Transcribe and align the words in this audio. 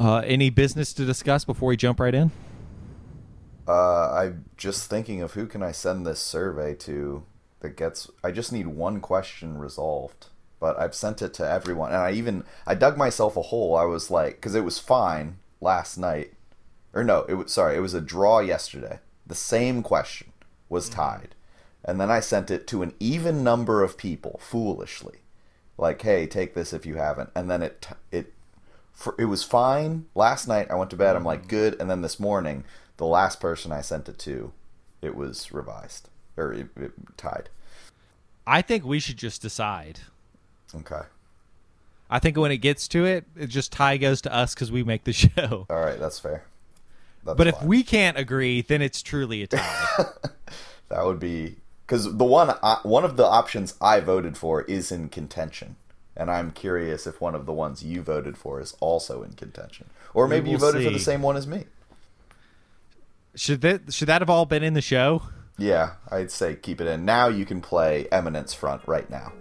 Uh, 0.00 0.22
any 0.24 0.48
business 0.48 0.94
to 0.94 1.04
discuss 1.04 1.44
before 1.44 1.68
we 1.68 1.76
jump 1.76 2.00
right 2.00 2.14
in? 2.14 2.30
Uh, 3.68 4.10
I'm 4.12 4.46
just 4.56 4.88
thinking 4.88 5.20
of 5.20 5.34
who 5.34 5.46
can 5.46 5.62
I 5.62 5.72
send 5.72 6.06
this 6.06 6.18
survey 6.18 6.74
to 6.76 7.24
that 7.60 7.76
gets. 7.76 8.10
I 8.24 8.30
just 8.30 8.50
need 8.50 8.66
one 8.66 9.00
question 9.00 9.58
resolved, 9.58 10.28
but 10.58 10.78
I've 10.78 10.94
sent 10.94 11.20
it 11.20 11.34
to 11.34 11.48
everyone, 11.48 11.92
and 11.92 12.00
I 12.00 12.12
even 12.12 12.44
I 12.66 12.74
dug 12.74 12.96
myself 12.96 13.36
a 13.36 13.42
hole. 13.42 13.76
I 13.76 13.84
was 13.84 14.10
like, 14.10 14.36
because 14.36 14.54
it 14.54 14.64
was 14.64 14.78
fine 14.78 15.36
last 15.60 15.98
night, 15.98 16.32
or 16.94 17.04
no, 17.04 17.26
it 17.28 17.34
was 17.34 17.52
sorry, 17.52 17.76
it 17.76 17.80
was 17.80 17.94
a 17.94 18.00
draw 18.00 18.38
yesterday. 18.40 19.00
The 19.26 19.34
same 19.34 19.82
question 19.82 20.32
was 20.70 20.88
tied, 20.88 21.34
and 21.84 22.00
then 22.00 22.10
I 22.10 22.20
sent 22.20 22.50
it 22.50 22.66
to 22.68 22.82
an 22.82 22.94
even 22.98 23.44
number 23.44 23.82
of 23.82 23.98
people 23.98 24.40
foolishly, 24.42 25.18
like, 25.76 26.00
hey, 26.00 26.26
take 26.26 26.54
this 26.54 26.72
if 26.72 26.86
you 26.86 26.94
haven't, 26.94 27.28
and 27.36 27.50
then 27.50 27.62
it 27.62 27.86
it 28.10 28.32
for, 28.92 29.14
it 29.18 29.26
was 29.26 29.42
fine 29.42 30.06
last 30.14 30.46
night. 30.46 30.70
I 30.70 30.74
went 30.74 30.90
to 30.90 30.96
bed. 30.96 31.16
I'm 31.16 31.24
like 31.24 31.48
good, 31.48 31.80
and 31.80 31.90
then 31.90 32.02
this 32.02 32.20
morning, 32.20 32.64
the 32.96 33.06
last 33.06 33.40
person 33.40 33.72
I 33.72 33.80
sent 33.80 34.08
it 34.08 34.18
to, 34.20 34.52
it 35.02 35.14
was 35.14 35.52
revised 35.52 36.08
or 36.36 36.52
it, 36.52 36.68
it 36.76 36.92
tied. 37.16 37.48
I 38.46 38.62
think 38.62 38.84
we 38.84 38.98
should 38.98 39.16
just 39.16 39.42
decide. 39.42 40.00
Okay. 40.74 41.02
I 42.08 42.18
think 42.18 42.36
when 42.36 42.50
it 42.50 42.58
gets 42.58 42.88
to 42.88 43.04
it, 43.04 43.24
it 43.36 43.46
just 43.46 43.72
tie 43.72 43.96
goes 43.96 44.20
to 44.22 44.34
us 44.34 44.54
because 44.54 44.72
we 44.72 44.82
make 44.82 45.04
the 45.04 45.12
show. 45.12 45.66
All 45.70 45.80
right, 45.80 45.98
that's 45.98 46.18
fair. 46.18 46.44
That's 47.24 47.36
but 47.36 47.46
if 47.46 47.62
we 47.62 47.82
can't 47.82 48.16
agree, 48.16 48.62
then 48.62 48.82
it's 48.82 49.02
truly 49.02 49.42
a 49.42 49.46
tie. 49.46 49.86
that 50.88 51.04
would 51.04 51.20
be 51.20 51.56
because 51.86 52.16
the 52.16 52.24
one 52.24 52.50
uh, 52.50 52.78
one 52.82 53.04
of 53.04 53.16
the 53.16 53.26
options 53.26 53.74
I 53.80 54.00
voted 54.00 54.38
for 54.38 54.62
is 54.62 54.90
in 54.90 55.10
contention, 55.10 55.76
and 56.16 56.30
I'm 56.30 56.50
curious 56.50 57.06
if 57.06 57.20
one 57.20 57.34
of 57.34 57.46
the 57.46 57.52
ones 57.52 57.82
you 57.82 58.02
voted 58.02 58.36
for 58.36 58.60
is 58.60 58.74
also 58.80 59.22
in 59.22 59.32
contention, 59.32 59.90
or 60.14 60.28
maybe 60.28 60.50
you 60.50 60.58
voted 60.58 60.84
for 60.84 60.90
the 60.90 60.98
same 60.98 61.22
one 61.22 61.36
as 61.36 61.46
me. 61.46 61.64
should 63.34 63.60
that 63.62 63.92
should 63.92 64.08
that 64.08 64.20
have 64.20 64.30
all 64.30 64.46
been 64.46 64.62
in 64.62 64.74
the 64.74 64.82
show? 64.82 65.22
Yeah, 65.58 65.92
I'd 66.10 66.30
say 66.30 66.56
keep 66.56 66.80
it 66.80 66.86
in. 66.86 67.04
Now 67.04 67.28
you 67.28 67.44
can 67.44 67.60
play 67.60 68.06
Eminence 68.10 68.54
Front 68.54 68.82
right 68.86 69.08
now. 69.10 69.32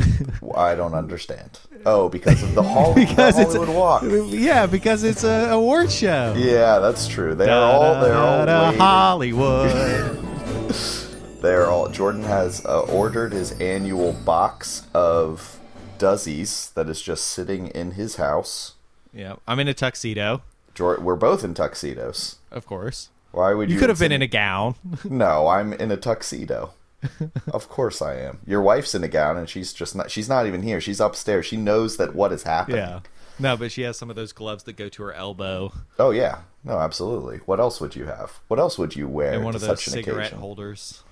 I 0.56 0.74
don't 0.74 0.94
understand. 0.94 1.58
Oh, 1.86 2.08
because 2.08 2.42
of 2.42 2.54
the, 2.54 2.62
Hol- 2.62 2.94
Because 3.06 3.36
the 3.36 3.42
it's 3.42 3.54
Hollywood 3.54 3.76
Walk. 3.76 4.02
Yeah, 4.32 4.66
because 4.66 5.02
it's 5.04 5.24
a 5.24 5.50
award 5.50 5.90
show. 5.90 6.34
Yeah, 6.36 6.78
that's 6.78 7.06
true. 7.08 7.34
They 7.34 7.48
are 7.48 7.72
all 7.72 8.00
they're 8.02 8.14
all 8.14 8.44
Da-da-da. 8.46 8.78
Hollywood. 8.78 10.26
They're 11.40 11.68
all. 11.70 11.88
Jordan 11.88 12.22
has 12.24 12.64
uh, 12.66 12.80
ordered 12.82 13.32
his 13.32 13.52
annual 13.60 14.12
box 14.12 14.82
of 14.92 15.58
Duzzies 15.98 16.70
that 16.74 16.88
is 16.90 17.00
just 17.00 17.26
sitting 17.28 17.68
in 17.68 17.92
his 17.92 18.16
house. 18.16 18.74
yeah, 19.14 19.36
I'm 19.48 19.58
in 19.58 19.66
a 19.68 19.72
tuxedo, 19.74 20.42
Jor- 20.74 21.00
we're 21.00 21.16
both 21.16 21.42
in 21.42 21.54
tuxedos. 21.54 22.36
of 22.50 22.66
course. 22.66 23.08
Why 23.32 23.54
would 23.54 23.68
you? 23.70 23.74
You 23.74 23.80
could 23.80 23.88
have 23.88 23.98
been 23.98 24.12
in 24.12 24.20
a 24.22 24.26
gown. 24.26 24.74
No, 25.02 25.48
I'm 25.48 25.72
in 25.72 25.90
a 25.90 25.96
tuxedo. 25.96 26.72
of 27.52 27.68
course 27.68 28.02
I 28.02 28.16
am. 28.16 28.40
Your 28.46 28.60
wife's 28.62 28.94
in 28.94 29.02
a 29.04 29.08
gown, 29.08 29.36
and 29.36 29.48
she's 29.48 29.72
just 29.72 29.94
not. 29.96 30.10
She's 30.10 30.28
not 30.28 30.46
even 30.46 30.62
here. 30.62 30.80
She's 30.80 31.00
upstairs. 31.00 31.46
She 31.46 31.56
knows 31.56 31.96
that 31.96 32.14
what 32.14 32.32
is 32.32 32.42
happening. 32.44 32.78
yeah. 32.78 33.00
No, 33.38 33.56
but 33.56 33.72
she 33.72 33.82
has 33.82 33.96
some 33.96 34.10
of 34.10 34.16
those 34.16 34.32
gloves 34.32 34.64
that 34.64 34.74
go 34.76 34.90
to 34.90 35.02
her 35.04 35.14
elbow 35.14 35.72
Oh 35.98 36.10
yeah. 36.10 36.40
No, 36.62 36.78
absolutely. 36.78 37.38
What 37.46 37.58
else 37.58 37.80
would 37.80 37.96
you 37.96 38.04
have? 38.04 38.38
What 38.48 38.60
else 38.60 38.76
would 38.78 38.94
you 38.96 39.08
wear 39.08 39.32
and 39.32 39.44
one 39.44 39.54
to 39.54 39.56
of 39.56 39.62
those 39.62 39.78
such 39.82 39.86
an 39.86 39.92
cigarette 39.94 40.18
occasion? 40.26 40.38
holders. 40.40 41.02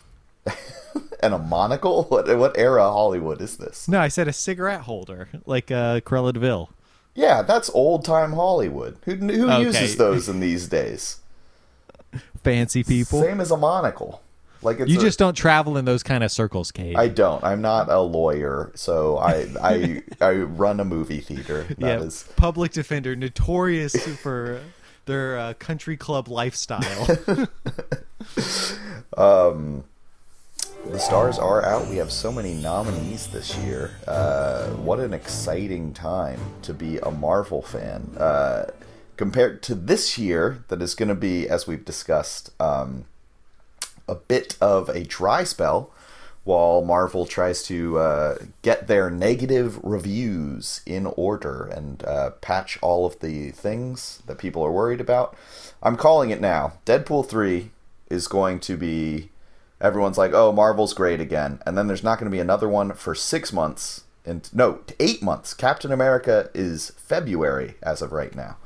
And 1.21 1.35
a 1.35 1.39
monocle? 1.39 2.05
What 2.05 2.29
what 2.39 2.57
era 2.59 2.85
of 2.85 2.93
Hollywood 2.93 3.41
is 3.41 3.57
this? 3.57 3.89
No, 3.89 3.99
I 4.01 4.09
said 4.09 4.29
a 4.29 4.33
cigarette 4.33 4.83
holder, 4.83 5.29
like 5.47 5.71
uh, 5.71 6.01
Cruella 6.01 6.33
de 6.33 6.39
Vil. 6.41 6.71
Yeah, 7.15 7.43
that's 7.43 7.71
old 7.71 8.05
time 8.05 8.33
Hollywood. 8.35 8.99
Who 9.05 9.15
who 9.17 9.51
Okay. 9.51 9.63
uses 9.63 9.97
those 9.97 10.29
in 10.29 10.39
these 10.41 10.69
days? 10.69 11.21
Fancy 12.45 12.85
people. 12.85 13.21
Same 13.23 13.41
as 13.41 13.51
a 13.51 13.57
monocle. 13.57 14.23
Like 14.63 14.81
it's 14.81 14.91
You 14.91 14.99
a- 14.99 15.03
just 15.03 15.19
don't 15.19 15.35
travel 15.37 15.77
in 15.77 15.85
those 15.85 16.03
kind 16.03 16.25
of 16.25 16.33
circles, 16.33 16.73
Kate. 16.73 16.97
I 16.97 17.09
don't. 17.09 17.43
I'm 17.45 17.61
not 17.63 17.89
a 17.91 18.01
lawyer, 18.01 18.73
so 18.75 19.19
I 19.19 19.47
I 19.63 20.03
I 20.21 20.33
run 20.33 20.81
a 20.81 20.85
movie 20.85 21.21
theater. 21.21 21.65
That 21.65 21.79
yeah, 21.79 22.01
is 22.01 22.25
public 22.37 22.73
defender, 22.73 23.15
notorious 23.17 23.95
for 24.19 24.61
their 25.07 25.39
uh, 25.39 25.55
country 25.55 25.97
club 25.97 26.29
lifestyle. 26.29 27.07
Um, 29.17 29.85
the 30.87 30.99
stars 30.99 31.39
are 31.39 31.65
out. 31.65 31.89
We 31.89 31.97
have 31.97 32.13
so 32.13 32.31
many 32.31 32.55
nominees 32.55 33.29
this 33.29 33.57
year. 33.59 33.93
Uh, 34.07 34.69
what 34.71 35.01
an 35.01 35.13
exciting 35.13 35.93
time 35.93 36.39
to 36.63 36.73
be 36.73 36.99
a 36.99 37.11
Marvel 37.11 37.63
fan. 37.63 38.13
Uh, 38.17 38.67
compared 39.17 39.63
to 39.65 39.75
this 39.75 40.19
year, 40.19 40.65
that 40.69 40.81
is 40.81 40.95
going 40.95 41.09
to 41.09 41.15
be, 41.15 41.49
as 41.49 41.67
we've 41.67 41.85
discussed, 41.85 42.51
um, 42.61 43.07
a 44.09 44.15
bit 44.15 44.57
of 44.61 44.89
a 44.89 45.05
dry 45.05 45.45
spell 45.45 45.93
while 46.49 46.83
Marvel 46.83 47.27
tries 47.27 47.63
to 47.65 47.99
uh, 47.99 48.39
get 48.63 48.87
their 48.87 49.11
negative 49.11 49.79
reviews 49.83 50.81
in 50.87 51.05
order 51.05 51.65
and 51.65 52.03
uh, 52.05 52.31
patch 52.41 52.79
all 52.81 53.05
of 53.05 53.21
the 53.21 53.51
things 53.51 54.23
that 54.27 54.39
people 54.39 54.63
are 54.65 54.73
worried 54.73 55.01
about. 55.01 55.37
I'm 55.83 55.99
calling 55.99 56.31
it 56.31 56.41
now. 56.41 56.73
Deadpool 56.87 57.29
3 57.29 57.71
is 58.11 58.29
going 58.29 58.61
to 58.61 58.79
be. 58.79 59.29
Everyone's 59.79 60.17
like, 60.17 60.33
oh, 60.33 60.51
Marvel's 60.51 60.95
great 60.95 61.21
again. 61.21 61.61
And 61.67 61.77
then 61.77 61.87
there's 61.87 62.03
not 62.03 62.19
going 62.19 62.31
to 62.31 62.35
be 62.35 62.41
another 62.41 62.69
one 62.69 62.95
for 62.95 63.15
six 63.15 63.53
months. 63.53 64.05
And 64.25 64.49
no, 64.53 64.81
eight 64.99 65.23
months. 65.23 65.53
Captain 65.53 65.93
America 65.93 66.49
is 66.55 66.93
February 66.97 67.75
as 67.83 68.01
of 68.01 68.11
right 68.11 68.35
now. 68.35 68.57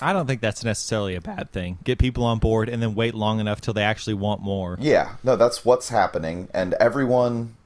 I 0.00 0.12
don't 0.12 0.26
think 0.26 0.40
that's 0.40 0.64
necessarily 0.64 1.14
a 1.14 1.20
bad 1.20 1.52
thing. 1.52 1.78
Get 1.84 1.98
people 1.98 2.24
on 2.24 2.38
board 2.38 2.68
and 2.68 2.82
then 2.82 2.94
wait 2.94 3.14
long 3.14 3.40
enough 3.40 3.60
till 3.60 3.74
they 3.74 3.82
actually 3.82 4.14
want 4.14 4.40
more. 4.42 4.76
Yeah, 4.80 5.16
no, 5.22 5.36
that's 5.36 5.64
what's 5.64 5.88
happening, 5.88 6.48
and 6.52 6.74
everyone. 6.74 7.56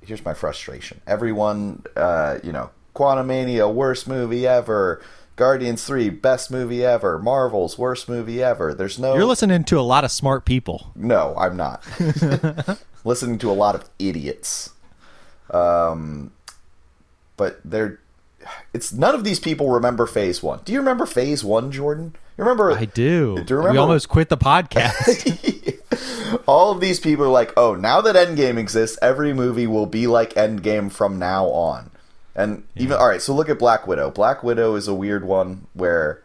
Here's 0.00 0.24
my 0.24 0.34
frustration. 0.34 1.00
Everyone, 1.06 1.82
uh, 1.96 2.38
you 2.44 2.52
know, 2.52 2.70
Quantumania, 2.94 3.72
worst 3.72 4.06
movie 4.06 4.46
ever. 4.46 5.02
Guardians 5.36 5.84
Three, 5.84 6.08
best 6.08 6.50
movie 6.50 6.84
ever. 6.84 7.18
Marvel's 7.18 7.76
worst 7.76 8.08
movie 8.08 8.42
ever. 8.42 8.72
There's 8.72 8.98
no. 8.98 9.14
You're 9.14 9.26
listening 9.26 9.64
to 9.64 9.78
a 9.78 9.82
lot 9.82 10.02
of 10.02 10.10
smart 10.10 10.46
people. 10.46 10.90
No, 10.96 11.34
I'm 11.38 11.56
not. 11.56 11.84
Listening 13.04 13.38
to 13.38 13.50
a 13.50 13.52
lot 13.52 13.74
of 13.74 13.88
idiots. 13.98 14.70
Um, 15.50 16.32
but 17.36 17.60
they're. 17.64 18.00
It's 18.72 18.92
none 18.92 19.14
of 19.14 19.24
these 19.24 19.40
people 19.40 19.70
remember 19.70 20.06
Phase 20.06 20.42
One. 20.42 20.60
Do 20.64 20.72
you 20.72 20.78
remember 20.78 21.06
Phase 21.06 21.44
One, 21.44 21.70
Jordan? 21.72 22.14
You 22.36 22.44
remember? 22.44 22.72
I 22.72 22.84
do. 22.84 23.42
Do 23.44 23.54
you 23.54 23.70
we 23.70 23.78
almost 23.78 24.08
quit 24.08 24.28
the 24.28 24.36
podcast. 24.36 25.72
All 26.46 26.70
of 26.70 26.80
these 26.80 27.00
people 27.00 27.24
are 27.24 27.28
like, 27.28 27.52
oh, 27.56 27.74
now 27.74 28.00
that 28.00 28.16
Endgame 28.16 28.58
exists, 28.58 28.98
every 29.00 29.32
movie 29.32 29.66
will 29.66 29.86
be 29.86 30.06
like 30.06 30.34
Endgame 30.34 30.92
from 30.92 31.18
now 31.18 31.46
on. 31.46 31.90
And 32.34 32.64
even 32.74 32.98
all 32.98 33.08
right, 33.08 33.22
so 33.22 33.34
look 33.34 33.48
at 33.48 33.58
Black 33.58 33.86
Widow. 33.86 34.10
Black 34.10 34.42
Widow 34.42 34.74
is 34.74 34.86
a 34.86 34.94
weird 34.94 35.24
one 35.24 35.66
where 35.72 36.22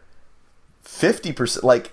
fifty 0.82 1.32
percent, 1.32 1.64
like, 1.64 1.92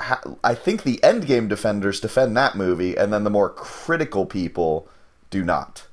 ha- 0.00 0.22
I 0.42 0.54
think 0.54 0.82
the 0.82 0.98
Endgame 1.02 1.48
defenders 1.48 2.00
defend 2.00 2.34
that 2.36 2.56
movie, 2.56 2.96
and 2.96 3.12
then 3.12 3.24
the 3.24 3.30
more 3.30 3.50
critical 3.50 4.24
people 4.24 4.88
do 5.28 5.44
not. 5.44 5.86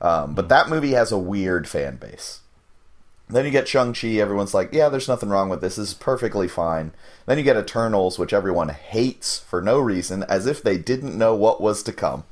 Um, 0.00 0.34
but 0.34 0.48
that 0.48 0.70
movie 0.70 0.92
has 0.92 1.12
a 1.12 1.18
weird 1.18 1.68
fan 1.68 1.96
base. 1.96 2.40
Then 3.32 3.44
you 3.44 3.50
get 3.50 3.68
Shang-Chi, 3.68 4.08
everyone's 4.14 4.54
like, 4.54 4.72
yeah, 4.72 4.88
there's 4.88 5.08
nothing 5.08 5.28
wrong 5.28 5.48
with 5.48 5.60
this. 5.60 5.76
This 5.76 5.88
is 5.88 5.94
perfectly 5.94 6.48
fine. 6.48 6.92
Then 7.26 7.38
you 7.38 7.44
get 7.44 7.56
Eternals, 7.56 8.18
which 8.18 8.32
everyone 8.32 8.68
hates 8.68 9.38
for 9.38 9.62
no 9.62 9.78
reason, 9.78 10.22
as 10.24 10.46
if 10.46 10.62
they 10.62 10.76
didn't 10.76 11.16
know 11.16 11.34
what 11.34 11.60
was 11.60 11.82
to 11.84 11.92
come. 11.92 12.24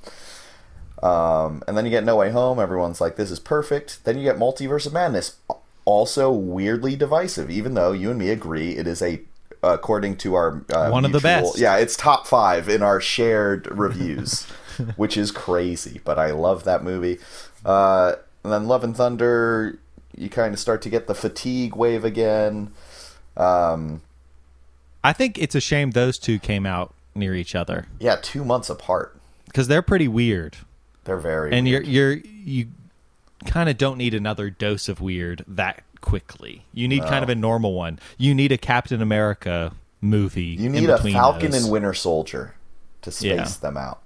Um, 1.02 1.62
and 1.66 1.76
then 1.76 1.86
you 1.86 1.90
get 1.90 2.04
No 2.04 2.16
Way 2.16 2.30
Home, 2.30 2.58
everyone's 2.58 3.00
like, 3.00 3.16
this 3.16 3.30
is 3.30 3.38
perfect. 3.38 4.04
Then 4.04 4.18
you 4.18 4.24
get 4.24 4.36
Multiverse 4.36 4.86
of 4.86 4.92
Madness, 4.92 5.36
also 5.84 6.30
weirdly 6.30 6.96
divisive, 6.96 7.50
even 7.50 7.74
though 7.74 7.92
you 7.92 8.10
and 8.10 8.18
me 8.18 8.30
agree 8.30 8.76
it 8.76 8.86
is 8.86 9.02
a 9.02 9.22
according 9.62 10.16
to 10.16 10.34
our 10.34 10.64
uh, 10.72 10.88
One 10.90 11.04
of 11.04 11.12
the 11.12 11.20
best. 11.20 11.58
Yeah, 11.58 11.76
it's 11.76 11.96
top 11.96 12.26
five 12.26 12.68
in 12.68 12.82
our 12.82 13.00
shared 13.00 13.66
reviews, 13.70 14.44
which 14.96 15.16
is 15.16 15.30
crazy. 15.30 16.00
But 16.04 16.18
I 16.18 16.30
love 16.30 16.64
that 16.64 16.82
movie. 16.82 17.18
Uh, 17.64 18.14
and 18.42 18.52
then 18.52 18.66
Love 18.68 18.84
and 18.84 18.96
Thunder, 18.96 19.78
you 20.20 20.28
kind 20.28 20.52
of 20.54 20.60
start 20.60 20.82
to 20.82 20.90
get 20.90 21.06
the 21.06 21.14
fatigue 21.14 21.74
wave 21.74 22.04
again. 22.04 22.72
Um, 23.36 24.02
I 25.02 25.12
think 25.12 25.38
it's 25.38 25.54
a 25.54 25.60
shame 25.60 25.92
those 25.92 26.18
two 26.18 26.38
came 26.38 26.66
out 26.66 26.92
near 27.14 27.34
each 27.34 27.54
other 27.54 27.86
yeah, 27.98 28.16
two 28.20 28.44
months 28.44 28.68
apart. 28.70 29.18
because 29.46 29.66
they're 29.68 29.82
pretty 29.82 30.08
weird, 30.08 30.58
They're 31.04 31.16
very 31.16 31.52
and 31.52 31.66
weird. 31.66 31.86
you're 31.86 32.12
you're 32.12 32.22
you 32.44 32.66
kind 33.46 33.68
of 33.70 33.78
don't 33.78 33.96
need 33.96 34.12
another 34.14 34.50
dose 34.50 34.88
of 34.88 35.00
weird 35.00 35.44
that 35.48 35.82
quickly. 36.02 36.64
You 36.74 36.86
need 36.88 37.02
kind 37.04 37.22
of 37.22 37.28
a 37.30 37.34
normal 37.34 37.72
one. 37.74 37.98
You 38.18 38.34
need 38.34 38.52
a 38.52 38.58
Captain 38.58 39.00
America 39.00 39.72
movie. 40.02 40.42
You 40.44 40.68
need 40.68 40.88
a 40.90 40.98
Falcon 40.98 41.50
those. 41.52 41.62
and 41.64 41.72
Winter 41.72 41.94
Soldier 41.94 42.54
to 43.02 43.10
space 43.10 43.30
Yeah. 43.32 43.44
them 43.60 43.76
out. 43.78 44.02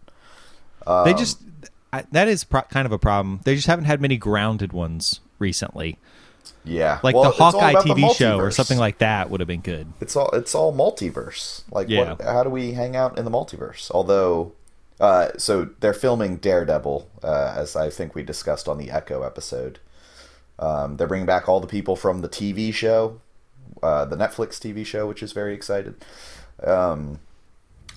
They 1.05 1.15
just 1.15 1.41
I, 1.93 2.05
that 2.13 2.29
is 2.29 2.45
pro- 2.45 2.63
kind 2.63 2.87
of 2.87 2.93
a 2.93 2.99
problem. 2.99 3.41
They 3.45 3.55
just 3.57 3.67
haven't 3.67 3.85
had 3.87 4.01
many 4.01 4.17
grounded 4.17 4.73
ones 4.73 5.21
recently. 5.39 5.99
Yeah, 6.65 7.01
Like 7.03 7.15
Well, 7.15 7.25
the 7.25 7.31
Hawkeye 7.31 7.71
about 7.71 7.85
the 7.85 7.95
TV 7.95 8.15
show 8.15 8.39
or 8.39 8.51
something 8.51 8.79
like 8.79 8.99
that 8.99 9.31
would 9.31 9.41
have 9.41 9.47
been 9.47 9.61
good. 9.61 9.87
It's 10.01 10.17
all 10.17 10.31
it's 10.31 10.55
all 10.55 10.75
multiverse. 10.75 11.63
Like, 11.71 11.89
Yeah. 11.89 12.15
what, 12.15 12.23
how 12.23 12.43
do 12.43 12.51
we 12.51 12.73
hang 12.73 12.97
out 12.97 13.19
in 13.19 13.25
the 13.25 13.31
multiverse? 13.31 13.91
Although, 13.91 14.53
uh, 15.01 15.29
so 15.37 15.71
they're 15.81 15.93
filming 15.95 16.37
Daredevil, 16.37 17.09
uh, 17.23 17.55
as 17.57 17.77
I 17.77 17.91
think 17.91 18.15
we 18.15 18.23
discussed 18.23 18.69
on 18.69 18.79
the 18.79 18.91
Echo 18.91 19.23
episode. 19.23 19.79
Um, 20.59 20.97
they're 20.97 21.09
bringing 21.09 21.27
back 21.27 21.49
all 21.49 21.61
the 21.61 21.67
people 21.67 21.97
from 21.97 22.21
the 22.21 22.29
TV 22.29 22.73
show, 22.73 23.21
uh, 23.83 24.05
the 24.05 24.17
Netflix 24.17 24.59
TV 24.61 24.87
show, 24.87 25.07
which 25.07 25.23
is 25.23 25.33
very 25.33 25.53
excited. 25.55 25.97
Um, 26.63 27.21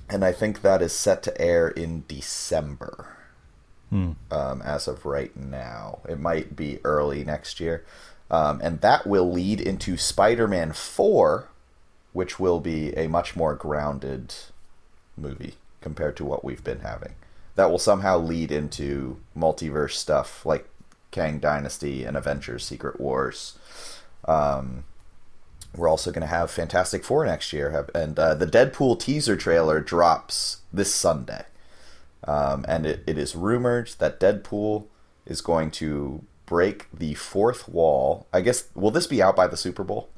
and 0.09 0.23
I 0.25 0.31
think 0.31 0.61
that 0.61 0.81
is 0.81 0.93
set 0.93 1.21
to 1.23 1.39
air 1.41 1.67
in 1.67 2.03
December. 2.07 3.16
Um, 3.89 4.61
as 4.63 4.87
of 4.87 5.05
right 5.05 5.35
now, 5.35 5.99
it 6.09 6.19
might 6.19 6.55
be 6.55 6.79
early 6.83 7.23
next 7.23 7.59
year, 7.59 7.85
um, 8.29 8.59
and 8.61 8.81
that 8.81 9.07
will 9.07 9.31
lead 9.31 9.61
into 9.61 9.95
Spider-Man 9.95 10.73
Four, 10.73 11.47
which 12.11 12.37
will 12.39 12.59
be 12.59 12.93
a 12.97 13.07
much 13.07 13.35
more 13.35 13.55
grounded 13.55 14.33
movie 15.15 15.55
compared 15.79 16.17
to 16.17 16.25
what 16.25 16.43
we've 16.43 16.63
been 16.63 16.81
having. 16.81 17.15
That 17.55 17.71
will 17.71 17.79
somehow 17.79 18.17
lead 18.17 18.51
into 18.51 19.21
multiverse 19.35 19.93
stuff 19.93 20.45
like 20.45 20.67
Kang 21.11 21.39
Dynasty 21.39 22.03
and 22.03 22.17
Avengers 22.17 22.65
Secret 22.65 22.99
Wars. 22.99 23.57
Um, 24.27 24.83
we're 25.75 25.87
also 25.87 26.11
going 26.11 26.21
to 26.21 26.27
have 26.27 26.51
Fantastic 26.51 27.03
Four 27.05 27.25
next 27.25 27.53
year, 27.53 27.87
and 27.95 28.19
uh, 28.19 28.35
the 28.35 28.47
Deadpool 28.47 28.99
teaser 28.99 29.35
trailer 29.35 29.79
drops 29.79 30.57
this 30.73 30.93
Sunday. 30.93 31.45
Um, 32.27 32.65
and 32.67 32.85
it, 32.85 33.03
it 33.07 33.17
is 33.17 33.35
rumored 33.35 33.91
that 33.99 34.19
Deadpool 34.19 34.85
is 35.25 35.41
going 35.41 35.71
to 35.71 36.23
break 36.45 36.87
the 36.93 37.13
fourth 37.13 37.67
wall. 37.69 38.27
I 38.33 38.41
guess, 38.41 38.65
will 38.75 38.91
this 38.91 39.07
be 39.07 39.21
out 39.21 39.35
by 39.35 39.47
the 39.47 39.57
Super 39.57 39.83
Bowl? 39.83 40.09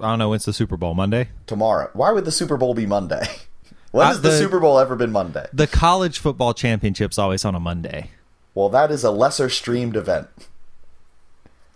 I 0.00 0.10
don't 0.10 0.18
know. 0.18 0.30
When's 0.30 0.44
the 0.44 0.52
Super 0.52 0.76
Bowl? 0.76 0.94
Monday. 0.94 1.28
tomorrow. 1.46 1.90
Why 1.94 2.12
would 2.12 2.24
the 2.24 2.32
Super 2.32 2.56
Bowl 2.56 2.74
be 2.74 2.86
Monday? 2.86 3.26
when 3.92 4.06
Uh, 4.06 4.08
has 4.08 4.20
the, 4.22 4.30
the- 4.30 4.38
Super 4.38 4.60
Bowl 4.60 4.78
ever 4.78 4.96
been 4.96 5.12
Monday? 5.12 5.46
The 5.52 5.66
college 5.66 6.18
football 6.18 6.52
championship's 6.54 7.18
always 7.18 7.44
on 7.44 7.54
a 7.54 7.60
Monday. 7.60 8.10
Well, 8.54 8.68
that 8.70 8.90
is 8.90 9.04
a 9.04 9.10
lesser 9.10 9.48
streamed 9.50 9.96
event. 9.96 10.28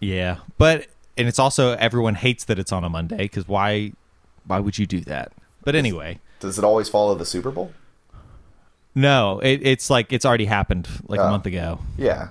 Yeah, 0.00 0.38
but 0.56 0.86
and 1.18 1.28
it's 1.28 1.38
also 1.38 1.72
everyone 1.72 2.14
hates 2.14 2.44
that 2.44 2.58
it's 2.58 2.72
on 2.72 2.84
a 2.84 2.88
Monday 2.88 3.18
because 3.18 3.46
why? 3.46 3.92
Why 4.46 4.60
would 4.60 4.78
you 4.78 4.86
do 4.86 5.00
that? 5.02 5.32
But 5.62 5.74
anyway, 5.74 6.20
Does 6.40 6.56
it 6.58 6.64
always 6.64 6.88
follow 6.88 7.14
the 7.14 7.26
Super 7.26 7.50
Bowl? 7.50 7.72
No, 8.94 9.38
it, 9.40 9.60
it's 9.66 9.90
like 9.90 10.12
it's 10.12 10.24
already 10.24 10.46
happened 10.46 10.88
like 11.06 11.20
a 11.20 11.24
Oh. 11.24 11.30
month 11.30 11.46
ago. 11.46 11.78
Yeah. 11.96 12.28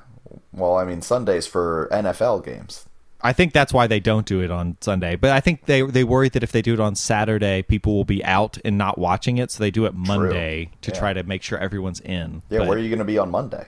Well, 0.53 0.75
I 0.77 0.83
mean, 0.85 1.01
Sundays 1.01 1.47
for 1.47 1.87
NFL 1.91 2.43
games. 2.43 2.85
I 3.21 3.33
think 3.33 3.51
that's 3.51 3.73
why 3.73 3.85
they 3.85 3.99
don't 3.99 4.25
do 4.25 4.39
it 4.41 4.49
on 4.49 4.77
Sunday. 4.79 5.15
But 5.17 5.31
I 5.31 5.41
think 5.41 5.65
they 5.65 5.81
they 5.81 6.03
worry 6.05 6.29
that 6.29 6.41
if 6.43 6.51
they 6.53 6.61
do 6.61 6.73
it 6.73 6.79
on 6.79 6.95
Saturday, 6.95 7.61
people 7.61 7.93
will 7.95 8.05
be 8.05 8.23
out 8.23 8.57
and 8.63 8.77
not 8.77 8.97
watching 8.97 9.37
it, 9.37 9.51
so 9.51 9.61
they 9.61 9.71
do 9.71 9.85
it 9.85 9.93
Monday 9.93 10.71
to 10.81 10.91
Yeah. 10.91 10.99
try 10.99 11.13
to 11.13 11.23
make 11.23 11.43
sure 11.43 11.57
everyone's 11.57 11.99
in. 11.99 12.41
Yeah, 12.49 12.59
But, 12.59 12.67
where 12.69 12.77
are 12.77 12.81
you 12.81 12.89
going 12.89 12.99
to 12.99 13.05
be 13.05 13.17
on 13.17 13.29
Monday? 13.29 13.67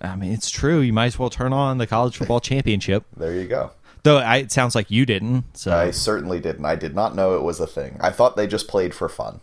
I 0.00 0.16
mean, 0.16 0.32
it's 0.32 0.50
true. 0.50 0.80
You 0.80 0.92
might 0.92 1.06
as 1.06 1.18
well 1.18 1.30
turn 1.30 1.52
on 1.52 1.78
the 1.78 1.86
college 1.86 2.16
football 2.16 2.40
championship. 2.50 3.04
There 3.16 3.34
you 3.34 3.46
go. 3.46 3.70
Though 4.02 4.18
I, 4.18 4.36
it 4.38 4.52
sounds 4.52 4.74
like 4.74 4.90
you 4.90 5.06
didn't. 5.06 5.44
So 5.56 5.74
I 5.74 5.90
certainly 5.90 6.38
didn't. 6.40 6.64
I 6.66 6.74
did 6.76 6.94
not 6.94 7.14
know 7.14 7.36
it 7.36 7.42
was 7.42 7.58
a 7.60 7.66
thing. 7.66 7.96
I 8.00 8.10
thought 8.10 8.36
they 8.36 8.46
just 8.46 8.68
played 8.68 8.94
for 8.94 9.08
fun. 9.08 9.40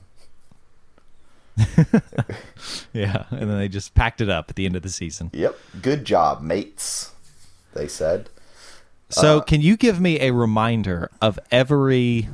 yeah, 2.94 3.25
and 3.31 3.50
then 3.50 3.57
they 3.57 3.68
just 3.68 3.94
packed 3.95 4.21
it 4.21 4.30
up 4.30 4.50
at 4.50 4.56
the 4.56 4.65
end 4.65 4.75
of 4.75 4.81
the 4.81 4.89
season. 4.89 5.30
Yep. 5.33 5.57
Good 5.81 6.06
job, 6.06 6.42
mates. 6.42 7.12
They 7.74 7.88
said. 7.88 8.30
So, 9.09 9.38
Uh, 9.38 9.42
can 9.42 9.62
you 9.62 9.77
give 9.77 10.00
me 10.00 10.19
a 10.19 10.31
reminder 10.31 11.09
of 11.21 11.38
every 11.51 12.30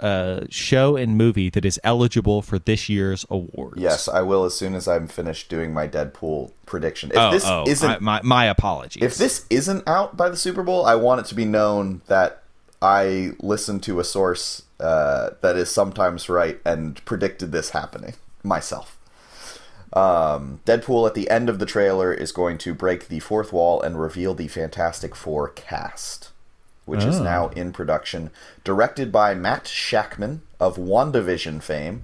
uh, 0.00 0.42
show 0.50 0.96
and 0.96 1.16
movie 1.16 1.50
that 1.50 1.64
is 1.64 1.80
eligible 1.82 2.42
for 2.42 2.58
this 2.58 2.88
year's 2.88 3.24
awards? 3.30 3.80
Yes, 3.80 4.06
I 4.08 4.22
will 4.22 4.44
as 4.44 4.54
soon 4.54 4.74
as 4.74 4.86
I'm 4.86 5.08
finished 5.08 5.48
doing 5.48 5.72
my 5.72 5.88
Deadpool 5.88 6.52
prediction. 6.66 7.10
If 7.10 7.16
Oh, 7.16 7.30
this 7.30 7.44
oh, 7.46 7.64
isn't 7.66 7.90
I- 7.90 7.98
my 8.00 8.20
my 8.22 8.44
apologies. 8.46 9.02
if 9.02 9.16
this 9.16 9.44
isn't 9.50 9.86
out 9.88 10.16
by 10.16 10.28
the 10.28 10.36
Super 10.36 10.62
Bowl, 10.62 10.84
I 10.86 10.94
want 10.94 11.20
it 11.20 11.26
to 11.26 11.34
be 11.34 11.44
known 11.44 12.02
that 12.06 12.42
I 12.80 13.32
listened 13.40 13.82
to 13.84 13.98
a 13.98 14.04
source 14.04 14.62
uh, 14.80 15.30
that 15.40 15.56
is 15.56 15.70
sometimes 15.70 16.28
right 16.28 16.60
and 16.64 17.04
predicted 17.04 17.52
this 17.52 17.70
happening 17.70 18.14
myself. 18.42 18.94
Um, 19.92 20.60
Deadpool 20.66 21.06
at 21.06 21.14
the 21.14 21.30
end 21.30 21.48
of 21.48 21.58
the 21.58 21.66
trailer 21.66 22.12
is 22.12 22.30
going 22.30 22.58
to 22.58 22.74
break 22.74 23.08
the 23.08 23.20
fourth 23.20 23.52
wall 23.52 23.80
and 23.80 23.98
reveal 23.98 24.34
the 24.34 24.46
Fantastic 24.48 25.14
Four 25.14 25.48
cast, 25.48 26.30
which 26.84 27.04
is 27.04 27.20
Oh. 27.20 27.22
now 27.24 27.48
in 27.48 27.72
production. 27.72 28.30
Directed 28.64 29.10
by 29.10 29.34
Matt 29.34 29.64
Shakman 29.64 30.40
of 30.60 30.76
WandaVision 30.76 31.62
fame. 31.62 32.02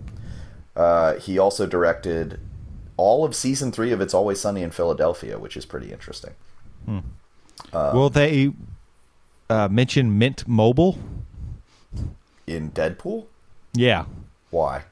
Uh, 0.74 1.14
he 1.16 1.38
also 1.38 1.66
directed 1.66 2.40
all 2.96 3.24
of 3.24 3.34
season 3.36 3.70
three 3.70 3.92
of 3.92 4.00
It's 4.00 4.14
Always 4.14 4.40
Sunny 4.40 4.62
in 4.62 4.70
Philadelphia, 4.70 5.38
which 5.38 5.56
is 5.56 5.66
pretty 5.66 5.92
interesting. 5.92 6.32
will 7.72 8.10
they 8.10 8.52
uh, 9.50 9.68
mention 9.70 10.16
Mint 10.18 10.48
Mobile? 10.48 10.98
In 12.46 12.70
Deadpool? 12.72 13.26
Yeah, 13.72 14.04
Why? 14.50 14.82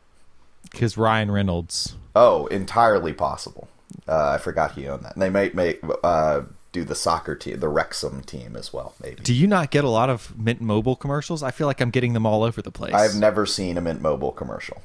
because 0.71 0.97
Ryan 0.97 1.31
Reynolds. 1.31 1.97
Oh, 2.17 2.47
entirely 2.47 3.13
possible. 3.13 3.69
Uh, 4.09 4.31
I 4.31 4.39
forgot 4.39 4.73
he 4.73 4.89
owned 4.89 5.05
that. 5.05 5.15
And 5.15 5.23
they 5.23 5.29
might 5.31 5.55
make 5.55 5.81
uh, 6.03 6.43
do 6.73 6.83
the 6.85 6.95
soccer 6.95 7.35
team, 7.35 7.61
the 7.61 7.69
Wrexham 7.69 8.23
team 8.23 8.57
as 8.57 8.73
well. 8.73 8.95
Maybe. 9.03 9.17
Do 9.23 9.35
you 9.35 9.47
not 9.47 9.71
get 9.71 9.85
a 9.85 9.89
lot 9.91 10.09
of 10.11 10.37
Mint 10.39 10.61
Mobile 10.63 10.97
commercials? 10.97 11.43
I 11.43 11.51
feel 11.51 11.67
like 11.67 11.81
I'm 11.81 11.91
getting 11.91 12.15
them 12.15 12.25
all 12.27 12.43
over 12.43 12.63
the 12.63 12.71
place. 12.71 12.95
I've 12.95 13.15
never 13.15 13.45
seen 13.47 13.77
a 13.77 13.81
Mint 13.83 14.01
Mobile 14.01 14.33
commercial. 14.33 14.81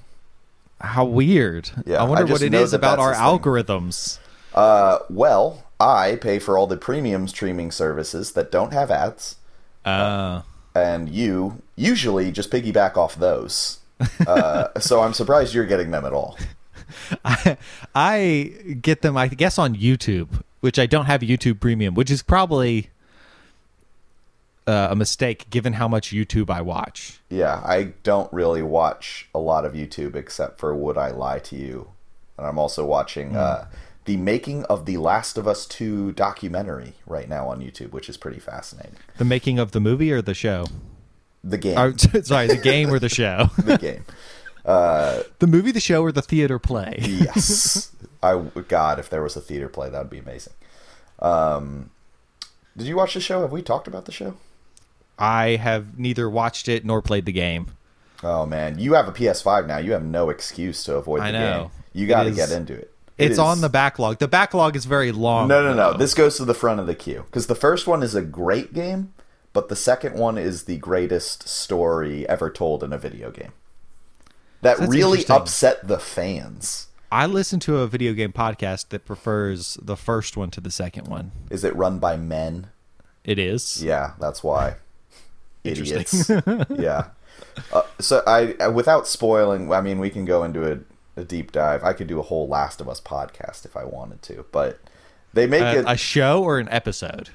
How 0.82 1.06
weird. 1.06 1.72
Yeah, 1.86 2.02
I 2.02 2.04
wonder 2.04 2.28
I 2.28 2.32
what 2.32 2.42
it 2.42 2.54
is 2.54 2.72
that 2.72 2.78
about 2.78 3.00
our 3.00 3.14
algorithms. 3.14 4.20
Uh, 4.54 5.00
well, 5.10 5.64
I 5.80 6.18
pay 6.18 6.38
for 6.38 6.58
all 6.58 6.68
the 6.68 6.78
premium 6.78 7.28
streaming 7.28 7.72
services 7.72 8.34
that 8.34 8.52
don't 8.52 8.74
have 8.74 8.92
ads, 8.92 9.38
Uh, 9.86 10.42
and 10.82 11.10
you 11.10 11.62
usually 11.76 12.32
just 12.32 12.52
piggyback 12.52 12.98
off 12.98 13.16
those. 13.16 13.80
Uh, 14.26 14.68
so 14.80 15.02
I'm 15.02 15.14
surprised 15.14 15.54
you're 15.54 15.66
getting 15.66 15.92
them 15.92 16.06
at 16.06 16.14
all. 16.14 16.38
I, 17.26 17.58
I 17.94 18.54
get 18.82 19.02
them, 19.02 19.18
I 19.18 19.28
guess, 19.28 19.58
on 19.58 19.76
YouTube, 19.76 20.42
which 20.62 20.80
I 20.80 20.86
don't 20.86 21.06
have 21.06 21.22
YouTube 21.22 21.60
Premium, 21.60 21.96
which 21.96 22.10
is 22.12 22.24
probably 22.24 22.90
uh, 24.66 24.90
a 24.92 24.96
mistake 24.96 25.50
given 25.50 25.74
how 25.74 25.88
much 25.88 26.12
YouTube 26.12 26.50
I 26.50 26.62
watch. 26.62 27.20
Yeah, 27.30 27.62
I 27.64 27.94
don't 28.04 28.32
really 28.34 28.62
watch 28.62 29.30
a 29.34 29.40
lot 29.40 29.66
of 29.66 29.74
YouTube 29.74 30.16
except 30.16 30.60
for 30.60 30.76
Would 30.76 30.98
I 30.98 31.12
Lie 31.12 31.40
to 31.40 31.56
You? 31.56 31.90
And 32.38 32.46
I'm 32.46 32.60
also 32.60 32.86
watching 32.86 33.36
uh, 33.36 33.68
the 34.08 34.18
making 34.18 34.64
of 34.66 34.86
the 34.86 34.98
Last 34.98 35.38
of 35.38 35.48
Us 35.48 35.66
2 35.68 36.14
documentary 36.14 36.94
right 37.06 37.28
now 37.30 37.48
on 37.50 37.60
YouTube, 37.62 37.92
which 37.92 38.10
is 38.10 38.18
pretty 38.18 38.40
fascinating. 38.40 38.96
The 39.18 39.26
making 39.26 39.60
of 39.60 39.72
the 39.74 39.80
movie 39.80 40.12
or 40.12 40.22
the 40.22 40.34
show? 40.34 40.66
The 41.44 41.58
game. 41.58 41.78
Or, 41.78 41.96
sorry, 42.24 42.48
the 42.48 42.58
game 42.58 42.90
or 42.90 43.00
the 43.00 43.10
show? 43.22 43.50
the 43.58 43.78
game. 43.78 44.06
the 44.64 45.48
movie, 45.48 45.72
the 45.72 45.80
show, 45.82 46.02
or 46.02 46.12
the 46.12 46.22
theater 46.22 46.58
play? 46.58 46.98
Yes. 47.02 47.92
I 48.24 48.42
God, 48.68 48.98
if 48.98 49.10
there 49.10 49.22
was 49.22 49.36
a 49.36 49.42
theater 49.42 49.70
play, 49.70 49.90
that 49.90 50.00
would 50.00 50.10
be 50.10 50.18
amazing. 50.20 50.54
Um, 51.20 51.92
did 52.76 52.88
you 52.88 52.96
watch 52.96 53.14
the 53.14 53.22
show? 53.22 53.42
Have 53.42 53.52
we 53.52 53.62
talked 53.62 53.88
about 53.88 54.06
the 54.06 54.12
show? 54.12 54.36
I 55.20 55.58
have 55.58 56.00
neither 56.00 56.30
watched 56.30 56.68
it 56.68 56.86
nor 56.86 57.02
played 57.02 57.26
the 57.26 57.32
game. 57.32 57.68
Oh 58.24 58.46
man, 58.46 58.80
you 58.80 58.94
have 58.94 59.08
a 59.08 59.12
PS5 59.12 59.68
now. 59.68 59.78
You 59.78 59.92
have 59.92 60.04
no 60.04 60.30
excuse 60.30 60.84
to 60.86 60.96
avoid 60.96 61.20
the 61.22 61.26
I 61.26 61.32
know. 61.32 61.62
game. 61.64 61.72
You 61.94 62.08
got 62.08 62.24
to 62.24 62.32
get 62.32 62.52
into 62.52 62.74
it. 62.74 62.92
It 63.18 63.26
It's 63.26 63.34
is- 63.34 63.40
on 63.40 63.62
the 63.62 63.70
backlog. 63.70 64.20
The 64.20 64.28
backlog 64.28 64.76
is 64.76 64.86
very 64.86 65.12
long. 65.12 65.48
No, 65.48 65.62
no, 65.64 65.74
no. 65.74 65.98
This 65.98 66.14
goes 66.14 66.38
to 66.38 66.46
the 66.46 66.54
front 66.54 66.80
of 66.80 66.88
the 66.88 66.96
queue 66.96 67.24
because 67.26 67.48
the 67.48 67.56
first 67.56 67.88
one 67.88 68.04
is 68.04 68.14
a 68.16 68.22
great 68.22 68.74
game, 68.74 69.14
but 69.54 69.70
the 69.70 69.76
second 69.76 70.16
one 70.16 70.38
is 70.38 70.64
the 70.64 70.78
greatest 70.78 71.48
story 71.48 72.28
ever 72.30 72.50
told 72.50 72.84
in 72.84 72.94
a 72.94 72.98
video 72.98 73.32
game. 73.32 73.54
That 74.62 74.78
That's 74.78 74.92
really 74.92 75.26
upset 75.30 75.88
the 75.88 76.00
fans. 76.00 76.88
I 77.12 77.26
listened 77.26 77.62
to 77.64 77.78
a 77.78 77.88
video 77.88 78.14
game 78.14 78.34
podcast 78.34 78.90
that 78.90 79.06
prefers 79.06 79.78
the 79.82 79.96
first 79.96 80.36
one 80.36 80.52
to 80.52 80.62
the 80.62 80.72
second 80.72 81.08
one. 81.08 81.32
Is 81.50 81.64
it 81.64 81.76
run 81.76 82.00
by 82.00 82.18
men? 82.18 82.68
It 83.24 83.40
is. 83.40 83.82
Yeah, 83.84 84.14
that's 84.20 84.44
why. 84.44 84.76
Idiots. 85.64 86.30
Yeah. 86.70 87.08
Uh, 87.74 87.82
so 88.00 88.24
I, 88.28 88.54
uh, 88.56 88.72
without 88.72 89.08
spoiling, 89.08 89.72
I 89.72 89.82
mean, 89.82 90.00
we 90.00 90.10
can 90.10 90.26
go 90.26 90.44
into 90.44 90.72
a, 90.72 90.80
a 91.18 91.24
deep 91.26 91.52
dive. 91.52 91.84
I 91.84 91.92
could 91.94 92.08
do 92.08 92.20
a 92.20 92.24
whole 92.24 92.48
Last 92.48 92.80
of 92.80 92.88
Us 92.88 93.02
podcast 93.02 93.66
if 93.66 93.76
I 93.76 93.84
wanted 93.84 94.22
to, 94.24 94.46
but 94.54 94.80
they 95.34 95.46
make 95.48 95.62
A, 95.62 95.80
it. 95.80 95.86
a 95.88 95.98
show 95.98 96.42
or 96.44 96.60
an 96.60 96.70
episode? 96.70 97.30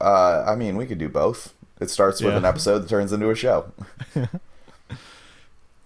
Uh, 0.00 0.44
I 0.46 0.56
mean, 0.56 0.76
we 0.76 0.86
could 0.86 0.98
do 0.98 1.08
both. 1.08 1.54
It 1.80 1.90
starts 1.90 2.20
with 2.20 2.32
Yeah. 2.32 2.38
an 2.38 2.44
episode 2.44 2.80
that 2.80 2.88
turns 2.88 3.12
into 3.12 3.30
a 3.30 3.34
show. 3.34 3.72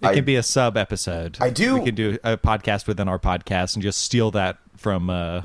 It 0.00 0.06
I- 0.06 0.14
can 0.14 0.24
be 0.24 0.36
a 0.36 0.44
sub 0.44 0.76
episode. 0.76 1.38
I 1.40 1.50
do- 1.50 1.74
We 1.74 1.84
can 1.86 1.96
do 1.96 2.18
a 2.22 2.36
podcast 2.36 2.86
within 2.86 3.08
our 3.08 3.18
podcast 3.18 3.74
and 3.74 3.82
just 3.82 4.00
steal 4.00 4.30
that 4.30 4.58
from 4.76 5.10
uh, 5.10 5.42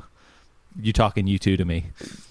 you 0.80 0.92
talking 0.92 1.26
U2 1.26 1.58
to 1.58 1.64
me. 1.64 1.86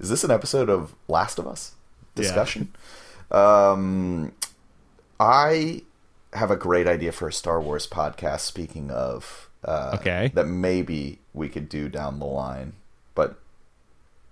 Is 0.00 0.08
this 0.08 0.24
an 0.24 0.32
episode 0.32 0.68
of 0.68 0.92
Last 1.06 1.38
of 1.38 1.46
Us 1.46 1.74
Yeah. 2.16 2.22
discussion? 2.22 2.72
Um, 3.30 4.32
I 5.20 5.82
have 6.34 6.50
a 6.50 6.56
great 6.56 6.86
idea 6.86 7.12
for 7.12 7.28
a 7.28 7.32
Star 7.32 7.60
Wars 7.60 7.86
podcast. 7.86 8.40
Speaking 8.40 8.90
of, 8.90 9.48
uh, 9.64 9.92
Okay. 10.00 10.30
that 10.34 10.46
maybe 10.46 11.18
we 11.34 11.48
could 11.48 11.68
do 11.68 11.88
down 11.88 12.18
the 12.18 12.24
line, 12.26 12.74
but 13.14 13.36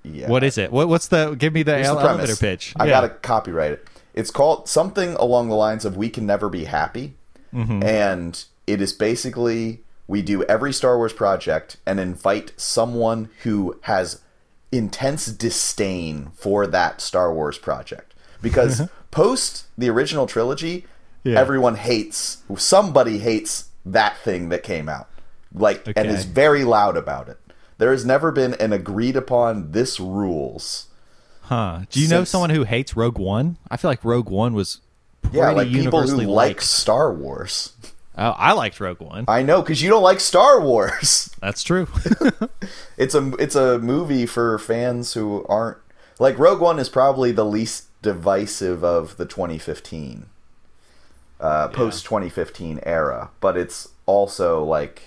yeah, 0.02 0.28
What 0.28 0.45
is 0.45 0.57
it? 0.59 0.71
What, 0.73 0.88
what's 0.88 1.09
the? 1.09 1.35
Give 1.35 1.52
me 1.52 1.62
the, 1.62 1.75
Here's 1.75 1.88
the 1.88 1.93
elevator 1.95 2.17
premise. 2.19 2.38
pitch. 2.38 2.75
I 2.78 2.85
Yeah. 2.87 2.90
gotta 2.93 3.09
copyright 3.11 3.73
it. 3.73 3.87
It's 4.14 4.31
called 4.31 4.69
something 4.69 5.14
along 5.14 5.49
the 5.49 5.55
lines 5.55 5.85
of 5.85 5.97
"We 5.97 6.09
can 6.09 6.25
never 6.26 6.49
be 6.49 6.64
happy," 6.64 7.14
Mm-hmm. 7.55 7.83
and 7.83 8.45
it 8.67 8.81
is 8.81 8.93
basically 8.93 9.81
we 10.07 10.23
do 10.23 10.43
every 10.45 10.73
Star 10.73 10.97
Wars 10.97 11.12
project 11.12 11.76
and 11.85 12.00
invite 12.00 12.52
someone 12.57 13.28
who 13.43 13.76
has 13.83 14.21
intense 14.73 15.26
disdain 15.26 16.31
for 16.35 16.67
that 16.67 17.00
Star 17.00 17.33
Wars 17.33 17.59
project 17.59 18.14
because 18.43 18.83
post 19.11 19.64
the 19.76 19.88
original 19.90 20.26
trilogy, 20.26 20.87
Yeah. 21.28 21.38
everyone 21.40 21.75
hates 21.76 22.42
somebody 22.56 23.18
hates 23.18 23.68
that 23.85 24.16
thing 24.18 24.49
that 24.50 24.62
came 24.62 24.88
out, 24.88 25.08
like 25.54 25.87
and 25.97 26.08
is 26.08 26.25
very 26.25 26.64
loud 26.64 26.97
about 26.97 27.28
it. 27.28 27.38
There 27.78 27.92
has 27.92 28.04
never 28.04 28.32
been 28.32 28.54
an 28.54 28.73
agreed 28.73 29.16
upon 29.16 29.73
this 29.73 30.00
rules. 30.00 30.87
Huh? 31.42 31.80
Do 31.90 32.00
you 32.00 32.08
know 32.08 32.25
someone 32.25 32.50
who 32.50 32.64
hates 32.64 32.97
Rogue 32.97 33.18
One? 33.18 33.56
I 33.70 33.76
feel 33.76 33.90
like 33.90 34.04
Rogue 34.04 34.28
One 34.28 34.52
was 34.54 34.80
Yeah, 35.32 35.50
like 35.50 35.68
people 35.68 35.73
who 35.73 35.78
universally 35.78 36.26
like. 36.26 36.61
Star 36.61 37.12
Wars. 37.12 37.73
Oh, 38.20 38.30
I 38.37 38.52
liked 38.52 38.80
Rogue 38.80 39.00
One. 39.00 39.25
I 39.28 39.42
know 39.42 39.62
because 39.62 39.80
you 39.80 39.88
don't 39.88 40.02
like 40.02 40.18
Star 40.20 40.61
Wars. 40.61 41.35
That's 41.40 41.62
true. 41.62 41.87
It's 42.99 43.14
a 43.14 43.32
it's 43.38 43.54
a 43.54 43.78
movie 43.78 44.26
for 44.26 44.58
fans 44.58 45.14
who 45.14 45.47
aren't 45.49 45.78
like 46.18 46.37
Rogue 46.37 46.61
One 46.61 46.80
is 46.80 46.88
probably 46.88 47.30
the 47.30 47.44
least 47.44 47.85
divisive 48.02 48.82
of 48.85 49.16
the 49.16 49.25
2015 49.25 50.26
uh, 51.40 51.68
post 51.68 52.04
2015 52.04 52.80
era, 52.83 53.30
but 53.40 53.57
it's 53.57 53.88
also 54.07 54.64
like 54.64 55.02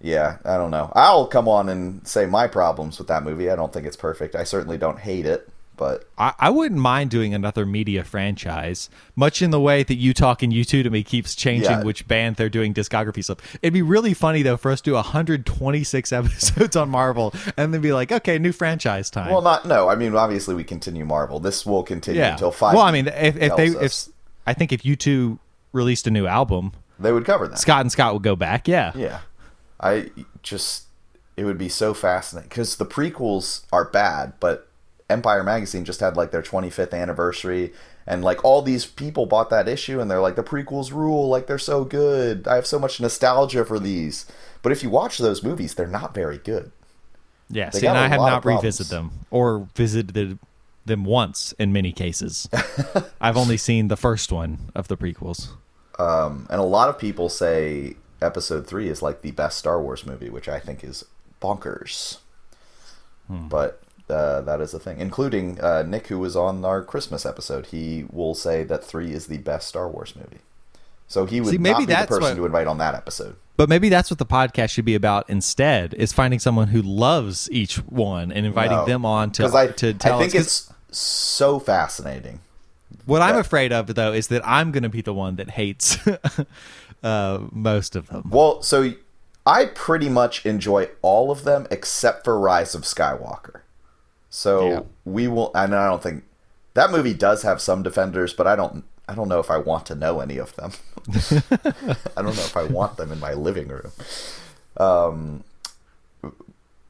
yeah, 0.00 0.38
I 0.44 0.56
don't 0.56 0.70
know. 0.70 0.92
I'll 0.94 1.26
come 1.26 1.48
on 1.48 1.68
and 1.68 2.06
say 2.06 2.24
my 2.26 2.46
problems 2.46 2.98
with 2.98 3.08
that 3.08 3.24
movie. 3.24 3.50
I 3.50 3.56
don't 3.56 3.72
think 3.72 3.86
it's 3.86 3.96
perfect. 3.96 4.36
I 4.36 4.44
certainly 4.44 4.78
don't 4.78 5.00
hate 5.00 5.26
it, 5.26 5.48
but 5.76 6.08
I, 6.16 6.34
I 6.38 6.50
wouldn't 6.50 6.80
mind 6.80 7.10
doing 7.10 7.34
another 7.34 7.66
media 7.66 8.04
franchise, 8.04 8.90
much 9.16 9.42
in 9.42 9.50
the 9.50 9.60
way 9.60 9.82
that 9.82 9.94
you 9.96 10.14
talking 10.14 10.52
U2 10.52 10.84
to 10.84 10.90
me 10.90 11.02
keeps 11.02 11.34
changing 11.34 11.70
Yeah. 11.70 11.82
which 11.82 12.06
band 12.06 12.36
they're 12.36 12.48
doing 12.48 12.74
discography 12.74 13.24
stuff. 13.24 13.38
It'd 13.60 13.72
be 13.72 13.82
really 13.82 14.14
funny 14.14 14.42
though 14.42 14.56
for 14.56 14.70
us 14.70 14.80
to 14.82 14.90
do 14.90 14.94
126 14.94 16.12
episodes 16.12 16.76
on 16.76 16.90
Marvel 16.90 17.34
and 17.56 17.74
then 17.74 17.80
be 17.80 17.92
like, 17.92 18.12
okay, 18.12 18.38
new 18.38 18.52
franchise 18.52 19.10
time. 19.10 19.32
well, 19.32 19.42
not 19.42 19.66
no. 19.66 19.88
I 19.88 19.96
mean, 19.96 20.14
obviously 20.14 20.54
we 20.54 20.62
continue 20.64 21.04
Marvel. 21.04 21.40
This 21.40 21.66
will 21.66 21.82
continue 21.82 22.20
yeah. 22.20 22.32
until 22.32 22.52
five. 22.52 22.74
Well, 22.74 22.84
I 22.84 22.92
mean, 22.92 23.08
if, 23.08 23.36
if 23.36 23.56
they, 23.56 23.70
tells 23.70 23.74
if 23.74 23.82
us. 23.82 24.10
I 24.48 24.54
think 24.54 24.72
if 24.72 24.82
U2 24.82 25.38
released 25.72 26.06
a 26.06 26.10
new 26.10 26.26
album, 26.26 26.72
they 26.98 27.12
would 27.12 27.26
cover 27.26 27.46
that. 27.48 27.58
Scott 27.58 27.82
and 27.82 27.92
Scott 27.92 28.14
would 28.14 28.22
go 28.22 28.34
back. 28.34 28.66
Yeah. 28.66 28.92
Yeah. 28.96 29.20
I 29.78 30.10
just 30.42 30.84
it 31.36 31.44
would 31.44 31.58
be 31.58 31.68
so 31.68 31.92
fascinating 31.92 32.48
cuz 32.48 32.76
the 32.76 32.86
prequels 32.86 33.66
are 33.70 33.84
bad, 33.84 34.32
but 34.40 34.68
Empire 35.10 35.44
magazine 35.44 35.84
just 35.84 36.00
had 36.00 36.16
like 36.16 36.30
their 36.30 36.42
25th 36.42 36.94
anniversary 36.94 37.74
and 38.06 38.24
like 38.24 38.42
all 38.42 38.62
these 38.62 38.86
people 38.86 39.26
bought 39.26 39.50
that 39.50 39.68
issue 39.68 40.00
and 40.00 40.10
they're 40.10 40.20
like 40.20 40.36
the 40.36 40.42
prequels 40.42 40.92
rule, 40.92 41.28
like 41.28 41.46
they're 41.46 41.58
so 41.58 41.84
good. 41.84 42.48
I 42.48 42.54
have 42.54 42.66
so 42.66 42.78
much 42.78 43.00
nostalgia 43.00 43.66
for 43.66 43.78
these. 43.78 44.24
But 44.62 44.72
if 44.72 44.82
you 44.82 44.88
watch 44.88 45.18
those 45.18 45.42
movies, 45.42 45.74
they're 45.74 45.86
not 45.86 46.14
very 46.14 46.38
good. 46.38 46.72
Yeah. 47.50 47.68
They 47.68 47.80
See, 47.80 47.82
got 47.82 47.96
and 47.96 47.98
I 47.98 48.08
have 48.08 48.20
not 48.20 48.46
revisited 48.46 48.90
them 48.90 49.10
or 49.30 49.68
visited 49.76 50.38
them 50.88 51.04
once 51.04 51.52
in 51.58 51.72
many 51.72 51.92
cases. 51.92 52.48
I've 53.20 53.36
only 53.36 53.56
seen 53.56 53.88
the 53.88 53.96
first 53.96 54.32
one 54.32 54.70
of 54.74 54.88
the 54.88 54.96
prequels. 54.96 55.50
Um, 55.98 56.46
and 56.50 56.60
a 56.60 56.64
lot 56.64 56.88
of 56.88 56.98
people 56.98 57.28
say 57.28 57.96
episode 58.20 58.66
3 58.66 58.88
is 58.88 59.02
like 59.02 59.22
the 59.22 59.30
best 59.32 59.58
Star 59.58 59.80
Wars 59.80 60.04
movie, 60.06 60.28
which 60.30 60.48
I 60.48 60.58
think 60.60 60.82
is 60.84 61.04
bonkers. 61.40 62.18
But 63.30 63.82
uh, 64.08 64.40
that 64.42 64.60
is 64.62 64.72
a 64.72 64.78
thing, 64.78 65.00
including 65.00 65.60
uh, 65.60 65.82
Nick, 65.86 66.06
who 66.06 66.18
was 66.18 66.34
on 66.34 66.64
our 66.64 66.82
Christmas 66.82 67.26
episode. 67.26 67.66
He 67.66 68.06
will 68.10 68.34
say 68.34 68.64
that 68.64 68.82
three 68.82 69.12
is 69.12 69.26
the 69.26 69.36
best 69.38 69.68
Star 69.68 69.86
Wars 69.88 70.16
movie. 70.16 70.38
So 71.08 71.26
he 71.26 71.40
would 71.40 71.50
See, 71.50 71.58
maybe 71.58 71.80
not 71.80 71.86
be 71.88 71.94
the 71.94 72.06
person 72.06 72.22
what- 72.22 72.36
to 72.36 72.46
invite 72.46 72.66
on 72.66 72.78
that 72.78 72.94
episode. 72.94 73.36
But 73.58 73.68
maybe 73.68 73.88
that's 73.88 74.08
what 74.08 74.18
the 74.20 74.24
podcast 74.26 74.70
should 74.70 74.84
be 74.84 74.94
about 74.94 75.28
instead: 75.28 75.92
is 75.94 76.12
finding 76.12 76.38
someone 76.38 76.68
who 76.68 76.80
loves 76.80 77.50
each 77.50 77.76
one 77.86 78.30
and 78.30 78.46
inviting 78.46 78.76
No. 78.78 78.84
them 78.86 79.04
on 79.04 79.32
to 79.32 79.46
I, 79.52 79.66
to 79.66 79.92
tell 79.94 80.16
I 80.20 80.20
think 80.28 80.36
us. 80.36 80.40
it's 80.46 80.72
so 80.90 81.58
fascinating. 81.58 82.40
what 83.06 83.22
I'm 83.22 83.36
afraid 83.36 83.72
of, 83.72 83.94
though, 83.94 84.12
is 84.12 84.28
that 84.28 84.42
I'm 84.46 84.70
going 84.72 84.82
to 84.82 84.88
be 84.88 85.00
the 85.02 85.14
one 85.14 85.36
that 85.36 85.50
hates 85.50 85.98
uh, 87.02 87.40
most 87.52 87.96
of 87.96 88.08
them. 88.08 88.28
Well, 88.30 88.62
so 88.62 88.92
I 89.46 89.66
pretty 89.66 90.08
much 90.08 90.44
enjoy 90.46 90.88
all 91.02 91.30
of 91.30 91.44
them 91.44 91.66
except 91.70 92.24
for 92.24 92.38
Rise 92.38 92.74
of 92.74 92.82
Skywalker. 92.82 93.60
So 94.30 94.68
Yeah. 94.70 94.80
we 95.04 95.26
will, 95.28 95.50
and 95.54 95.74
I 95.74 95.88
don't 95.88 96.02
think 96.02 96.24
that 96.74 96.90
movie 96.90 97.14
does 97.14 97.42
have 97.42 97.60
some 97.60 97.82
defenders, 97.82 98.32
but 98.34 98.46
I 98.46 98.56
don't. 98.56 98.84
I 99.10 99.14
don't 99.14 99.28
know 99.28 99.40
if 99.40 99.50
I 99.50 99.56
want 99.56 99.86
to 99.86 99.94
know 99.94 100.20
any 100.20 100.36
of 100.36 100.54
them. 100.56 100.72
I 102.14 102.20
don't 102.22 102.36
know 102.36 102.42
if 102.44 102.56
I 102.58 102.64
want 102.64 102.98
them 102.98 103.10
in 103.10 103.18
my 103.18 103.32
living 103.32 103.68
room. 103.68 103.90
Um, 104.76 105.44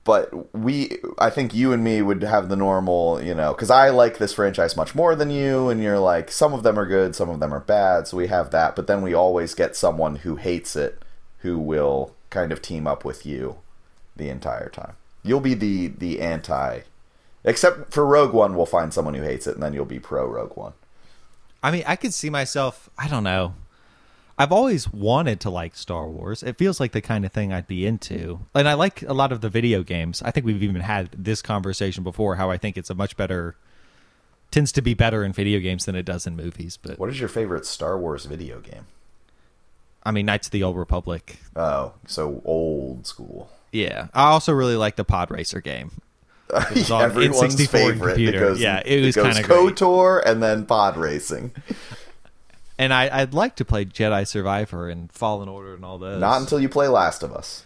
but 0.08 0.56
we, 0.56 0.96
I 1.18 1.28
think 1.28 1.52
you 1.52 1.70
and 1.70 1.84
me 1.84 2.00
would 2.00 2.22
have 2.22 2.48
the 2.48 2.56
normal, 2.56 3.22
you 3.22 3.34
know, 3.34 3.52
because 3.52 3.68
I 3.68 3.90
like 3.90 4.16
this 4.16 4.32
franchise 4.32 4.74
much 4.74 4.94
more 4.94 5.14
than 5.14 5.28
you, 5.28 5.68
and 5.68 5.82
you're 5.82 5.98
like, 5.98 6.30
some 6.30 6.54
of 6.54 6.62
them 6.62 6.78
are 6.78 6.86
good, 6.86 7.14
some 7.14 7.28
of 7.28 7.40
them 7.40 7.52
are 7.52 7.60
bad, 7.60 8.08
so 8.08 8.16
we 8.16 8.28
have 8.28 8.50
that. 8.52 8.74
But 8.74 8.86
then 8.86 9.02
we 9.02 9.12
always 9.12 9.52
get 9.52 9.76
someone 9.76 10.16
who 10.16 10.36
hates 10.36 10.76
it, 10.76 11.02
who 11.40 11.58
will 11.58 12.14
kind 12.30 12.52
of 12.52 12.62
team 12.62 12.86
up 12.86 13.04
with 13.04 13.26
you 13.26 13.58
the 14.16 14.30
entire 14.30 14.70
time. 14.70 14.94
You'll 15.22 15.40
be 15.40 15.52
the 15.52 15.88
the 15.88 16.22
anti, 16.22 16.80
except 17.44 17.92
for 17.92 18.06
Rogue 18.06 18.32
One. 18.32 18.56
We'll 18.56 18.64
find 18.64 18.94
someone 18.94 19.12
who 19.12 19.24
hates 19.24 19.46
it, 19.46 19.56
and 19.56 19.62
then 19.62 19.74
you'll 19.74 19.84
be 19.84 20.00
pro 20.00 20.26
Rogue 20.26 20.56
One. 20.56 20.72
I 21.62 21.70
mean, 21.70 21.84
I 21.86 21.96
could 21.96 22.14
see 22.14 22.30
myself. 22.30 22.88
I 22.96 23.08
don't 23.08 23.24
know. 23.24 23.52
I've 24.38 24.52
always 24.52 24.92
wanted 24.92 25.40
to 25.40 25.50
like 25.50 25.74
Star 25.74 26.08
Wars. 26.08 26.42
It 26.44 26.56
feels 26.58 26.78
like 26.78 26.92
the 26.92 27.00
kind 27.00 27.24
of 27.24 27.32
thing 27.32 27.52
I'd 27.52 27.66
be 27.66 27.84
into. 27.84 28.40
And 28.54 28.68
I 28.68 28.74
like 28.74 29.02
a 29.02 29.12
lot 29.12 29.32
of 29.32 29.40
the 29.40 29.48
video 29.48 29.82
games. 29.82 30.22
I 30.22 30.30
think 30.30 30.46
we've 30.46 30.62
even 30.62 30.80
had 30.82 31.10
this 31.12 31.42
conversation 31.42 32.04
before 32.04 32.36
how 32.36 32.48
I 32.50 32.56
think 32.56 32.76
it's 32.78 32.88
a 32.90 32.94
much 32.94 33.16
better 33.16 33.56
tends 34.50 34.70
to 34.72 34.80
be 34.80 34.94
better 34.94 35.24
in 35.24 35.32
video 35.32 35.58
games 35.60 35.84
than 35.84 35.94
it 35.94 36.04
does 36.04 36.26
in 36.26 36.34
movies, 36.36 36.78
but 36.80 36.98
What 36.98 37.10
is 37.10 37.20
your 37.20 37.28
favorite 37.28 37.66
Star 37.66 37.98
Wars 37.98 38.24
video 38.26 38.60
game? 38.60 38.86
I 40.04 40.10
mean 40.12 40.24
Knights 40.26 40.46
of 40.48 40.52
the 40.52 40.62
Old 40.62 40.76
Republic. 40.76 41.40
Oh, 41.56 41.92
so 42.06 42.40
old 42.44 43.06
school. 43.06 43.50
Yeah. 43.72 44.06
I 44.14 44.28
also 44.30 44.52
really 44.52 44.76
like 44.76 44.96
the 44.96 45.04
Pod 45.04 45.30
Racer 45.30 45.60
game. 45.60 45.90
was 46.74 46.90
on 46.90 47.02
Everyone's 47.02 47.56
N64 47.56 47.68
favorite. 47.68 48.06
computer. 48.14 48.52
It 48.52 48.58
Yeah, 48.58 48.82
it 48.86 49.02
was 49.04 49.14
goes 49.16 49.34
kinda. 49.34 49.46
KOTOR 49.48 50.22
and 50.24 50.42
then 50.42 50.64
pod 50.64 50.96
racing. 50.96 51.52
And 52.78 52.94
I, 52.94 53.10
I'd 53.20 53.34
like 53.34 53.56
to 53.56 53.64
play 53.64 53.84
Jedi 53.84 54.26
Survivor 54.26 54.88
and 54.88 55.10
Fallen 55.10 55.48
Order 55.48 55.74
and 55.74 55.84
all 55.84 55.98
those. 55.98 56.20
Not 56.20 56.40
until 56.40 56.60
you 56.60 56.68
play 56.68 56.86
Last 56.86 57.22
of 57.24 57.32
Us. 57.32 57.64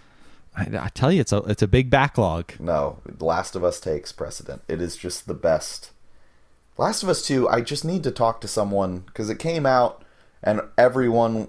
I, 0.56 0.62
I 0.78 0.88
tell 0.94 1.12
you, 1.12 1.20
it's 1.20 1.32
a 1.32 1.38
it's 1.38 1.62
a 1.62 1.68
big 1.68 1.90
backlog. 1.90 2.52
No, 2.58 2.98
Last 3.20 3.54
of 3.54 3.64
Us 3.64 3.78
takes 3.78 4.12
precedent. 4.12 4.62
It 4.68 4.80
is 4.80 4.96
just 4.96 5.26
the 5.26 5.34
best. 5.34 5.90
Last 6.78 7.02
of 7.02 7.10
Us 7.10 7.26
2, 7.26 7.48
I 7.48 7.60
just 7.60 7.84
need 7.84 8.02
to 8.04 8.10
talk 8.10 8.40
to 8.40 8.48
someone 8.48 9.00
because 9.00 9.28
it 9.28 9.38
came 9.38 9.66
out 9.66 10.02
and 10.42 10.62
everyone 10.78 11.48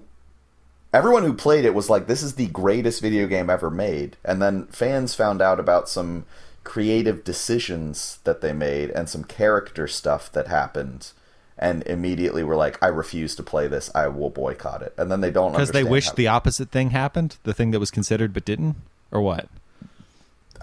everyone 0.92 1.24
who 1.24 1.34
played 1.34 1.64
it 1.64 1.74
was 1.74 1.90
like 1.90 2.06
this 2.06 2.22
is 2.22 2.34
the 2.34 2.46
greatest 2.48 3.00
video 3.00 3.26
game 3.26 3.48
ever 3.50 3.70
made. 3.70 4.16
And 4.24 4.40
then 4.40 4.66
fans 4.66 5.14
found 5.14 5.40
out 5.40 5.58
about 5.58 5.88
some 5.88 6.26
creative 6.62 7.24
decisions 7.24 8.18
that 8.24 8.40
they 8.40 8.52
made 8.52 8.90
and 8.90 9.08
some 9.08 9.24
character 9.24 9.86
stuff 9.86 10.30
that 10.32 10.48
happened 10.48 11.12
and 11.58 11.82
immediately 11.84 12.42
were 12.42 12.56
like 12.56 12.82
I 12.82 12.88
refuse 12.88 13.34
to 13.36 13.42
play 13.42 13.68
this 13.68 13.90
I 13.94 14.08
will 14.08 14.30
boycott 14.30 14.82
it 14.82 14.94
and 14.98 15.10
then 15.10 15.20
they 15.20 15.30
don't 15.30 15.52
Because 15.52 15.70
they 15.70 15.84
wish 15.84 16.10
the 16.10 16.28
opposite 16.28 16.70
thing 16.70 16.90
happened, 16.90 17.36
the 17.44 17.54
thing 17.54 17.70
that 17.70 17.80
was 17.80 17.90
considered 17.90 18.32
but 18.32 18.44
didn't, 18.44 18.76
or 19.10 19.20
what? 19.20 19.48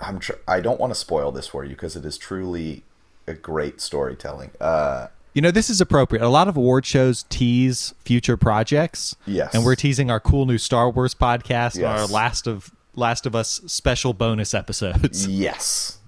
I'm 0.02 0.20
tr- 0.20 0.34
I 0.48 0.60
don't 0.62 0.80
want 0.80 0.92
to 0.92 1.00
spoil 1.00 1.32
this 1.32 1.48
for 1.48 1.64
you 1.64 1.72
because 1.72 1.96
it 1.96 2.06
is 2.06 2.18
truly 2.18 2.84
a 3.28 3.34
great 3.34 3.80
storytelling 3.80 4.52
uh 4.60 5.08
You 5.34 5.42
know, 5.42 5.52
this 5.52 5.70
is 5.70 5.80
appropriate. 5.80 6.22
A 6.22 6.28
lot 6.28 6.48
of 6.48 6.58
award 6.58 6.86
shows 6.86 7.24
tease 7.30 7.94
future 8.04 8.36
projects. 8.36 9.16
Yes. 9.26 9.54
And 9.54 9.64
we're 9.64 9.76
teasing 9.76 10.12
our 10.12 10.20
cool 10.20 10.46
new 10.46 10.58
Star 10.58 10.90
Wars 10.90 11.16
podcast 11.16 11.76
and 11.76 11.86
our 11.86 12.06
Last 12.06 12.48
of 12.48 12.72
Last 12.96 13.26
of 13.26 13.34
Us 13.36 13.62
special 13.68 14.14
bonus 14.14 14.54
episodes. 14.54 15.26
Yes. 15.28 16.00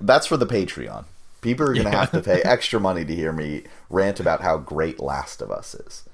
That's 0.00 0.26
for 0.26 0.36
the 0.36 0.46
Patreon. 0.46 1.04
People 1.42 1.68
are 1.68 1.74
going 1.74 1.90
to 1.90 1.96
have 1.96 2.12
to 2.12 2.22
pay 2.22 2.40
extra 2.44 2.80
money 2.80 3.04
to 3.04 3.14
hear 3.14 3.32
me 3.32 3.64
rant 3.90 4.18
about 4.18 4.40
how 4.40 4.56
great 4.56 4.98
Last 4.98 5.42
of 5.42 5.50
Us 5.50 5.74
is. 5.74 6.04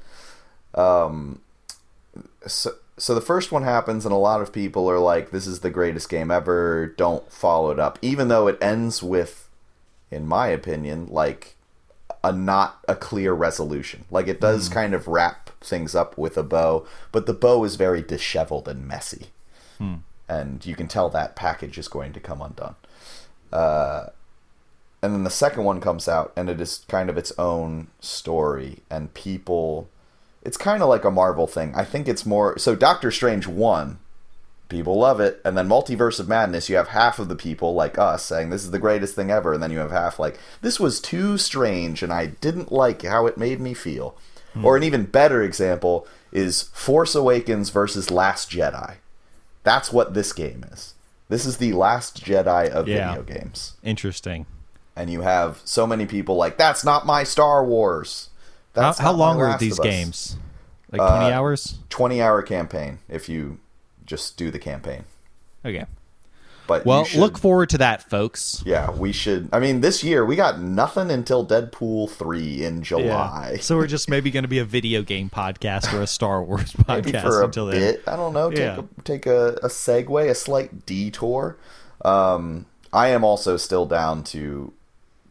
Um, 0.75 1.41
so, 2.47 2.73
so 2.97 3.15
the 3.15 3.21
first 3.21 3.53
one 3.53 3.63
happens, 3.63 4.05
and 4.05 4.13
a 4.13 4.19
lot 4.19 4.41
of 4.41 4.53
people 4.53 4.91
are 4.91 4.99
like, 4.99 5.31
this 5.31 5.47
is 5.47 5.61
the 5.61 5.71
greatest 5.71 6.09
game 6.09 6.31
ever. 6.31 6.93
Don't 6.97 7.31
follow 7.31 7.71
it 7.71 7.79
up. 7.79 7.99
Even 8.03 8.29
though 8.29 8.49
it 8.49 8.59
ends 8.61 9.03
with, 9.03 9.49
in 10.11 10.27
my 10.27 10.49
opinion, 10.49 11.07
like 11.09 11.55
a 12.25 12.33
not 12.33 12.81
a 12.89 12.95
clear 12.97 13.33
resolution. 13.33 14.05
Like 14.11 14.29
it 14.29 14.41
does 14.41 14.69
kind 14.69 14.95
of 14.95 15.07
wrap 15.07 15.51
things 15.61 15.95
up 15.95 16.17
with 16.19 16.37
a 16.37 16.43
bow, 16.43 16.87
but 17.13 17.27
the 17.27 17.35
bow 17.35 17.65
is 17.65 17.77
very 17.77 18.03
disheveled 18.03 18.69
and 18.69 18.87
messy. 18.87 19.29
And 20.29 20.65
you 20.67 20.75
can 20.75 20.89
tell 20.89 21.09
that 21.11 21.37
package 21.37 21.79
is 21.79 21.89
going 21.89 22.13
to 22.13 22.21
come 22.21 22.43
undone. 22.43 22.75
Uh, 23.53 24.07
and 25.03 25.13
then 25.15 25.25
the 25.25 25.31
second 25.31 25.65
one 25.65 25.81
comes 25.81 26.09
out, 26.09 26.33
and 26.37 26.49
it 26.51 26.61
is 26.61 26.85
kind 26.89 27.09
of 27.11 27.17
its 27.19 27.33
own 27.39 27.89
story, 28.01 28.79
and 28.91 29.15
people. 29.15 29.89
It's 30.43 30.57
kind 30.57 30.83
of 30.83 30.89
like 30.89 31.05
a 31.05 31.11
Marvel 31.11 31.47
thing. 31.47 31.75
I 31.75 31.85
think 31.85 32.09
it's 32.09 32.25
more. 32.25 32.57
So 32.59 32.75
Doctor 32.75 33.11
Strange 33.11 33.47
1, 33.47 33.99
people 34.69 34.99
love 34.99 35.21
it. 35.21 35.43
And 35.45 35.59
then 35.59 35.69
Multiverse 35.69 36.21
of 36.21 36.29
Madness, 36.29 36.69
you 36.71 36.77
have 36.77 36.89
half 36.89 37.19
of 37.19 37.29
the 37.29 37.35
people, 37.37 37.75
like 37.75 37.99
us, 37.99 38.25
saying 38.25 38.49
this 38.49 38.65
is 38.65 38.71
the 38.71 38.79
greatest 38.79 39.15
thing 39.15 39.31
ever. 39.31 39.53
And 39.53 39.63
then 39.63 39.73
you 39.73 39.79
have 39.79 39.91
half 39.91 40.19
like, 40.19 40.39
this 40.63 40.79
was 40.79 41.01
too 41.01 41.37
strange, 41.39 42.03
and 42.03 42.13
I 42.13 42.27
didn't 42.27 42.73
like 42.73 43.03
how 43.03 43.27
it 43.27 43.37
made 43.37 43.61
me 43.61 43.75
feel. 43.75 44.17
Hmm. 44.55 44.65
Or 44.65 44.77
an 44.77 44.85
even 44.85 45.05
better 45.07 45.43
example 45.43 46.07
is 46.33 46.63
Force 46.73 47.15
Awakens 47.15 47.69
versus 47.71 48.11
Last 48.11 48.51
Jedi. 48.51 48.95
That's 49.65 49.93
what 49.93 50.15
this 50.15 50.33
game 50.33 50.65
is. 50.73 50.95
This 51.29 51.45
is 51.45 51.59
the 51.59 51.73
Last 51.75 52.25
Jedi 52.25 52.71
of 52.71 52.89
Yeah. 52.89 53.15
video 53.17 53.23
games. 53.35 53.75
Interesting. 53.83 54.47
And 54.99 55.09
you 55.09 55.21
have 55.23 55.61
so 55.65 55.87
many 55.87 56.07
people 56.07 56.35
like, 56.35 56.59
that's 56.59 56.85
not 56.85 57.07
my 57.07 57.23
Star 57.23 57.65
Wars. 57.65 58.31
How, 58.75 58.83
That's 58.83 58.99
how 58.99 59.13
my 59.13 59.19
long 59.19 59.41
are 59.41 59.57
these 59.57 59.79
games? 59.79 60.37
Like 60.91 61.01
20 61.01 61.33
hours? 61.33 61.79
20 61.89 62.21
hour 62.21 62.43
campaign 62.43 62.99
if 63.09 63.29
you 63.29 63.61
just 64.05 64.37
do 64.37 64.51
the 64.51 64.59
campaign. 64.59 65.05
Okay. 65.65 65.87
But 66.67 66.85
Well, 66.85 67.05
should- 67.05 67.21
look 67.21 67.39
forward 67.39 67.71
to 67.71 67.79
that, 67.79 68.11
folks. 68.11 68.63
Yeah, 68.67 68.91
we 68.91 69.13
should. 69.13 69.49
I 69.53 69.61
mean, 69.61 69.81
this 69.83 70.03
year 70.03 70.25
we 70.27 70.35
got 70.37 70.61
nothing 70.61 71.11
until 71.11 71.47
Deadpool 71.47 72.11
three 72.11 72.65
in 72.65 72.83
July. 72.83 73.57
So 73.61 73.77
we're 73.77 73.87
just 73.87 74.11
maybe 74.11 74.31
going 74.31 74.43
to 74.45 74.49
be 74.49 74.59
a 74.59 74.65
video 74.65 75.03
game 75.03 75.31
podcast 75.31 75.93
or 75.95 76.03
a 76.03 76.07
Star 76.09 76.43
Wars 76.45 76.73
podcast 76.73 77.45
until 77.45 77.67
then. 77.67 77.99
I 78.07 78.17
don't 78.17 78.33
know. 78.35 78.51
Take 78.51 78.59
Yeah. 78.59 78.81
a, 78.81 79.03
take 79.03 79.27
a, 79.27 79.53
a 79.63 79.69
segue, 79.69 80.29
a 80.29 80.35
slight 80.35 80.85
detour. 80.87 81.57
Um, 82.05 82.67
I 82.93 83.09
am 83.09 83.25
also 83.25 83.57
still 83.57 83.87
down 83.87 84.23
to 84.25 84.73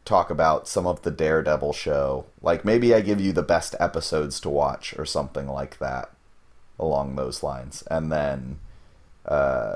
talk 0.08 0.30
about 0.30 0.68
some 0.68 0.88
of 0.88 1.02
the 1.04 1.12
Daredevil 1.12 1.74
show. 1.74 2.26
Like 2.42 2.66
maybe 2.66 2.96
I 2.96 3.02
give 3.02 3.20
you 3.22 3.32
the 3.34 3.44
best 3.44 3.76
episodes 3.80 4.40
to 4.42 4.50
watch 4.50 4.98
or 4.98 5.06
something 5.06 5.48
like 5.48 5.78
that, 5.80 6.10
along 6.80 7.16
those 7.16 7.44
lines, 7.44 7.84
and 7.92 8.12
then. 8.12 8.60
Uh, 9.26 9.76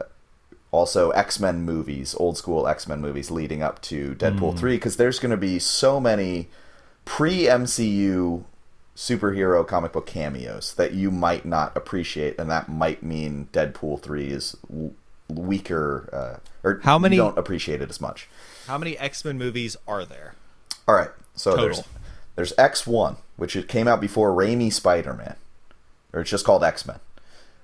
also 0.74 1.10
X-Men 1.10 1.63
movies, 1.63 2.15
old 2.17 2.38
school 2.38 2.65
X-Men 2.65 3.02
movies 3.02 3.30
leading 3.30 3.62
up 3.62 3.82
to 3.82 4.15
Deadpool 4.15 4.58
3 4.58 4.80
cuz 4.80 4.96
there's 4.96 5.20
going 5.20 5.32
to 5.32 5.36
be 5.36 5.60
so 5.60 6.00
many 6.00 6.48
pre-MCU 7.04 8.44
superhero 8.96 9.67
comic 9.67 9.91
book 9.91 10.06
cameos 10.06 10.74
that 10.76 10.94
you 10.94 11.12
might 11.12 11.46
not 11.46 11.76
appreciate 11.76 12.39
and 12.39 12.50
that 12.50 12.70
might 12.70 13.04
mean 13.04 13.50
Deadpool 13.52 14.02
3 14.02 14.28
is 14.28 14.56
weaker 15.28 16.10
uh, 16.13 16.67
or 16.67 16.80
How 16.84 16.98
many- 16.98 17.17
don't 17.17 17.38
appreciate 17.38 17.82
it 17.82 17.89
as 17.89 18.00
much. 18.00 18.30
How 18.72 18.78
many 18.78 18.98
X-Men 18.98 19.38
movies 19.38 19.76
are 19.86 20.06
there? 20.06 20.34
All 20.88 20.96
right. 20.96 21.10
So 21.36 21.58
Total. 21.58 21.66
there's 21.66 21.84
there's 22.38 22.54
X1, 22.54 23.18
which 23.36 23.58
it 23.58 23.68
came 23.68 23.86
out 23.86 24.00
before 24.00 24.32
Raimi 24.32 24.72
Spider-Man. 24.72 25.36
Or 26.14 26.22
it's 26.22 26.30
just 26.30 26.46
called 26.46 26.64
X-Men. 26.64 27.02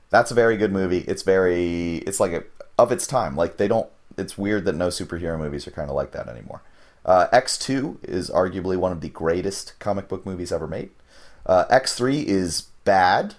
That's 0.10 0.32
a 0.32 0.34
very 0.34 0.58
good 0.58 0.74
movie. 0.74 1.06
It's 1.08 1.24
very 1.24 2.00
it's 2.00 2.20
like 2.20 2.34
a, 2.34 2.44
of 2.78 2.92
its 2.92 3.08
time. 3.08 3.38
Like 3.38 3.56
they 3.56 3.70
don't 3.70 3.88
it's 4.18 4.38
weird 4.38 4.66
that 4.66 4.76
no 4.76 4.90
superhero 4.90 5.40
movies 5.40 5.66
are 5.66 5.72
kind 5.72 5.90
of 5.90 5.96
like 5.96 6.12
that 6.12 6.28
anymore. 6.28 6.62
Uh, 7.06 7.28
X2 7.32 8.04
is 8.04 8.30
arguably 8.30 8.76
one 8.76 8.92
of 8.92 9.00
the 9.00 9.08
greatest 9.08 9.80
comic 9.80 10.10
book 10.10 10.26
movies 10.26 10.52
ever 10.52 10.68
made. 10.68 10.90
Uh, 11.46 11.64
X3 11.72 12.26
is 12.26 12.64
bad, 12.84 13.36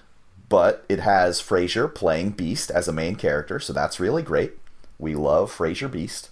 but 0.49 0.87
it 0.89 1.01
has 1.01 1.43
Frasier 1.43 1.95
playing 1.95 2.31
Beast 2.31 2.71
as 2.71 2.89
a 2.89 2.95
main 2.95 3.15
character, 3.15 3.61
so 3.61 3.75
that's 3.75 4.01
really 4.01 4.23
great. 4.23 4.53
We 4.99 5.15
love 5.15 5.55
Frasier 5.55 5.93
Beast. 5.93 6.31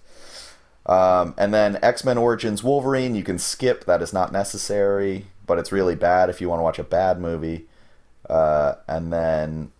Um, 0.86 1.34
and 1.36 1.52
then 1.52 1.78
X 1.82 2.04
Men 2.04 2.16
Origins 2.16 2.62
Wolverine, 2.62 3.14
you 3.14 3.24
can 3.24 3.38
skip. 3.38 3.84
That 3.84 4.02
is 4.02 4.12
not 4.12 4.32
necessary, 4.32 5.26
but 5.44 5.58
it's 5.58 5.72
really 5.72 5.96
bad 5.96 6.30
if 6.30 6.40
you 6.40 6.48
want 6.48 6.60
to 6.60 6.64
watch 6.64 6.78
a 6.78 6.84
bad 6.84 7.20
movie. 7.20 7.66
Uh, 8.30 8.74
and 8.86 9.12
then 9.12 9.72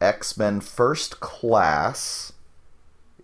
X 0.00 0.36
Men 0.38 0.60
First 0.60 1.20
Class 1.20 2.32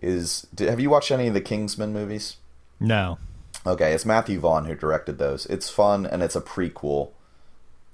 is. 0.01 0.47
Did, 0.53 0.69
have 0.69 0.79
you 0.79 0.89
watched 0.89 1.11
any 1.11 1.27
of 1.27 1.33
the 1.33 1.41
Kingsman 1.41 1.93
movies? 1.93 2.37
No. 2.79 3.17
Okay, 3.65 3.93
it's 3.93 4.05
Matthew 4.05 4.39
Vaughn 4.39 4.65
who 4.65 4.75
directed 4.75 5.17
those. 5.17 5.45
It's 5.45 5.69
fun 5.69 6.05
and 6.05 6.21
it's 6.21 6.35
a 6.35 6.41
prequel, 6.41 7.11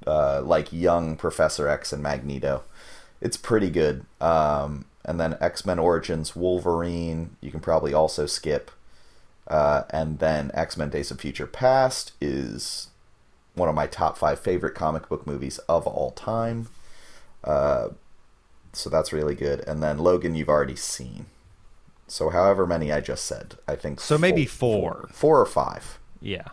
uh, 0.07 0.41
like 0.41 0.73
young 0.73 1.15
Professor 1.15 1.67
X 1.67 1.93
and 1.93 2.01
Magneto. 2.01 2.63
It's 3.21 3.37
pretty 3.37 3.69
good. 3.69 4.05
Um, 4.19 4.85
and 5.05 5.19
then 5.19 5.37
X 5.39 5.67
Men 5.67 5.77
Origins 5.77 6.35
Wolverine, 6.35 7.35
you 7.41 7.51
can 7.51 7.59
probably 7.59 7.93
also 7.93 8.25
skip. 8.25 8.71
Uh, 9.49 9.83
and 9.89 10.19
then 10.19 10.51
X 10.53 10.77
Men 10.77 10.89
Days 10.89 11.11
of 11.11 11.19
Future 11.19 11.47
Past 11.47 12.13
is 12.21 12.89
one 13.55 13.67
of 13.69 13.75
my 13.75 13.87
top 13.87 14.17
five 14.17 14.39
favorite 14.39 14.75
comic 14.75 15.09
book 15.09 15.25
movies 15.25 15.57
of 15.59 15.87
all 15.87 16.11
time. 16.11 16.67
Uh, 17.43 17.89
so 18.73 18.89
that's 18.89 19.11
really 19.11 19.35
good. 19.35 19.61
And 19.67 19.81
then 19.81 19.97
Logan, 19.97 20.35
you've 20.35 20.49
already 20.49 20.75
seen. 20.75 21.25
So 22.07 22.29
however 22.29 22.65
many 22.65 22.91
I 22.91 23.01
just 23.01 23.25
said, 23.25 23.55
I 23.67 23.75
think. 23.75 23.99
So 23.99 24.17
maybe 24.17 24.45
four, 24.45 24.81
four. 24.81 25.09
four 25.11 25.41
or 25.41 25.45
five. 25.45 25.99
Yeah. 26.21 26.49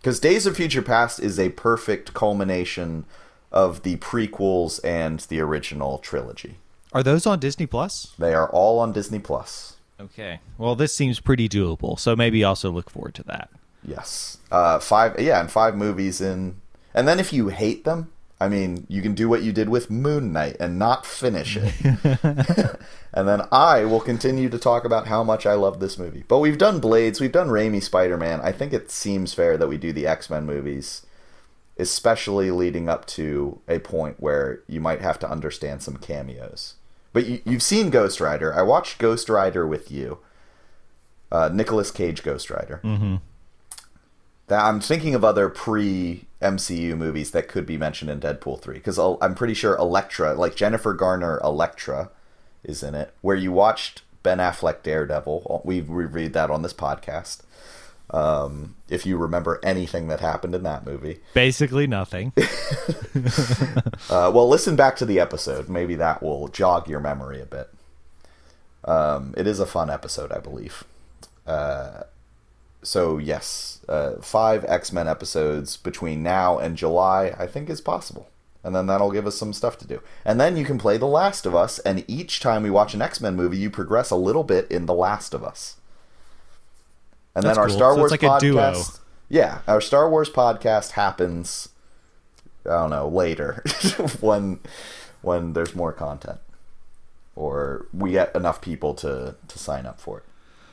Because 0.00 0.18
Days 0.18 0.46
of 0.46 0.56
Future 0.56 0.82
Past 0.82 1.20
is 1.20 1.38
a 1.38 1.50
perfect 1.50 2.14
culmination 2.14 3.04
of 3.52 3.82
the 3.82 3.96
prequels 3.96 4.80
and 4.84 5.20
the 5.20 5.40
original 5.40 5.98
trilogy. 5.98 6.56
Are 6.92 7.02
those 7.02 7.26
on 7.26 7.38
Disney 7.38 7.66
Plus? 7.66 8.14
They 8.18 8.34
are 8.34 8.48
all 8.48 8.78
on 8.78 8.92
Disney 8.92 9.18
Plus. 9.18 9.76
Okay. 10.00 10.40
Well, 10.56 10.74
this 10.74 10.94
seems 10.94 11.20
pretty 11.20 11.48
doable. 11.48 11.98
So 11.98 12.16
maybe 12.16 12.42
also 12.42 12.70
look 12.70 12.90
forward 12.90 13.14
to 13.16 13.22
that. 13.24 13.50
Yes. 13.84 14.38
Uh, 14.50 14.78
five. 14.78 15.18
Yeah, 15.18 15.40
and 15.40 15.50
five 15.50 15.76
movies 15.76 16.20
in. 16.20 16.60
And 16.94 17.06
then 17.06 17.20
if 17.20 17.32
you 17.32 17.48
hate 17.48 17.84
them, 17.84 18.10
I 18.40 18.48
mean, 18.48 18.86
you 18.88 19.02
can 19.02 19.14
do 19.14 19.28
what 19.28 19.42
you 19.42 19.52
did 19.52 19.68
with 19.68 19.90
Moon 19.90 20.32
Knight 20.32 20.56
and 20.58 20.78
not 20.78 21.04
finish 21.04 21.58
it. 21.60 21.74
and 23.12 23.28
then 23.28 23.42
I 23.52 23.84
will 23.84 24.00
continue 24.00 24.48
to 24.48 24.58
talk 24.58 24.84
about 24.84 25.08
how 25.08 25.22
much 25.22 25.44
I 25.44 25.54
love 25.54 25.78
this 25.78 25.98
movie. 25.98 26.24
But 26.26 26.38
we've 26.38 26.56
done 26.56 26.80
Blades, 26.80 27.20
we've 27.20 27.30
done 27.30 27.48
Raimi 27.48 27.82
Spider 27.82 28.16
Man. 28.16 28.40
I 28.40 28.52
think 28.52 28.72
it 28.72 28.90
seems 28.90 29.34
fair 29.34 29.58
that 29.58 29.68
we 29.68 29.76
do 29.76 29.92
the 29.92 30.06
X 30.06 30.30
Men 30.30 30.46
movies, 30.46 31.06
especially 31.78 32.50
leading 32.50 32.88
up 32.88 33.06
to 33.08 33.60
a 33.68 33.78
point 33.78 34.16
where 34.18 34.62
you 34.66 34.80
might 34.80 35.02
have 35.02 35.18
to 35.18 35.30
understand 35.30 35.82
some 35.82 35.98
cameos. 35.98 36.76
But 37.12 37.26
you, 37.26 37.40
you've 37.44 37.62
seen 37.62 37.90
Ghost 37.90 38.20
Rider. 38.20 38.54
I 38.54 38.62
watched 38.62 38.98
Ghost 38.98 39.28
Rider 39.28 39.66
with 39.66 39.90
you. 39.90 40.18
Uh, 41.32 41.48
Nicolas 41.52 41.90
Cage 41.90 42.22
Ghost 42.22 42.50
Rider. 42.50 42.80
Mm-hmm. 42.82 43.16
That 44.48 44.64
I'm 44.64 44.80
thinking 44.80 45.14
of 45.14 45.24
other 45.24 45.48
pre 45.48 46.26
MCU 46.42 46.96
movies 46.96 47.30
that 47.30 47.48
could 47.48 47.66
be 47.66 47.76
mentioned 47.76 48.10
in 48.10 48.20
Deadpool 48.20 48.60
3 48.60 48.74
because 48.74 48.98
I'm 48.98 49.34
pretty 49.34 49.54
sure 49.54 49.76
Elektra, 49.76 50.34
like 50.34 50.56
Jennifer 50.56 50.92
Garner 50.92 51.38
Elektra, 51.44 52.10
is 52.64 52.82
in 52.82 52.94
it. 52.94 53.14
Where 53.20 53.36
you 53.36 53.52
watched 53.52 54.02
Ben 54.22 54.38
Affleck 54.38 54.82
Daredevil, 54.82 55.62
we've 55.64 55.88
reviewed 55.88 56.32
that 56.32 56.50
on 56.50 56.62
this 56.62 56.74
podcast. 56.74 57.42
Um, 58.12 58.74
if 58.88 59.06
you 59.06 59.16
remember 59.16 59.60
anything 59.62 60.08
that 60.08 60.20
happened 60.20 60.54
in 60.54 60.64
that 60.64 60.84
movie, 60.84 61.20
Basically 61.32 61.86
nothing. 61.86 62.32
uh, 64.10 64.30
well, 64.34 64.48
listen 64.48 64.74
back 64.74 64.96
to 64.96 65.06
the 65.06 65.20
episode. 65.20 65.68
Maybe 65.68 65.94
that 65.94 66.22
will 66.22 66.48
jog 66.48 66.88
your 66.88 67.00
memory 67.00 67.40
a 67.40 67.46
bit. 67.46 67.70
Um, 68.84 69.34
it 69.36 69.46
is 69.46 69.60
a 69.60 69.66
fun 69.66 69.90
episode, 69.90 70.32
I 70.32 70.38
believe. 70.38 70.84
Uh, 71.46 72.02
so 72.82 73.18
yes, 73.18 73.80
uh, 73.88 74.16
five 74.20 74.64
X 74.64 74.92
Men 74.92 75.06
episodes 75.06 75.76
between 75.76 76.22
now 76.22 76.58
and 76.58 76.76
July, 76.76 77.34
I 77.38 77.46
think 77.46 77.70
is 77.70 77.80
possible. 77.80 78.28
And 78.62 78.74
then 78.74 78.86
that'll 78.86 79.10
give 79.10 79.26
us 79.26 79.36
some 79.36 79.54
stuff 79.54 79.78
to 79.78 79.86
do. 79.86 80.02
And 80.24 80.38
then 80.38 80.56
you 80.56 80.66
can 80.66 80.78
play 80.78 80.98
The 80.98 81.06
Last 81.06 81.46
of 81.46 81.54
Us, 81.54 81.78
and 81.78 82.04
each 82.06 82.40
time 82.40 82.62
we 82.62 82.70
watch 82.70 82.92
an 82.92 83.02
X 83.02 83.20
Men 83.20 83.36
movie, 83.36 83.56
you 83.56 83.70
progress 83.70 84.10
a 84.10 84.16
little 84.16 84.44
bit 84.44 84.70
in 84.70 84.86
The 84.86 84.94
Last 84.94 85.32
of 85.32 85.42
Us. 85.42 85.76
And 87.34 87.44
That's 87.44 87.56
then 87.56 87.62
our 87.62 87.68
cool. 87.68 87.76
Star 87.76 87.92
So 87.94 87.98
Wars 87.98 88.10
like 88.10 88.20
podcast. 88.20 89.00
Yeah, 89.28 89.60
our 89.68 89.80
Star 89.80 90.10
Wars 90.10 90.28
podcast 90.30 90.92
happens. 90.92 91.68
I 92.66 92.70
don't 92.70 92.90
know 92.90 93.08
later 93.08 93.62
when 94.20 94.60
when 95.22 95.52
there's 95.52 95.74
more 95.74 95.92
content, 95.92 96.40
or 97.36 97.86
we 97.92 98.12
get 98.12 98.34
enough 98.34 98.60
people 98.60 98.94
to 98.94 99.36
to 99.46 99.58
sign 99.58 99.86
up 99.86 100.00
for 100.00 100.18
it. 100.18 100.24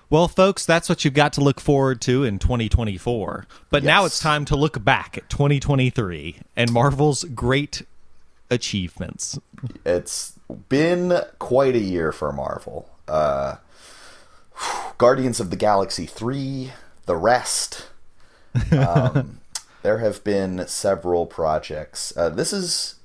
Well, 0.09 0.27
folks, 0.29 0.65
that's 0.65 0.87
what 0.87 1.03
you've 1.03 1.13
got 1.13 1.33
to 1.33 1.41
look 1.41 1.59
forward 1.59 1.99
to 2.01 2.23
in 2.23 2.39
2024. 2.39 3.45
But 3.69 3.83
now 3.83 4.05
it's 4.05 4.19
time 4.19 4.45
to 4.45 4.55
look 4.55 4.83
back 4.83 5.17
at 5.17 5.29
2023 5.29 6.37
and 6.55 6.71
Marvel's 6.71 7.25
great 7.25 7.83
achievements. 8.49 9.37
It's 9.85 10.39
been 10.69 11.19
quite 11.39 11.75
a 11.75 11.79
year 11.79 12.13
for 12.13 12.31
Marvel. 12.31 12.89
Uh, 13.05 13.55
Guardians 14.97 15.39
of 15.39 15.49
the 15.49 15.55
Galaxy 15.55 16.05
3, 16.05 16.71
the 17.05 17.15
rest. 17.15 17.87
Um, 18.71 19.39
there 19.83 19.99
have 19.99 20.23
been 20.23 20.67
several 20.67 21.25
projects. 21.25 22.15
Uh, 22.15 22.29
this 22.29 22.51
is 22.53 22.95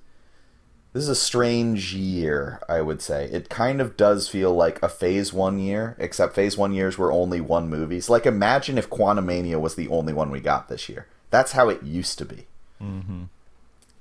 this 0.93 1.05
is 1.05 1.09
a 1.09 1.15
strange 1.15 1.95
year, 1.95 2.61
I 2.69 2.83
would 2.83 3.01
say. 3.01 3.25
It 3.25 3.49
kind 3.49 3.81
of 3.81 3.97
does 3.97 4.29
feel 4.29 4.53
like 4.53 4.83
a 4.83 4.91
Phase 4.91 5.33
One 5.33 5.59
year, 5.59 5.97
except 5.99 6.35
Phase 6.35 6.59
One 6.59 6.75
years 6.75 6.99
were 6.99 7.11
only 7.11 7.41
one 7.41 7.71
movies. 7.71 8.11
Like 8.11 8.27
imagine 8.27 8.77
if 8.77 8.91
Quantumania 8.91 9.59
was 9.59 9.75
the 9.75 9.89
only 9.89 10.13
one 10.13 10.31
we 10.31 10.41
got 10.41 10.69
this 10.69 10.89
year. 10.91 11.07
That's 11.31 11.53
how 11.53 11.71
it 11.71 11.83
used 11.83 12.19
to 12.19 12.27
be. 12.27 12.47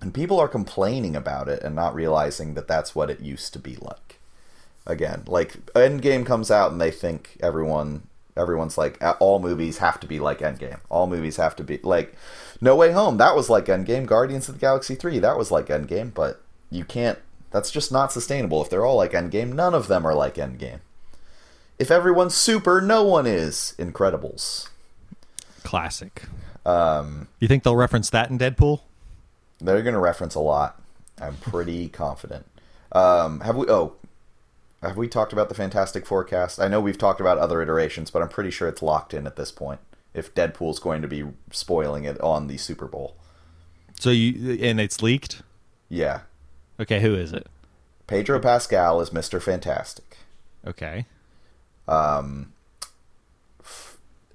And 0.02 0.14
people 0.14 0.40
are 0.40 0.48
complaining 0.50 1.16
about 1.16 1.48
it 1.48 1.62
and 1.64 1.76
not 1.76 1.96
realizing 1.96 2.56
that 2.56 2.68
that's 2.68 2.96
what 2.96 3.10
it 3.10 3.22
used 3.22 3.54
to 3.54 3.60
be 3.60 3.78
like. 3.78 4.20
Again, 4.88 5.24
like 5.28 5.54
Endgame 5.74 6.26
comes 6.26 6.50
out 6.50 6.72
and 6.72 6.82
they 6.82 6.91
think 6.91 7.38
everyone 7.41 8.04
everyone's 8.36 8.78
like 8.78 8.98
all 9.20 9.39
movies 9.39 9.78
have 9.80 10.00
to 10.00 10.08
be 10.08 10.20
like 10.20 10.39
Endgame. 10.39 10.80
All 10.89 11.06
movies 11.08 11.38
have 11.38 11.56
to 11.58 11.63
be 11.63 11.80
like 11.84 12.15
No 12.62 12.76
Way 12.76 12.91
Home, 12.91 13.17
that 13.17 13.36
was 13.36 13.50
like 13.50 13.65
Endgame. 13.65 14.06
Guardians 14.06 14.50
of 14.50 14.56
the 14.56 14.62
Galaxy 14.62 14.96
3, 14.96 15.20
that 15.20 15.38
was 15.38 15.52
like 15.52 15.67
Endgame, 15.67 16.13
but 16.13 16.41
you 16.70 16.84
can't 16.86 17.20
that's 17.52 17.70
just 17.70 17.91
not 17.91 18.12
sustainable. 18.12 18.62
If 18.62 18.70
they're 18.70 18.86
all 18.86 18.96
like 18.96 19.12
Endgame, 19.12 19.54
none 19.54 19.74
of 19.76 19.88
them 19.88 20.06
are 20.08 20.15
like 20.15 20.36
Endgame. 20.36 20.80
If 21.78 21.91
everyone's 21.91 22.36
super, 22.36 22.80
no 22.80 23.04
one 23.04 23.28
is. 23.28 23.76
Incredibles. 23.78 24.70
Classic. 25.63 26.24
Um, 26.65 27.28
You 27.39 27.48
think 27.48 27.63
they'll 27.63 27.76
reference 27.76 28.10
that 28.12 28.30
in 28.30 28.38
Deadpool? 28.39 28.82
They're 29.60 29.82
going 29.82 29.96
to 29.96 30.00
reference 30.00 30.36
a 30.36 30.39
lot. 30.39 30.82
I'm 31.20 31.36
pretty 31.38 31.89
confident. 32.04 32.46
Um, 32.91 33.39
have 33.41 33.56
we? 33.56 33.67
Oh, 33.67 33.96
have 34.82 34.98
we 34.98 35.08
talked 35.08 35.34
about 35.34 35.50
the 35.50 35.56
Fantastic 35.56 36.06
Forecast? 36.06 36.60
I 36.60 36.67
know 36.67 36.82
we've 36.82 36.98
talked 36.98 37.22
about 37.22 37.38
other 37.38 37.62
iterations, 37.62 38.10
but 38.12 38.22
I'm 38.22 38.30
pretty 38.30 38.52
sure 38.52 38.67
it's 38.67 38.82
locked 38.82 39.13
in 39.13 39.28
at 39.28 39.36
this 39.36 39.52
point. 39.52 39.80
If 40.13 40.34
Deadpool's 40.36 40.80
going 40.80 41.02
to 41.02 41.08
be 41.08 41.24
spoiling 41.52 42.04
it 42.04 42.20
on 42.22 42.48
the 42.48 42.58
Super 42.58 42.88
Bowl, 42.88 43.15
So 44.00 44.10
you 44.10 44.58
and 44.62 44.80
it's 44.82 45.02
leaked? 45.02 45.41
yeah, 45.89 46.22
Okay, 46.80 47.00
who 47.02 47.13
is 47.15 47.32
it? 47.32 47.48
Pedro 48.08 48.39
Pascal 48.39 49.00
is 49.02 49.13
Mister 49.13 49.39
Fantastic. 49.39 50.17
Okay. 50.65 51.06
Um 51.88 52.52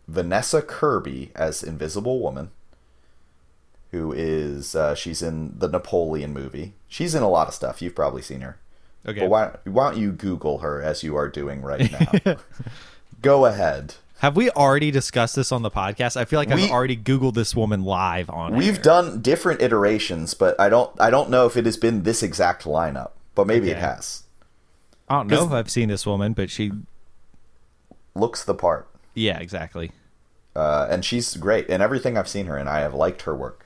Vanessa 0.09 0.63
Kirby 0.63 1.33
as 1.35 1.63
Invisible 1.65 2.21
Woman, 2.21 2.51
who 3.91 4.13
is 4.13 4.75
uh, 4.77 4.95
she's 4.95 5.21
in 5.21 5.59
the 5.59 5.69
Napoleon 5.69 6.33
movie. 6.33 6.75
She's 6.89 7.15
in 7.15 7.23
a 7.25 7.29
lot 7.29 7.49
of 7.49 7.55
stuff. 7.55 7.83
You've 7.83 7.97
probably 7.97 8.23
seen 8.23 8.41
her. 8.43 8.59
Okay. 9.07 9.21
But 9.21 9.31
why, 9.31 9.51
why 9.65 9.91
don't 9.91 10.01
you 10.01 10.13
Google 10.13 10.59
her 10.59 10.83
as 10.83 11.03
you 11.03 11.17
are 11.17 11.29
doing 11.29 11.63
right 11.63 11.91
now? 12.25 12.37
Go 13.23 13.47
ahead. 13.47 13.95
Have 14.21 14.35
we 14.35 14.51
already 14.51 14.91
discussed 14.91 15.37
this 15.37 15.53
on 15.53 15.63
the 15.63 15.71
podcast? 15.71 16.17
I 16.17 16.25
feel 16.25 16.39
like 16.39 16.49
We- 16.49 16.65
I've 16.65 16.71
already 16.71 16.97
googled 16.97 17.35
this 17.35 17.55
woman 17.55 17.85
live 17.85 18.31
on 18.31 18.57
We've 18.57 18.77
air. 18.79 18.83
done 18.83 19.21
different 19.21 19.61
iterations, 19.63 20.33
but 20.35 20.59
I 20.59 20.69
don't 20.71 20.91
I 21.01 21.11
don't 21.11 21.29
know 21.31 21.45
if 21.47 21.57
it 21.57 21.67
has 21.67 21.77
been 21.77 22.03
this 22.03 22.23
exact 22.23 22.65
lineup. 22.65 23.11
But 23.35 23.47
maybe 23.47 23.69
it 23.71 23.77
has. 23.77 24.23
I 25.09 25.17
don't 25.17 25.29
know 25.29 25.45
if 25.45 25.53
I've 25.53 25.71
seen 25.71 25.91
this 25.91 26.07
woman, 26.07 26.33
but 26.33 26.49
she 26.51 26.73
Looks 28.15 28.43
the 28.45 28.55
part. 28.55 28.89
yeah, 29.15 29.39
exactly. 29.39 29.93
Uh, 30.55 30.87
and 30.91 31.05
she's 31.05 31.37
great 31.37 31.69
and 31.69 31.83
everything 31.83 32.17
I've 32.17 32.29
seen 32.29 32.47
her 32.47 32.57
in. 32.57 32.67
I 32.67 32.79
have 32.81 32.95
liked 32.95 33.23
her 33.23 33.37
work. 33.37 33.66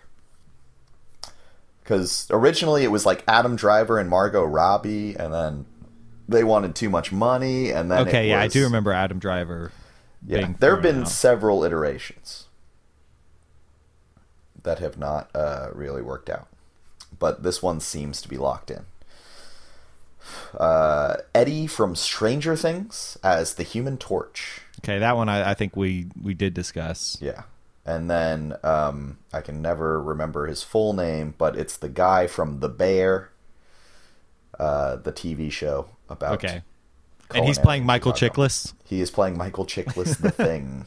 Because 1.83 2.27
originally 2.31 2.85
it 2.85 2.91
was 2.91 3.05
like 3.05 3.25
Adam 3.27 3.57
Driver 3.57 3.99
and 3.99 4.09
Margot 4.09 4.45
Robbie, 4.45 5.17
and 5.17 5.33
then 5.33 5.67
they 6.29 6.45
wanted 6.45 6.75
too 6.75 6.89
much 6.89 7.11
money, 7.11 7.71
and 7.71 7.91
then 7.91 8.07
Okay, 8.07 8.29
yeah, 8.29 8.41
I 8.41 8.49
do 8.49 8.65
remember 8.65 8.93
Adam 8.93 9.19
Driver. 9.19 9.73
Yeah, 10.27 10.39
being 10.39 10.57
there 10.61 10.75
have 10.75 10.83
been 10.83 11.03
out. 11.03 11.09
several 11.09 11.65
iterations 11.65 12.47
that 14.63 14.79
have 14.79 14.99
not 14.99 15.31
uh, 15.35 15.71
really 15.73 16.03
worked 16.03 16.29
out, 16.29 16.49
but 17.19 17.43
this 17.43 17.63
one 17.63 17.81
seems 17.81 18.21
to 18.23 18.29
be 18.29 18.37
locked 18.37 18.71
in. 18.71 18.85
Uh, 20.59 21.17
Eddie 21.35 21.67
from 21.67 21.97
Stranger 21.97 22.55
Things 22.55 23.17
as 23.23 23.55
the 23.55 23.63
Human 23.63 23.97
Torch. 23.97 24.61
Okay, 24.85 24.99
that 24.99 25.17
one 25.17 25.29
I, 25.29 25.51
I 25.51 25.55
think 25.55 25.77
we 25.77 26.07
we 26.23 26.35
did 26.35 26.55
discuss. 26.55 27.19
Yeah. 27.21 27.43
And 27.87 28.11
then 28.11 28.57
um, 28.63 29.19
I 29.33 29.41
can 29.41 29.63
never 29.63 30.01
remember 30.03 30.47
his 30.47 30.63
full 30.63 30.93
name, 30.93 31.35
but 31.39 31.57
it's 31.57 31.77
the 31.77 31.89
guy 31.89 32.27
from 32.27 32.61
The 32.61 32.69
Bear, 32.69 33.31
uh, 34.59 34.97
the 34.97 35.13
TV 35.13 35.51
show 35.51 35.89
about. 36.09 36.35
Okay, 36.35 36.63
and 37.35 37.45
he's 37.47 37.57
culinary 37.57 37.65
playing 37.65 37.87
Michael 37.87 38.15
Chicago. 38.15 38.43
Chiklis. 38.43 38.75
He 38.85 39.01
is 39.01 39.11
playing 39.11 39.39
Michael 39.39 39.65
Chiklis, 39.65 40.21
the 40.21 40.31
thing. 40.31 40.87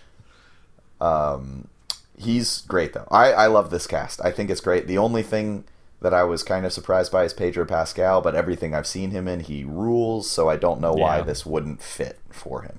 um, 1.00 1.68
he's 2.16 2.60
great 2.62 2.92
though. 2.92 3.08
I 3.10 3.32
I 3.32 3.46
love 3.46 3.70
this 3.70 3.86
cast. 3.86 4.20
I 4.24 4.30
think 4.30 4.50
it's 4.50 4.60
great. 4.60 4.86
The 4.86 4.98
only 4.98 5.22
thing 5.22 5.64
that 6.00 6.14
I 6.14 6.22
was 6.22 6.42
kind 6.42 6.64
of 6.64 6.72
surprised 6.72 7.12
by 7.12 7.24
is 7.24 7.34
Pedro 7.34 7.66
Pascal, 7.66 8.22
but 8.22 8.34
everything 8.34 8.74
I've 8.74 8.86
seen 8.86 9.10
him 9.10 9.28
in, 9.28 9.40
he 9.40 9.64
rules. 9.64 10.30
So 10.30 10.48
I 10.48 10.56
don't 10.56 10.80
know 10.80 10.94
why 10.94 11.18
Yeah. 11.18 11.24
this 11.24 11.44
wouldn't 11.44 11.82
fit 11.82 12.18
for 12.30 12.62
him. 12.62 12.78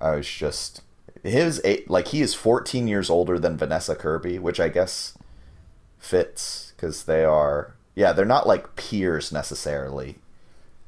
I 0.00 0.12
was 0.16 0.26
just 0.28 0.80
his 1.26 1.60
eight, 1.64 1.90
like 1.90 2.08
he 2.08 2.20
is 2.20 2.34
14 2.34 2.88
years 2.88 3.10
older 3.10 3.38
than 3.38 3.56
Vanessa 3.56 3.94
Kirby, 3.94 4.38
which 4.38 4.60
I 4.60 4.68
guess 4.68 5.16
fits 5.98 6.72
because 6.76 7.04
they 7.04 7.24
are 7.24 7.74
yeah 7.94 8.12
they're 8.12 8.24
not 8.24 8.46
like 8.46 8.76
peers 8.76 9.32
necessarily 9.32 10.16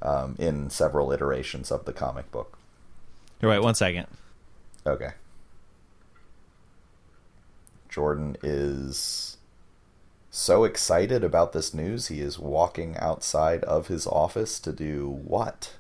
um, 0.03 0.37
in 0.39 0.71
several 0.71 1.11
iterations 1.13 1.71
of 1.71 1.85
the 1.85 1.93
comic 1.93 2.31
book. 2.31 2.59
Here, 3.41 3.49
wait 3.49 3.61
one 3.61 3.75
second. 3.75 4.07
Okay. 4.87 5.11
Jordan 7.89 8.37
is 8.43 9.39
so 10.31 10.65
excited 10.65 11.25
about 11.25 11.53
this 11.53 11.75
news, 11.75 12.09
he 12.09 12.21
is 12.21 12.39
walking 12.39 12.97
outside 12.99 13.65
of 13.65 13.89
his 13.89 14.07
office 14.07 14.61
to 14.61 14.73
do 14.73 15.09
what? 15.09 15.75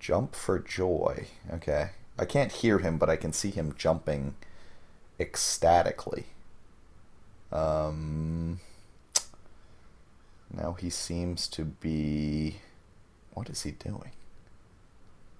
Jump 0.00 0.34
for 0.34 0.58
joy. 0.58 1.26
Okay. 1.52 1.90
I 2.22 2.24
can't 2.24 2.52
hear 2.52 2.78
him, 2.78 2.98
but 2.98 3.10
I 3.10 3.16
can 3.16 3.32
see 3.32 3.50
him 3.50 3.74
jumping 3.76 4.36
ecstatically. 5.18 6.26
Um. 7.50 8.60
Now 10.54 10.74
he 10.74 10.88
seems 10.88 11.48
to 11.48 11.64
be. 11.64 12.58
What 13.34 13.50
is 13.50 13.62
he 13.62 13.72
doing? 13.72 14.12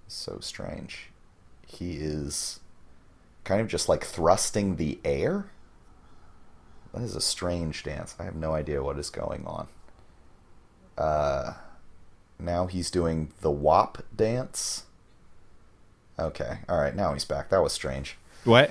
So 0.08 0.38
strange. 0.40 1.10
He 1.68 1.92
is 1.98 2.58
kind 3.44 3.60
of 3.60 3.68
just 3.68 3.88
like 3.88 4.02
thrusting 4.04 4.74
the 4.74 4.98
air. 5.04 5.46
That 6.92 7.02
is 7.02 7.14
a 7.14 7.20
strange 7.20 7.84
dance. 7.84 8.16
I 8.18 8.24
have 8.24 8.34
no 8.34 8.54
idea 8.54 8.82
what 8.82 8.98
is 8.98 9.08
going 9.08 9.46
on. 9.46 9.68
Uh, 10.98 11.54
now 12.40 12.66
he's 12.66 12.90
doing 12.90 13.32
the 13.40 13.52
WAP 13.52 14.02
dance. 14.14 14.84
Okay, 16.18 16.58
all 16.68 16.80
right, 16.80 16.94
now 16.94 17.12
he's 17.12 17.24
back. 17.24 17.50
That 17.50 17.62
was 17.62 17.72
strange. 17.72 18.16
What? 18.44 18.70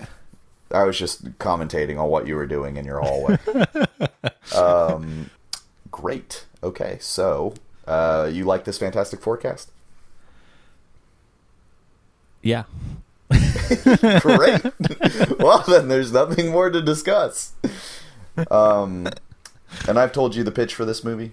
I 0.73 0.84
was 0.84 0.97
just 0.97 1.38
commentating 1.39 1.99
on 1.99 2.10
what 2.10 2.27
you 2.27 2.36
were 2.36 2.47
doing 2.47 2.77
in 2.77 2.86
your 2.86 2.99
hallway. 2.99 3.38
um, 4.56 5.30
great. 5.89 6.45
Okay, 6.63 6.97
so 7.01 7.54
uh, 7.88 8.30
you 8.32 8.45
like 8.45 8.65
this 8.65 8.77
fantastic 8.77 9.21
forecast? 9.21 9.71
Yeah. 12.41 12.63
Great. 14.21 14.62
well, 15.39 15.63
then 15.67 15.88
there's 15.88 16.12
nothing 16.12 16.51
more 16.51 16.69
to 16.69 16.82
discuss. 16.82 17.54
Um, 18.49 19.08
and 19.88 19.99
I've 19.99 20.12
told 20.12 20.36
you 20.36 20.43
the 20.43 20.51
pitch 20.51 20.73
for 20.73 20.86
this 20.86 21.04
movie. 21.04 21.32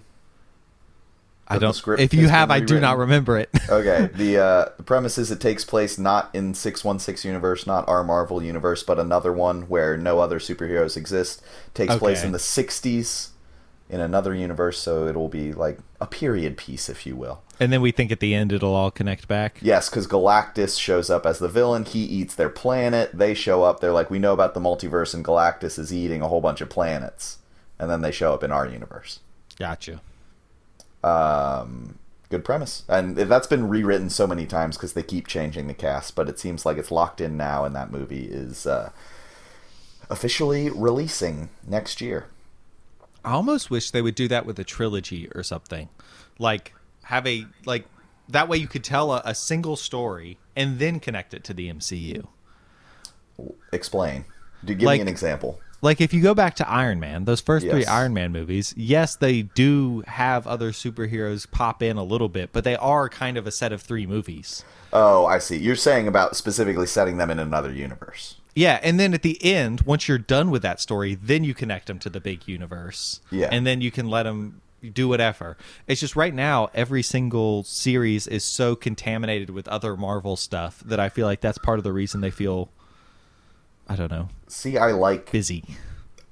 I 1.48 1.58
don't. 1.58 1.72
script 1.72 2.02
if 2.02 2.14
you 2.14 2.28
have, 2.28 2.50
I 2.50 2.60
do 2.60 2.78
not 2.78 2.98
remember 2.98 3.38
it. 3.38 3.50
okay. 3.70 4.10
The 4.14 4.38
uh, 4.38 4.68
the 4.76 4.82
premise 4.82 5.18
is 5.18 5.30
it 5.30 5.40
takes 5.40 5.64
place 5.64 5.98
not 5.98 6.30
in 6.34 6.54
six 6.54 6.84
one 6.84 6.98
six 6.98 7.24
universe, 7.24 7.66
not 7.66 7.88
our 7.88 8.04
Marvel 8.04 8.42
universe, 8.42 8.82
but 8.82 8.98
another 8.98 9.32
one 9.32 9.62
where 9.62 9.96
no 9.96 10.20
other 10.20 10.38
superheroes 10.38 10.96
exist. 10.96 11.42
Takes 11.74 11.96
place 11.96 12.22
in 12.22 12.32
the 12.32 12.38
sixties 12.38 13.30
in 13.90 14.00
another 14.00 14.34
universe, 14.34 14.78
so 14.78 15.06
it'll 15.06 15.28
be 15.28 15.52
like 15.52 15.78
a 16.00 16.06
period 16.06 16.58
piece, 16.58 16.90
if 16.90 17.06
you 17.06 17.16
will. 17.16 17.42
and 17.58 17.72
then 17.72 17.80
we 17.80 17.90
think 17.90 18.12
at 18.12 18.20
the 18.20 18.34
end 18.34 18.52
it'll 18.52 18.74
all 18.74 18.90
connect 18.90 19.26
back. 19.26 19.58
Yes, 19.62 19.88
because 19.88 20.06
Galactus 20.06 20.78
shows 20.78 21.08
up 21.08 21.24
as 21.24 21.38
the 21.38 21.48
villain. 21.48 21.86
He 21.86 22.00
eats 22.00 22.34
their 22.34 22.50
planet. 22.50 23.10
They 23.14 23.32
show 23.32 23.62
up. 23.62 23.80
They're 23.80 23.92
like, 23.92 24.10
we 24.10 24.18
know 24.18 24.34
about 24.34 24.52
the 24.52 24.60
multiverse, 24.60 25.14
and 25.14 25.24
Galactus 25.24 25.78
is 25.78 25.90
eating 25.92 26.20
a 26.20 26.28
whole 26.28 26.42
bunch 26.42 26.60
of 26.60 26.68
planets. 26.68 27.38
And 27.78 27.90
then 27.90 28.02
they 28.02 28.12
show 28.12 28.34
up 28.34 28.44
in 28.44 28.52
our 28.52 28.66
universe. 28.66 29.20
Gotcha. 29.58 30.02
Um, 31.04 31.98
good 32.30 32.44
premise. 32.44 32.82
And 32.88 33.16
that's 33.16 33.46
been 33.46 33.68
rewritten 33.68 34.10
so 34.10 34.26
many 34.26 34.46
times 34.46 34.76
because 34.76 34.92
they 34.92 35.02
keep 35.02 35.26
changing 35.26 35.66
the 35.66 35.74
cast, 35.74 36.14
but 36.14 36.28
it 36.28 36.38
seems 36.38 36.66
like 36.66 36.76
it's 36.76 36.90
locked 36.90 37.20
in 37.20 37.36
now, 37.36 37.64
and 37.64 37.74
that 37.76 37.90
movie 37.90 38.24
is 38.26 38.66
uh, 38.66 38.90
officially 40.10 40.70
releasing 40.70 41.50
next 41.66 42.00
year. 42.00 42.26
I 43.24 43.32
almost 43.32 43.70
wish 43.70 43.90
they 43.90 44.02
would 44.02 44.14
do 44.14 44.28
that 44.28 44.46
with 44.46 44.58
a 44.58 44.64
trilogy 44.64 45.28
or 45.34 45.42
something. 45.42 45.88
Like 46.38 46.74
have 47.04 47.26
a 47.26 47.46
like 47.64 47.86
that 48.28 48.48
way 48.48 48.58
you 48.58 48.68
could 48.68 48.84
tell 48.84 49.12
a, 49.12 49.22
a 49.24 49.34
single 49.34 49.76
story 49.76 50.38
and 50.54 50.78
then 50.78 51.00
connect 51.00 51.34
it 51.34 51.42
to 51.44 51.54
the 51.54 51.68
MCU. 51.72 52.26
Explain. 53.72 54.24
Do 54.64 54.74
give 54.74 54.86
Like- 54.86 54.98
me 54.98 55.02
an 55.02 55.08
example. 55.08 55.60
Like 55.80 56.00
if 56.00 56.12
you 56.12 56.20
go 56.20 56.34
back 56.34 56.56
to 56.56 56.68
Iron 56.68 56.98
Man, 56.98 57.24
those 57.24 57.40
first 57.40 57.66
three 57.66 57.86
Iron 57.86 58.14
Man 58.14 58.32
movies, 58.32 58.74
yes, 58.76 59.14
they 59.16 59.42
do 59.42 60.02
have 60.06 60.46
other 60.46 60.72
superheroes 60.72 61.48
pop 61.50 61.82
in 61.82 61.96
a 61.96 62.02
little 62.02 62.28
bit, 62.28 62.50
but 62.52 62.64
they 62.64 62.76
are 62.76 63.08
kind 63.08 63.36
of 63.36 63.46
a 63.46 63.50
set 63.50 63.72
of 63.72 63.80
three 63.80 64.06
movies. 64.06 64.64
Oh, 64.92 65.26
I 65.26 65.38
see. 65.38 65.56
You're 65.56 65.76
saying 65.76 66.08
about 66.08 66.36
specifically 66.36 66.86
setting 66.86 67.18
them 67.18 67.30
in 67.30 67.38
another 67.38 67.72
universe. 67.72 68.36
Yeah, 68.54 68.80
and 68.82 68.98
then 68.98 69.14
at 69.14 69.22
the 69.22 69.42
end, 69.44 69.82
once 69.82 70.08
you're 70.08 70.18
done 70.18 70.50
with 70.50 70.62
that 70.62 70.80
story, 70.80 71.14
then 71.14 71.44
you 71.44 71.54
connect 71.54 71.86
them 71.86 72.00
to 72.00 72.10
the 72.10 72.20
big 72.20 72.48
universe. 72.48 73.20
Yeah. 73.30 73.48
and 73.52 73.64
then 73.64 73.80
you 73.80 73.92
can 73.92 74.08
let 74.08 74.24
them 74.24 74.62
do 74.92 75.08
whatever. 75.08 75.56
It's 75.86 76.00
just 76.00 76.16
right 76.16 76.34
now, 76.34 76.68
every 76.74 77.02
single 77.02 77.62
series 77.64 78.26
is 78.26 78.44
so 78.44 78.74
contaminated 78.74 79.50
with 79.50 79.68
other 79.68 79.96
Marvel 79.96 80.36
stuff 80.36 80.82
that 80.84 81.00
I 81.00 81.08
feel 81.08 81.26
like 81.26 81.40
that's 81.40 81.58
part 81.58 81.78
of 81.78 81.84
the 81.84 81.92
reason 81.92 82.20
they 82.20 82.30
feel, 82.30 82.68
I 83.88 83.96
don't 83.96 84.10
know, 84.10 84.28
See, 84.48 84.76
I 84.78 84.92
like 84.92 85.30
busy. 85.32 85.64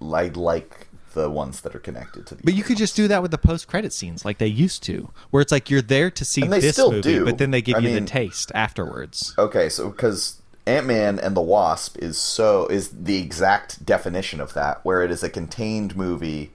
I 0.01 0.29
like 0.29 0.89
the 1.15 1.31
ones 1.31 1.63
that 1.63 1.75
are 1.75 1.79
connected 1.79 2.27
to 2.27 2.35
the. 2.35 2.43
But 2.43 2.55
you 2.55 2.63
could 2.63 2.77
just 2.77 2.95
do 2.97 3.09
that 3.09 3.23
with 3.23 3.31
the 3.31 3.39
post-credit 3.39 3.93
scenes, 3.93 4.25
like 4.25 4.39
they 4.39 4.47
used 4.47 4.83
to, 4.85 5.11
where 5.31 5.41
it's 5.41 5.53
like 5.53 5.71
you're 5.71 5.81
there 5.83 6.11
to 6.11 6.25
see 6.25 6.43
they 6.43 6.61
this 6.61 6.75
still 6.75 6.93
movie, 6.93 7.15
do. 7.15 7.25
but 7.25 7.39
then 7.39 7.51
they 7.51 7.63
give 7.63 7.77
I 7.77 7.79
you 7.79 7.89
mean- 7.95 8.05
the 8.05 8.11
taste 8.11 8.53
afterwards. 8.55 9.35
Okay, 9.39 9.69
so 9.71 9.89
because 9.91 10.43
Ant 10.67 10.87
Man 10.87 11.19
and 11.19 11.35
the 11.37 11.41
Wasp 11.41 11.97
is 11.99 12.19
so 12.19 12.67
is 12.67 12.91
the 12.91 13.17
exact 13.19 13.87
definition 13.87 14.41
of 14.41 14.53
that, 14.55 14.85
where 14.85 15.03
it 15.03 15.11
is 15.11 15.23
a 15.23 15.31
contained 15.31 15.97
movie 15.97 16.51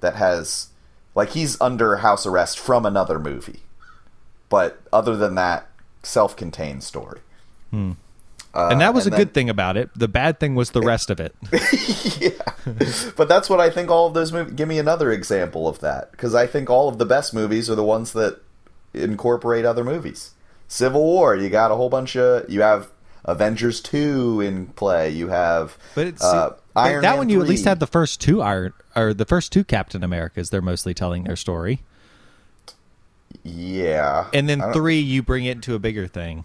that 0.00 0.14
has 0.14 0.68
like 1.14 1.30
he's 1.30 1.60
under 1.60 1.96
house 1.96 2.24
arrest 2.24 2.58
from 2.58 2.86
another 2.86 3.18
movie, 3.18 3.60
but 4.48 4.80
other 4.92 5.16
than 5.16 5.34
that, 5.34 5.66
self-contained 6.02 6.82
story. 6.84 7.20
Hmm. 7.70 7.92
Uh, 8.54 8.68
and 8.72 8.80
that 8.80 8.94
was 8.94 9.06
a 9.06 9.10
then- 9.10 9.18
good 9.18 9.34
thing 9.34 9.50
about 9.50 9.76
it. 9.76 9.90
The 9.94 10.08
bad 10.08 10.40
thing 10.40 10.54
was 10.54 10.70
the 10.70 10.80
rest 10.80 11.10
of 11.10 11.20
it. 11.20 11.34
yeah, 12.20 12.30
but 13.16 13.28
that's 13.28 13.48
what 13.50 13.60
I 13.60 13.70
think. 13.70 13.90
All 13.90 14.06
of 14.06 14.14
those 14.14 14.32
movies. 14.32 14.54
Give 14.54 14.66
me 14.68 14.78
another 14.78 15.12
example 15.12 15.68
of 15.68 15.80
that, 15.80 16.10
because 16.12 16.34
I 16.34 16.46
think 16.46 16.70
all 16.70 16.88
of 16.88 16.98
the 16.98 17.06
best 17.06 17.34
movies 17.34 17.68
are 17.68 17.74
the 17.74 17.84
ones 17.84 18.12
that 18.14 18.40
incorporate 18.94 19.64
other 19.64 19.84
movies. 19.84 20.32
Civil 20.66 21.02
War, 21.02 21.36
you 21.36 21.48
got 21.50 21.70
a 21.70 21.76
whole 21.76 21.88
bunch 21.90 22.16
of. 22.16 22.48
You 22.50 22.62
have 22.62 22.88
Avengers 23.24 23.80
two 23.80 24.40
in 24.40 24.68
play. 24.68 25.10
You 25.10 25.28
have, 25.28 25.76
But 25.94 26.06
it's 26.06 26.24
uh, 26.24 26.56
Iron 26.74 27.02
that 27.02 27.10
Man 27.10 27.18
one. 27.18 27.28
You 27.28 27.42
at 27.42 27.48
least 27.48 27.64
had 27.66 27.80
the 27.80 27.86
first 27.86 28.20
two 28.20 28.40
Iron 28.42 28.72
or 28.96 29.12
the 29.14 29.26
first 29.26 29.52
two 29.52 29.62
Captain 29.64 30.02
Americas. 30.02 30.50
They're 30.50 30.62
mostly 30.62 30.94
telling 30.94 31.24
their 31.24 31.36
story, 31.36 31.82
Yeah, 33.44 34.28
and 34.32 34.48
then 34.48 34.62
three 34.72 34.98
you 34.98 35.22
bring 35.22 35.44
it 35.44 35.52
into 35.52 35.74
a 35.74 35.78
bigger 35.78 36.06
thing. 36.06 36.44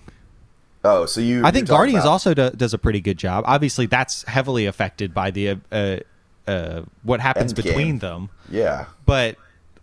Oh, 0.84 1.06
so 1.06 1.22
you? 1.22 1.46
I 1.46 1.52
think 1.52 1.67
Guardians 1.67 2.04
about- 2.04 2.12
also 2.12 2.34
do, 2.34 2.50
does 2.52 2.74
a 2.74 2.78
pretty 2.78 3.00
good 3.02 3.17
job. 3.17 3.46
Obviously, 3.48 3.86
that's 3.86 4.24
heavily 4.24 4.65
affected 4.65 5.13
by 5.13 5.32
the 5.32 5.58
uh, 5.72 5.98
uh, 6.46 6.82
what 7.04 7.19
happens 7.22 7.54
Endgame. 7.54 7.63
between 7.63 8.00
them, 8.00 8.30
Yeah. 8.50 8.86
but 9.06 9.38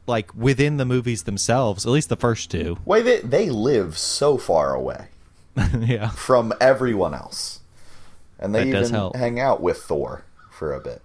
like 0.07 0.35
within 0.35 0.77
the 0.77 0.85
movies 0.85 1.23
themselves, 1.23 1.87
at 1.87 1.93
least 1.93 2.09
the 2.11 2.17
first 2.17 2.51
two. 2.51 2.79
Wait, 2.85 3.03
they 3.03 3.21
they 3.21 3.49
live 3.51 3.97
so 3.97 4.37
far 4.37 4.75
away 4.75 5.07
yeah, 5.81 6.11
from 6.11 6.53
everyone 6.61 7.15
else, 7.15 7.61
and 8.39 8.55
they 8.55 8.71
That 8.71 8.79
even 8.81 8.91
help. 8.91 9.17
hang 9.17 9.41
out 9.41 9.63
with 9.63 9.79
Thor 9.79 10.25
for 10.51 10.75
a 10.75 10.81
bit. 10.81 11.01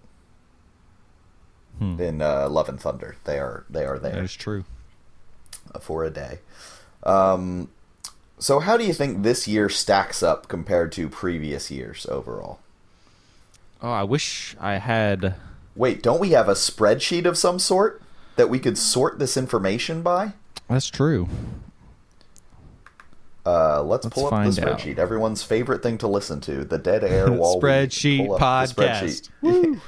Hmm. 1.79 1.99
In 2.01 2.21
uh, 2.21 2.47
Love 2.49 2.69
and 2.69 2.79
Thunder, 2.79 3.15
they 3.25 3.37
are 3.39 3.65
they 3.69 3.85
are 3.85 3.99
there. 3.99 4.13
there. 4.13 4.23
is 4.23 4.33
true. 4.33 4.65
for 5.81 6.03
a 6.05 6.09
day. 6.09 6.39
Um, 7.03 7.69
so 8.39 8.59
how 8.59 8.77
do 8.77 8.85
you 8.85 8.93
think 8.93 9.23
this 9.23 9.47
year 9.47 9.69
stacks 9.69 10.21
up 10.21 10.47
compared 10.47 10.91
to 10.93 11.09
previous 11.09 11.71
years 11.71 12.05
overall? 12.07 12.59
Oh, 13.81 13.91
I 13.91 14.03
wish 14.03 14.55
I 14.59 14.75
had. 14.75 15.35
Wait, 15.75 16.01
don't 16.01 16.19
we 16.19 16.31
have 16.31 16.47
a 16.49 16.53
spreadsheet 16.53 17.25
of 17.25 17.37
some 17.37 17.59
sort 17.59 18.01
that 18.35 18.49
we 18.49 18.59
could 18.59 18.77
sort 18.77 19.19
this 19.19 19.37
information 19.37 20.01
by? 20.01 20.33
That's 20.67 20.89
true. 20.89 21.27
Uh, 23.45 23.83
let's, 23.83 24.05
Let's 24.05 24.15
pull 24.15 24.25
up 24.25 24.31
the 24.31 24.37
out. 24.37 24.79
spreadsheet. 24.79 24.97
Everyone's 24.97 25.43
favorite 25.43 25.83
thing 25.83 25.99
to 25.99 26.07
listen 26.07 26.41
to, 26.41 26.65
the 26.65 26.79
dead 26.79 27.03
air 27.03 27.29
we 27.31 27.37
Spreadsheet 27.37 28.39
podcast. 28.39 29.29
spreadsheet. 29.43 29.79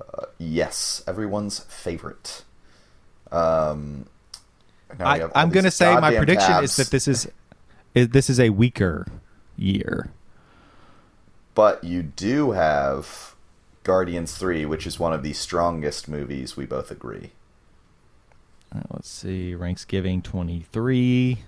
Uh, 0.00 0.26
yes, 0.38 1.04
everyone's 1.06 1.58
favorite. 1.58 2.44
Um, 3.30 4.06
I, 4.98 5.28
I'm 5.34 5.50
going 5.50 5.64
to 5.64 5.70
say 5.70 5.94
my 6.00 6.16
prediction 6.16 6.48
tabs. 6.48 6.70
is 6.70 6.76
that 6.76 6.90
this 6.90 7.06
is, 7.06 7.28
is 7.96 8.10
this 8.10 8.30
is 8.30 8.38
a 8.38 8.50
weaker 8.50 9.06
year. 9.56 10.10
But 11.54 11.82
you 11.82 12.02
do 12.02 12.52
have 12.52 13.34
Guardians 13.82 14.36
3, 14.36 14.66
which 14.66 14.86
is 14.86 15.00
one 15.00 15.14
of 15.14 15.22
the 15.22 15.32
strongest 15.32 16.06
movies, 16.06 16.56
we 16.56 16.66
both 16.66 16.90
agree. 16.90 17.30
Uh, 18.74 18.80
let's 18.90 19.08
see, 19.08 19.54
ranks 19.54 19.84
giving 19.86 20.20
23. 20.20 21.38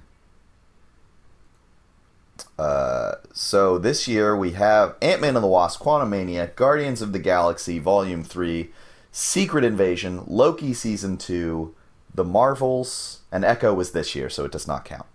Uh, 2.59 3.15
so 3.33 3.77
this 3.77 4.09
year 4.09 4.35
we 4.35 4.53
have 4.53 4.95
Ant 5.03 5.21
Man 5.21 5.37
and 5.37 5.45
the 5.45 5.49
Wasp, 5.49 5.81
Quantum 5.81 6.11
Quantumania, 6.11 6.55
Guardians 6.55 7.03
of 7.03 7.13
the 7.13 7.19
Galaxy 7.19 7.79
Volume 7.79 8.25
3, 8.25 8.71
Secret 9.13 9.65
Invasion, 9.65 10.23
Loki 10.27 10.73
Season 10.73 11.19
2, 11.19 11.75
The 12.15 12.25
Marvels, 12.25 13.21
and 13.31 13.45
Echo 13.45 13.75
was 13.75 13.91
this 13.91 14.15
year, 14.15 14.31
so 14.31 14.45
it 14.47 14.53
does 14.53 14.67
not 14.67 14.87
count. 14.87 15.08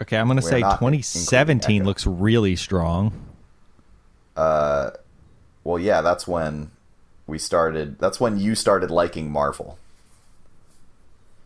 Okay, 0.00 0.18
I'm 0.18 0.26
going 0.26 0.36
to 0.36 0.42
say 0.42 0.60
2017 0.60 1.84
looks 1.84 2.06
really 2.06 2.54
strong. 2.56 3.12
Uh, 4.36 4.90
well, 5.64 5.78
yeah, 5.78 6.02
that's 6.02 6.28
when 6.28 6.70
we 7.26 7.38
started. 7.38 7.98
That's 7.98 8.20
when 8.20 8.38
you 8.38 8.54
started 8.54 8.90
liking 8.90 9.30
Marvel. 9.30 9.78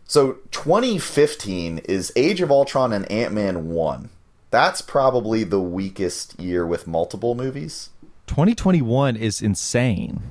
So 0.05 0.39
2015 0.51 1.79
is 1.85 2.11
Age 2.17 2.41
of 2.41 2.51
Ultron 2.51 2.91
and 2.91 3.09
Ant 3.09 3.33
Man 3.33 3.69
1. 3.69 4.09
That's 4.49 4.81
probably 4.81 5.45
the 5.45 5.61
weakest 5.61 6.37
year 6.37 6.67
with 6.67 6.85
multiple 6.85 7.35
movies. 7.35 7.89
2021 8.27 9.15
is 9.15 9.41
insane. 9.41 10.21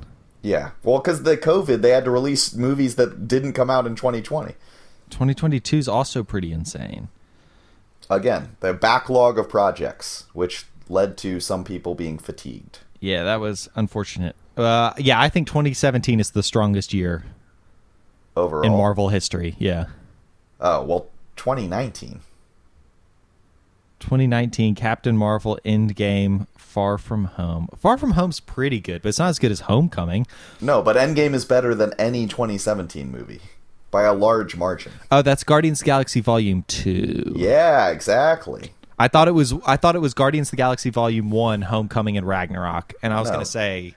Yeah. 0.43 0.73
Well, 0.83 0.99
because 0.99 1.23
the 1.23 1.39
COVID, 1.39 1.81
they 1.81 1.91
had 1.91 2.05
to 2.05 2.11
release 2.11 2.55
movies 2.55 2.97
that 2.97 3.27
didn't 3.27 3.55
come 3.55 3.71
out 3.71 3.87
in 3.87 3.95
2020. 3.95 4.55
2022 5.09 5.79
is 5.79 5.89
also 5.89 6.23
pretty 6.23 6.53
insane. 6.53 7.09
Again, 8.11 8.57
the 8.59 8.75
backlog 8.75 9.39
of 9.39 9.49
projects, 9.49 10.27
which 10.33 10.65
led 10.89 11.17
to 11.19 11.39
some 11.39 11.63
people 11.63 11.95
being 11.95 12.19
fatigued. 12.19 12.81
Yeah, 12.99 13.23
that 13.23 13.41
was 13.41 13.71
unfortunate. 13.77 14.35
Uh, 14.57 14.93
yeah, 14.99 15.21
I 15.21 15.29
think 15.29 15.47
2017 15.47 16.19
is 16.19 16.33
the 16.33 16.43
strongest 16.43 16.93
year 16.93 17.25
Overall. 18.37 18.65
in 18.65 18.73
Marvel 18.73 19.09
history. 19.09 19.55
Yeah. 19.59 19.87
Oh, 20.61 20.83
well, 20.83 21.09
2019. 21.37 22.21
2019 24.01 24.75
Captain 24.75 25.17
Marvel 25.17 25.59
Endgame 25.65 26.47
Far 26.57 26.99
From 26.99 27.27
Home. 27.27 27.69
Far 27.79 27.97
From 27.97 28.13
Home's 28.13 28.41
pretty 28.41 28.81
good, 28.81 29.03
but 29.03 29.11
it's 29.11 29.19
not 29.19 29.29
as 29.29 29.39
good 29.39 29.53
as 29.53 29.61
Homecoming. 29.61 30.27
No, 30.61 30.83
but 30.83 30.97
Endgame 30.97 31.35
is 31.35 31.45
better 31.45 31.75
than 31.75 31.93
any 31.99 32.27
2017 32.27 33.11
movie 33.11 33.41
by 33.91 34.03
a 34.05 34.13
large 34.15 34.57
margin. 34.57 34.93
Oh, 35.11 35.23
that's 35.23 35.43
Guardians 35.45 35.81
of 35.81 35.85
the 35.85 35.87
Galaxy 35.87 36.21
Volume 36.21 36.65
2. 36.69 37.35
Yeah, 37.37 37.89
exactly. 37.89 38.73
I 38.99 39.09
thought 39.09 39.29
it 39.29 39.33
was 39.33 39.55
I 39.67 39.77
thought 39.77 39.97
it 39.97 40.01
was 40.01 40.13
Guardians 40.15 40.49
of 40.49 40.53
the 40.53 40.57
Galaxy 40.59 40.91
Volume 40.91 41.31
1 41.31 41.63
Homecoming 41.63 42.17
and 42.17 42.27
Ragnarok, 42.29 42.93
and 43.03 43.13
I 43.15 43.21
was 43.21 43.29
No. 43.29 43.35
going 43.37 43.45
to 43.45 43.51
say 43.51 43.95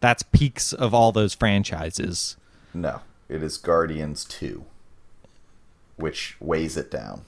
that's 0.00 0.22
peaks 0.22 0.72
of 0.72 0.94
all 0.94 1.10
those 1.12 1.34
franchises. 1.34 2.36
No, 2.72 3.00
it 3.28 3.42
is 3.42 3.56
Guardians 3.58 4.24
2. 4.24 4.64
which 5.96 6.36
weighs 6.40 6.76
it 6.76 6.90
down. 6.92 7.22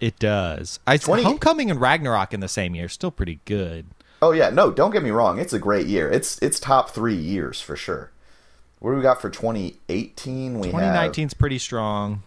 It 0.00 0.18
does. 0.18 0.80
I 0.86 0.96
20 0.96 1.22
Homecoming 1.24 1.70
and 1.70 1.78
Ragnarok 1.80 2.32
in 2.32 2.40
the 2.40 2.48
same 2.48 2.74
year, 2.74 2.88
still 2.88 3.10
pretty 3.10 3.40
good. 3.44 3.84
Oh 4.22 4.32
yeah, 4.32 4.48
no, 4.48 4.70
don't 4.70 4.90
get 4.90 5.02
me 5.02 5.10
wrong. 5.10 5.38
It's 5.38 5.52
a 5.52 5.58
great 5.58 5.86
year. 5.86 6.10
It's 6.10 6.38
it's 6.40 6.58
top 6.58 6.90
three 6.90 7.14
years 7.14 7.60
for 7.60 7.76
sure. 7.76 8.10
What 8.84 8.90
do 8.90 8.96
we 8.98 9.02
got 9.02 9.22
for 9.22 9.30
2018? 9.30 10.58
We 10.60 10.68
have 10.68 10.74
2019's 10.74 11.32
pretty 11.32 11.56
strong. 11.56 12.22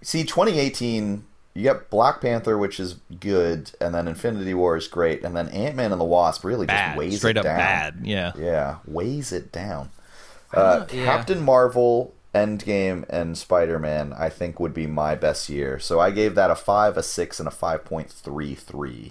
see 0.00 0.22
2018. 0.22 1.24
You 1.54 1.62
get 1.64 1.90
Black 1.90 2.20
Panther, 2.20 2.56
which 2.56 2.78
is 2.78 2.98
good, 3.18 3.72
and 3.80 3.92
then 3.92 4.06
Infinity 4.06 4.54
War 4.54 4.76
is 4.76 4.86
great, 4.86 5.24
and 5.24 5.36
then 5.36 5.48
Ant 5.48 5.74
Man 5.74 5.90
and 5.90 6.00
the 6.00 6.04
Wasp 6.04 6.44
really 6.44 6.66
Bad, 6.66 6.90
just 6.90 6.98
weighs 6.98 7.18
straight 7.18 7.30
it 7.30 7.38
up 7.38 7.44
down. 7.46 7.56
bad. 7.56 7.98
Yeah. 8.04 8.30
Yeah, 8.38 8.76
weighs 8.86 9.32
it 9.32 9.50
down. 9.50 9.90
Uh, 10.54 10.86
yeah. 10.92 11.04
Captain 11.04 11.42
Marvel, 11.42 12.14
Endgame, 12.32 13.04
and 13.10 13.36
Spider 13.36 13.80
Man, 13.80 14.12
I 14.12 14.28
think, 14.28 14.60
would 14.60 14.72
be 14.72 14.86
my 14.86 15.16
best 15.16 15.48
year. 15.48 15.80
So 15.80 15.98
I 15.98 16.12
gave 16.12 16.36
that 16.36 16.52
a 16.52 16.54
5, 16.54 16.96
a 16.96 17.02
6, 17.02 17.40
and 17.40 17.48
a 17.48 17.50
5.33. 17.50 19.10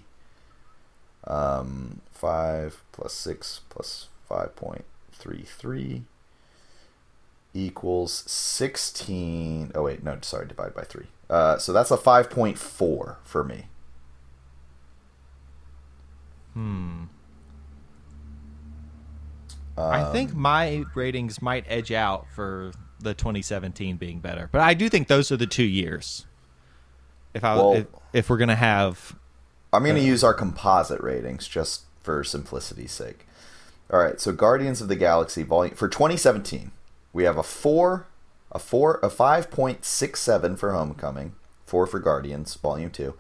Um, 1.28 2.00
5 2.14 2.82
plus 2.94 3.14
6 3.14 3.60
plus 3.70 4.08
5.33 4.32 6.04
equals 7.54 8.24
16. 8.28 9.72
Oh, 9.76 9.84
wait, 9.84 10.04
no, 10.04 10.18
sorry, 10.22 10.48
divide 10.48 10.74
by 10.74 10.84
3. 10.84 11.06
Uh, 11.30 11.58
so 11.58 11.74
that's 11.74 11.92
a 11.92 11.98
5.4 11.98 12.58
for 13.24 13.44
me. 13.44 13.66
Hmm. 16.54 17.04
Um, 19.78 19.92
I 19.94 20.12
think 20.12 20.34
my 20.34 20.84
ratings 20.94 21.42
might 21.42 21.64
edge 21.68 21.92
out 21.92 22.28
for 22.36 22.72
the 23.00 23.14
2017 23.14 23.96
being 23.96 24.20
better, 24.20 24.50
but 24.52 24.60
I 24.62 24.74
do 24.74 24.90
think 24.90 25.08
those 25.08 25.32
are 25.32 25.38
the 25.38 25.48
two 25.48 25.64
years. 25.64 26.26
If 27.34 27.44
I 27.44 27.56
Well- 27.56 27.74
if, 27.76 27.88
if 28.12 28.30
we're 28.30 28.38
gonna 28.38 28.56
have 28.56 29.16
I'm 29.72 29.84
going 29.84 29.96
to 29.96 30.02
use 30.02 30.24
our 30.24 30.34
composite 30.34 31.02
ratings 31.02 31.48
just 31.48 31.84
for 32.02 32.24
simplicity's 32.24 32.92
sake. 32.92 33.28
All 33.92 34.00
right, 34.00 34.20
so 34.20 34.32
Guardians 34.32 34.82
of 34.82 34.88
the 34.88 34.96
Galaxy 34.96 35.44
volume 35.44 35.76
for 35.76 35.88
2017, 35.88 36.72
we 37.14 37.24
have 37.24 37.38
a 37.38 37.44
4, 37.44 38.08
a 38.52 38.60
4, 38.60 39.00
a 39.04 39.10
5.67 39.10 40.58
for 40.58 40.72
Homecoming, 40.72 41.36
4 41.66 41.88
for 41.88 42.00
Guardians 42.00 42.56
volume 42.56 42.92
2, 42.92 43.14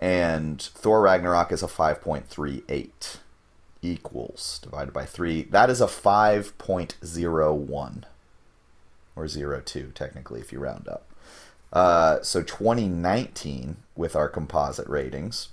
and 0.00 0.60
Thor 0.60 1.00
Ragnarok 1.00 1.52
is 1.52 1.62
a 1.62 1.68
5.38 1.68 3.16
equals 3.82 4.60
divided 4.62 4.92
by 4.92 5.04
3. 5.04 5.42
That 5.44 5.70
is 5.70 5.80
a 5.80 5.86
5.01 5.86 8.02
or 9.14 9.28
02 9.28 9.92
technically 9.94 10.40
if 10.40 10.52
you 10.52 10.58
round 10.58 10.88
up. 10.88 11.04
Uh, 11.72 12.20
so 12.22 12.42
2019 12.42 13.76
with 13.96 14.14
our 14.14 14.28
composite 14.28 14.88
ratings 14.88 15.48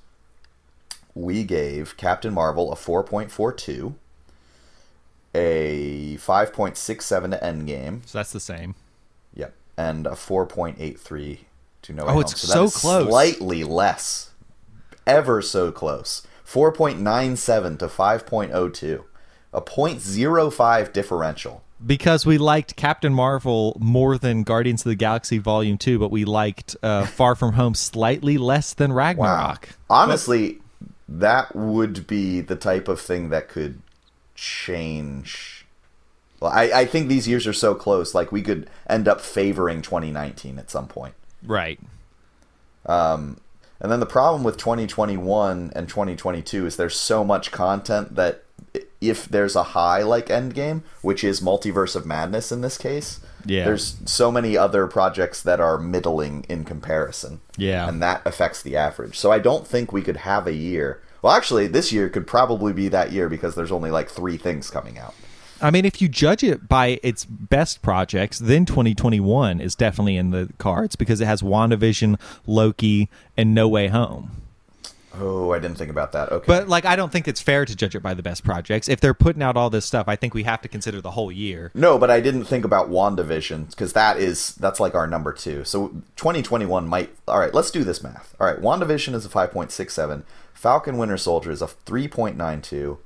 we 1.15 1.43
gave 1.43 1.97
Captain 1.97 2.33
Marvel 2.33 2.71
a 2.71 2.75
4.42, 2.75 3.93
a 5.35 6.17
5.67 6.17 7.31
to 7.31 7.37
Endgame, 7.45 8.05
so 8.05 8.19
that's 8.19 8.31
the 8.31 8.39
same. 8.39 8.75
yep, 9.33 9.53
and 9.77 10.05
a 10.07 10.11
4.83 10.11 11.39
to 11.83 11.93
No 11.93 12.03
Oh, 12.05 12.19
it's 12.19 12.39
so 12.39 12.65
is 12.65 12.75
close. 12.77 13.07
Slightly 13.07 13.63
less. 13.63 14.31
Ever 15.05 15.41
so 15.41 15.71
close. 15.71 16.25
4.97 16.47 17.79
to 17.79 17.87
5.02. 17.87 19.03
A 19.55 19.61
0.05 19.61 20.93
differential. 20.93 21.63
Because 21.85 22.25
we 22.25 22.37
liked 22.37 22.75
Captain 22.77 23.13
Marvel 23.13 23.75
more 23.79 24.17
than 24.17 24.43
Guardians 24.43 24.85
of 24.85 24.89
the 24.89 24.95
Galaxy 24.95 25.37
Volume 25.37 25.77
Two, 25.77 25.99
but 25.99 26.11
we 26.11 26.23
liked 26.23 26.77
uh, 26.81 27.05
Far 27.05 27.35
From 27.35 27.53
Home 27.53 27.75
slightly 27.75 28.37
less 28.37 28.73
than 28.73 28.93
Ragnarok. 28.93 29.69
Honestly, 29.89 30.59
that 31.09 31.53
would 31.53 32.07
be 32.07 32.39
the 32.39 32.55
type 32.55 32.87
of 32.87 33.01
thing 33.01 33.29
that 33.29 33.49
could 33.49 33.81
change. 34.43 35.65
Well, 36.41 36.51
I, 36.51 36.63
I 36.81 36.85
think 36.85 37.07
these 37.07 37.27
years 37.27 37.47
are 37.47 37.53
so 37.53 37.73
close. 37.73 38.13
Like 38.13 38.31
we 38.31 38.41
could 38.41 38.69
end 38.89 39.07
up 39.07 39.21
favoring 39.21 39.81
2019 39.81 40.59
at 40.59 40.69
some 40.69 40.87
point. 40.87 41.13
Right. 41.45 41.79
Um, 42.85 43.37
and 43.79 43.91
then 43.91 44.01
the 44.01 44.05
problem 44.05 44.43
with 44.43 44.57
2021 44.57 45.71
and 45.75 45.87
2022 45.87 46.65
is 46.65 46.75
there's 46.75 46.99
so 46.99 47.23
much 47.23 47.51
content 47.51 48.15
that 48.15 48.43
if 48.99 49.25
there's 49.27 49.55
a 49.55 49.63
high 49.63 50.01
like 50.03 50.27
Endgame, 50.27 50.81
which 51.01 51.23
is 51.23 51.39
Multiverse 51.41 51.95
of 51.95 52.05
Madness 52.05 52.51
in 52.51 52.61
this 52.61 52.77
case, 52.77 53.19
Yeah. 53.45 53.63
there's 53.65 53.95
so 54.05 54.31
many 54.31 54.57
other 54.57 54.87
projects 54.87 55.41
that 55.43 55.59
are 55.61 55.77
middling 55.77 56.45
in 56.49 56.65
comparison. 56.65 57.39
Yeah. 57.57 57.87
And 57.87 58.01
that 58.01 58.21
affects 58.25 58.61
the 58.61 58.75
average. 58.75 59.17
So 59.17 59.31
I 59.31 59.39
don't 59.39 59.65
think 59.67 59.91
we 59.93 60.01
could 60.01 60.17
have 60.17 60.47
a 60.47 60.53
year. 60.53 61.01
Well, 61.23 61.33
actually, 61.33 61.67
this 61.67 61.93
year 61.93 62.09
could 62.09 62.27
probably 62.27 62.73
be 62.73 62.89
that 62.89 63.13
year 63.13 63.29
because 63.29 63.55
there's 63.55 63.71
only 63.71 63.89
like 63.89 64.09
three 64.09 64.35
things 64.37 64.69
coming 64.69 64.99
out. 64.99 65.15
I 65.61 65.71
mean, 65.71 65.85
if 65.85 66.01
you 66.01 66.09
judge 66.09 66.43
it 66.43 66.67
by 66.67 66.99
its 67.01 67.23
best 67.23 67.81
projects, 67.81 68.39
then 68.39 68.65
2021 68.65 69.61
is 69.61 69.73
definitely 69.73 70.17
in 70.17 70.31
the 70.31 70.49
cards 70.57 70.97
because 70.97 71.21
it 71.21 71.25
has 71.25 71.41
WandaVision, 71.41 72.19
Loki, 72.45 73.09
and 73.37 73.55
No 73.55 73.69
Way 73.69 73.87
Home. 73.87 74.42
Oh, 75.15 75.51
I 75.51 75.59
didn't 75.59 75.77
think 75.77 75.91
about 75.91 76.11
that. 76.13 76.31
Okay. 76.31 76.45
But 76.47 76.67
like, 76.67 76.85
I 76.85 76.95
don't 76.95 77.11
think 77.11 77.27
it's 77.27 77.41
fair 77.41 77.65
to 77.65 77.75
judge 77.75 77.95
it 77.95 78.01
by 78.01 78.13
the 78.13 78.23
best 78.23 78.43
projects. 78.43 78.89
If 78.89 78.99
they're 78.99 79.13
putting 79.13 79.43
out 79.43 79.55
all 79.55 79.69
this 79.69 79.85
stuff, 79.85 80.07
I 80.07 80.15
think 80.15 80.33
we 80.33 80.43
have 80.43 80.61
to 80.61 80.67
consider 80.67 81.01
the 81.01 81.11
whole 81.11 81.31
year. 81.31 81.71
No, 81.75 81.99
but 81.99 82.09
I 82.09 82.19
didn't 82.19 82.45
think 82.45 82.65
about 82.65 82.89
WandaVision 82.89 83.69
because 83.69 83.93
that 83.93 84.17
is 84.17 84.55
that's 84.55 84.79
like 84.79 84.95
our 84.95 85.05
number 85.05 85.31
two. 85.31 85.63
So 85.65 85.89
2021 86.15 86.87
might. 86.87 87.15
All 87.27 87.39
right, 87.39 87.53
let's 87.53 87.69
do 87.69 87.83
this 87.83 88.01
math. 88.01 88.35
All 88.39 88.47
right, 88.47 88.59
WandaVision 88.59 89.13
is 89.13 89.25
a 89.25 89.29
5.67. 89.29 90.23
Falcon 90.53 90.97
Winter 90.97 91.17
Soldier 91.17 91.51
is 91.51 91.61
a 91.61 91.67
3.92. 91.67 92.97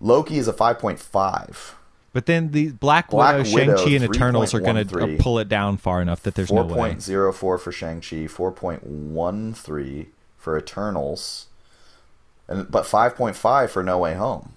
Loki 0.00 0.38
is 0.38 0.48
a 0.48 0.52
5.5. 0.52 1.74
But 2.12 2.26
then 2.26 2.52
the 2.52 2.70
Black, 2.70 3.10
Black 3.10 3.36
Widow, 3.36 3.54
Widow, 3.54 3.76
Shang-Chi, 3.76 3.94
and 3.94 4.04
Eternals 4.04 4.54
are 4.54 4.60
going 4.60 4.78
uh, 4.78 4.84
to 4.84 5.16
pull 5.18 5.38
it 5.38 5.48
down 5.48 5.76
far 5.76 6.00
enough 6.00 6.22
that 6.22 6.36
there's 6.36 6.50
no 6.50 6.64
way. 6.64 6.94
4.04 6.94 7.34
for 7.34 7.70
Shang-Chi, 7.70 8.16
4.13 8.26 10.06
for 10.38 10.56
Eternals, 10.56 11.46
and 12.46 12.70
but 12.70 12.84
5.5 12.84 13.70
for 13.70 13.82
No 13.82 13.98
Way 13.98 14.14
Home. 14.14 14.54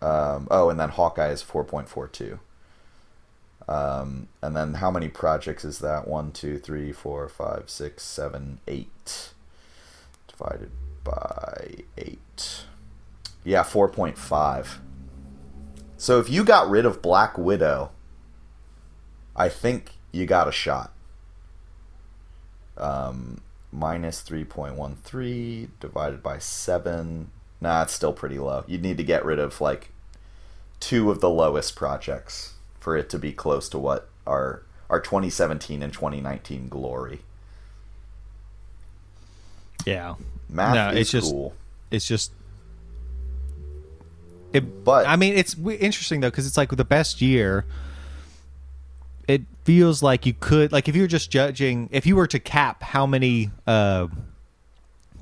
Um, 0.00 0.46
oh, 0.50 0.70
and 0.70 0.78
then 0.78 0.90
Hawkeye 0.90 1.30
is 1.30 1.42
4.42. 1.42 2.38
Um, 3.68 4.28
and 4.40 4.56
then 4.56 4.74
how 4.74 4.90
many 4.90 5.08
projects 5.08 5.64
is 5.64 5.80
that? 5.80 6.08
One, 6.08 6.32
two, 6.32 6.58
three, 6.58 6.92
four, 6.92 7.28
five, 7.28 7.64
six, 7.66 8.02
seven, 8.02 8.60
eight. 8.66 9.30
Divided 10.28 10.70
by 11.04 11.84
eight. 11.98 12.64
Yeah, 13.44 13.62
4.5. 13.62 14.78
So 15.96 16.18
if 16.18 16.30
you 16.30 16.44
got 16.44 16.70
rid 16.70 16.86
of 16.86 17.02
Black 17.02 17.36
Widow, 17.36 17.90
I 19.34 19.48
think 19.48 19.92
you 20.12 20.26
got 20.26 20.48
a 20.48 20.52
shot. 20.52 20.92
Um, 22.76 23.40
minus 23.72 24.22
3.13 24.22 25.68
divided 25.80 26.22
by 26.22 26.38
7. 26.38 27.30
Nah, 27.60 27.82
it's 27.82 27.92
still 27.92 28.12
pretty 28.12 28.38
low. 28.38 28.64
You'd 28.66 28.82
need 28.82 28.96
to 28.98 29.04
get 29.04 29.24
rid 29.24 29.38
of 29.38 29.60
like 29.60 29.90
two 30.80 31.10
of 31.10 31.20
the 31.20 31.28
lowest 31.30 31.74
projects 31.76 32.54
for 32.78 32.96
it 32.96 33.10
to 33.10 33.18
be 33.18 33.32
close 33.32 33.68
to 33.70 33.78
what 33.78 34.08
our 34.26 34.62
our 34.88 35.00
2017 35.00 35.82
and 35.82 35.92
2019 35.92 36.68
glory. 36.68 37.20
Yeah. 39.84 40.14
Math 40.48 40.74
No, 40.74 40.88
is 40.90 40.98
it's 41.00 41.10
just- 41.10 41.30
cool. 41.32 41.54
It's 41.90 42.06
just. 42.06 42.32
It, 44.52 44.84
But- 44.84 45.06
I 45.06 45.16
mean, 45.16 45.34
it's 45.34 45.56
interesting 45.58 46.20
though 46.20 46.30
because 46.30 46.46
it's 46.46 46.56
like 46.56 46.70
the 46.70 46.84
best 46.84 47.20
year. 47.20 47.64
It 49.28 49.42
feels 49.64 50.02
like 50.02 50.26
you 50.26 50.32
could 50.32 50.72
like 50.72 50.88
if 50.88 50.96
you 50.96 51.02
were 51.02 51.08
just 51.08 51.30
judging 51.30 51.88
if 51.92 52.06
you 52.06 52.16
were 52.16 52.26
to 52.26 52.38
cap 52.38 52.82
how 52.82 53.06
many 53.06 53.50
uh, 53.66 54.08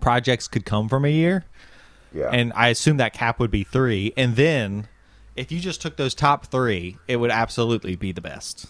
projects 0.01 0.47
could 0.49 0.65
come 0.65 0.89
from 0.89 1.05
a 1.05 1.09
year, 1.09 1.45
Yeah. 2.15 2.31
and 2.31 2.53
I 2.55 2.69
assume 2.69 2.97
that 2.99 3.13
cap 3.13 3.41
would 3.41 3.51
be 3.51 3.65
three, 3.65 4.13
and 4.17 4.37
then 4.37 4.87
if 5.35 5.51
you 5.53 5.61
just 5.61 5.83
took 5.83 5.97
those 5.97 6.15
top 6.15 6.47
three, 6.47 6.97
it 7.09 7.17
would 7.17 7.31
absolutely 7.31 7.97
be 7.97 8.13
the 8.13 8.21
best 8.23 8.67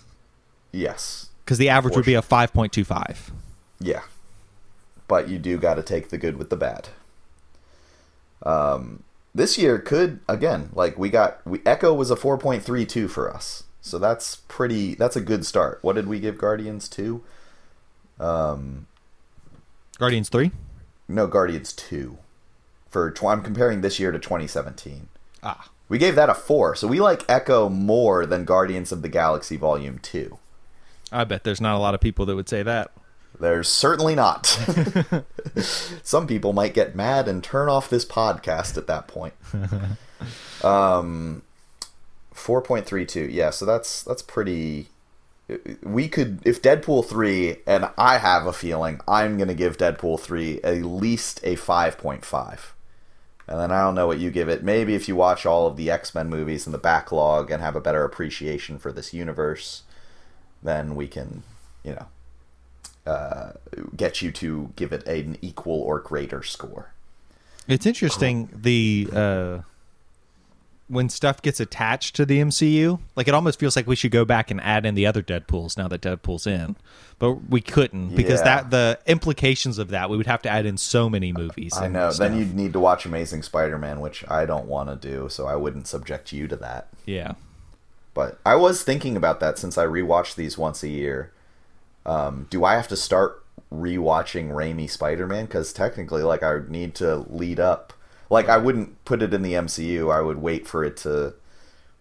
yes. 0.73 1.29
because 1.45 1.59
the 1.59 1.69
average 1.69 1.95
would 1.95 2.07
be 2.07 2.15
a 2.15 2.23
five 2.23 2.53
point 2.53 2.73
two 2.73 2.85
five. 2.85 3.31
Yeah. 3.79 4.03
But 5.09 5.29
you 5.29 5.39
do 5.39 5.59
got 5.59 5.75
to 5.75 5.83
take 5.83 6.09
the 6.09 6.19
good 6.19 6.37
with 6.37 6.51
the 6.51 6.57
bad. 6.57 6.89
Um, 8.43 9.03
this 9.35 9.59
year 9.59 9.79
could 9.79 10.21
again 10.29 10.71
like 10.73 10.99
we 10.99 11.11
got 11.11 11.47
we 11.47 11.61
Echo 11.67 11.93
was 11.93 12.11
a 12.11 12.17
4.32 12.17 13.09
for 13.11 13.33
us. 13.33 13.65
So 13.87 13.99
that's 13.99 14.37
pretty 14.49 14.95
that's 14.95 15.17
a 15.17 15.21
good 15.21 15.47
start. 15.47 15.79
What 15.83 15.95
did 15.95 16.07
we 16.09 16.19
give 16.21 16.37
Guardians 16.39 16.89
2? 16.89 17.23
Um 18.21 18.87
Guardians 19.99 20.29
three. 20.29 20.51
no 21.09 21.27
Guardians 21.27 21.73
2. 21.73 22.19
For 22.91 23.11
tw- 23.11 23.25
I'm 23.25 23.43
comparing 23.43 23.81
this 23.81 23.99
year 23.99 24.11
to 24.13 24.19
2017. 24.19 25.09
Ah, 25.43 25.71
We 25.89 25.99
gave 25.99 26.15
that 26.17 26.29
a 26.31 26.35
4. 26.35 26.75
So 26.77 26.87
we 26.89 27.01
like 27.01 27.25
Echo 27.29 27.69
more 27.69 28.27
than 28.27 28.45
Guardians 28.45 28.93
of 28.93 29.03
the 29.03 29.09
Galaxy 29.09 29.57
Volume 29.57 29.99
2. 29.99 30.39
I 31.13 31.25
bet 31.25 31.45
there's 31.45 31.61
not 31.61 31.77
a 31.77 31.79
lot 31.79 31.95
of 31.95 32.01
people 32.01 32.27
that 32.27 32.37
would 32.37 32.49
say 32.49 32.63
that. 32.63 32.91
There's 33.39 33.69
certainly 33.69 34.15
not. 34.15 34.47
Some 36.03 36.27
people 36.27 36.53
might 36.53 36.75
get 36.75 36.95
mad 36.97 37.29
and 37.29 37.43
turn 37.45 37.69
off 37.69 37.89
this 37.91 38.05
podcast 38.05 38.77
at 38.77 38.87
that 38.89 39.07
point. 39.09 39.35
Um, 40.65 41.43
four 42.37 42.63
point 42.63 42.87
three 42.87 43.07
two. 43.07 43.25
Yeah, 43.25 43.51
so 43.51 43.65
that's 43.65 44.03
that's 44.03 44.23
pretty. 44.23 44.89
We 45.83 46.09
could 46.09 46.41
if 46.45 46.61
Deadpool 46.61 47.07
three, 47.07 47.59
and 47.67 47.89
I 47.97 48.19
have 48.19 48.47
a 48.47 48.53
feeling 48.53 49.01
I'm 49.07 49.39
gonna 49.39 49.55
give 49.55 49.79
Deadpool 49.79 50.21
three 50.21 50.61
at 50.63 50.83
least 50.83 51.41
a 51.43 51.57
five 51.57 51.99
point 51.99 52.25
five. 52.25 52.73
And 53.49 53.61
then 53.61 53.71
I 53.71 53.81
don't 53.83 53.95
know 53.95 54.09
what 54.09 54.19
you 54.19 54.33
give 54.33 54.49
it. 54.49 54.65
Maybe 54.65 54.97
if 54.97 55.07
you 55.07 55.15
watch 55.15 55.47
all 55.47 55.69
of 55.69 55.77
the 55.77 55.89
X 55.89 56.15
Men 56.15 56.29
movies 56.29 56.67
in 56.67 56.73
the 56.73 56.79
backlog 56.79 57.51
and 57.51 57.63
have 57.63 57.77
a 57.77 57.81
better 57.81 58.03
appreciation 58.03 58.77
for 58.79 58.91
this 58.91 59.15
universe, 59.15 59.83
then 60.65 60.97
we 60.97 61.07
can, 61.07 61.45
you 61.85 61.93
know, 61.93 62.07
uh, 63.07 63.53
get 63.97 64.21
you 64.21 64.33
to 64.33 64.73
give 64.75 64.93
it 64.93 65.07
an 65.07 65.39
equal 65.41 65.81
or 65.81 66.01
greater 66.01 66.43
score. 66.43 66.91
It's 67.69 67.87
interesting 67.87 68.49
the 68.53 69.09
uh, 69.13 69.59
when 70.89 71.09
stuff 71.09 71.43
gets 71.43 71.59
attached 71.59 72.15
to 72.17 72.25
the 72.25 72.39
MCU, 72.41 73.01
like 73.17 73.27
it 73.27 73.35
almost 73.35 73.59
feels 73.59 73.75
like 73.75 73.87
we 73.89 73.97
should 73.97 74.13
go 74.13 74.25
back 74.25 74.51
and 74.53 74.61
add 74.61 74.87
in 74.87 74.95
the 74.95 75.05
other 75.07 75.21
Deadpool's 75.23 75.77
now 75.77 75.89
that 75.89 76.01
Deadpool's 76.01 76.47
in, 76.47 76.77
but 77.19 77.33
we 77.51 77.61
couldn't 77.61 78.15
because 78.15 78.39
Yeah. 78.41 78.45
that 78.63 78.71
the 78.71 78.99
implications 79.07 79.79
of 79.79 79.89
that 79.89 80.09
we 80.11 80.17
would 80.17 80.27
have 80.29 80.43
to 80.43 80.49
add 80.49 80.65
in 80.65 80.77
so 80.77 81.11
many 81.11 81.33
movies. 81.33 81.77
I 81.77 81.89
know. 81.89 82.11
stuff. 82.11 82.29
Then 82.29 82.39
you'd 82.39 82.55
need 82.55 82.73
to 82.75 82.79
watch 82.81 83.05
Amazing 83.05 83.43
Spider-Man, 83.43 84.01
which 84.01 84.25
I 84.29 84.47
don't 84.47 84.67
want 84.67 84.89
to 84.89 84.95
do, 85.11 85.29
so 85.29 85.47
I 85.47 85.57
wouldn't 85.57 85.89
subject 85.89 86.33
you 86.33 86.47
to 86.49 86.57
that. 86.57 86.89
yeah. 87.05 87.33
But 88.15 88.39
I 88.47 88.55
was 88.55 88.83
thinking 88.83 89.15
about 89.17 89.41
that 89.41 89.59
since 89.59 89.77
I 89.77 89.85
rewatch 89.85 90.37
these 90.37 90.57
once 90.57 90.83
a 90.83 90.89
year. 90.89 91.33
Um, 92.07 92.47
do 92.49 92.65
I 92.65 92.75
have 92.75 92.89
to 92.89 92.97
start 92.97 93.45
rewatching 93.71 94.51
Raimi 94.53 94.89
Spider-Man? 94.89 95.45
Because 95.47 95.73
technically, 95.73 96.23
like, 96.23 96.43
I 96.43 96.55
would 96.55 96.71
need 96.71 96.95
to 96.95 97.27
lead 97.29 97.61
up. 97.61 97.93
Like, 98.29 98.49
I 98.49 98.57
wouldn't 98.57 99.05
put 99.05 99.23
it 99.23 99.33
in 99.33 99.43
the 99.43 99.55
MCU. 99.55 100.13
I 100.13 100.21
would 100.21 100.39
wait 100.39 100.67
for 100.67 100.85
it 100.85 100.97
to, 100.99 101.35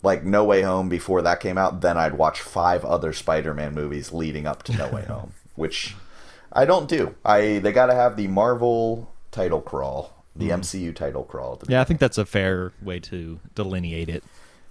like, 0.02 0.24
No 0.24 0.44
Way 0.44 0.62
Home 0.62 0.90
before 0.90 1.22
that 1.22 1.40
came 1.40 1.58
out. 1.58 1.82
Then 1.82 1.98
I'd 1.98 2.18
watch 2.18 2.42
five 2.42 2.84
other 2.84 3.14
Spider-Man 3.14 3.74
movies 3.74 4.12
leading 4.12 4.48
up 4.48 4.64
to 4.64 4.76
No 4.76 4.90
Way 4.90 5.04
Home, 5.04 5.34
which 5.56 5.96
I 6.52 6.66
don't 6.66 6.90
do. 6.90 7.16
I 7.24 7.60
they 7.60 7.72
got 7.72 7.88
to 7.88 7.96
have 7.96 8.16
the 8.16 8.28
Marvel 8.28 9.12
title 9.32 9.62
crawl, 9.62 10.14
the 10.36 10.50
mm-hmm. 10.50 10.62
MCU 10.62 10.96
title 10.96 11.24
crawl. 11.24 11.62
Yeah, 11.68 11.82
I 11.82 11.84
think 11.84 12.00
that's 12.00 12.18
a 12.18 12.26
fair 12.26 12.72
way 12.82 13.00
to 13.02 13.40
delineate 13.54 14.10
it. 14.10 14.24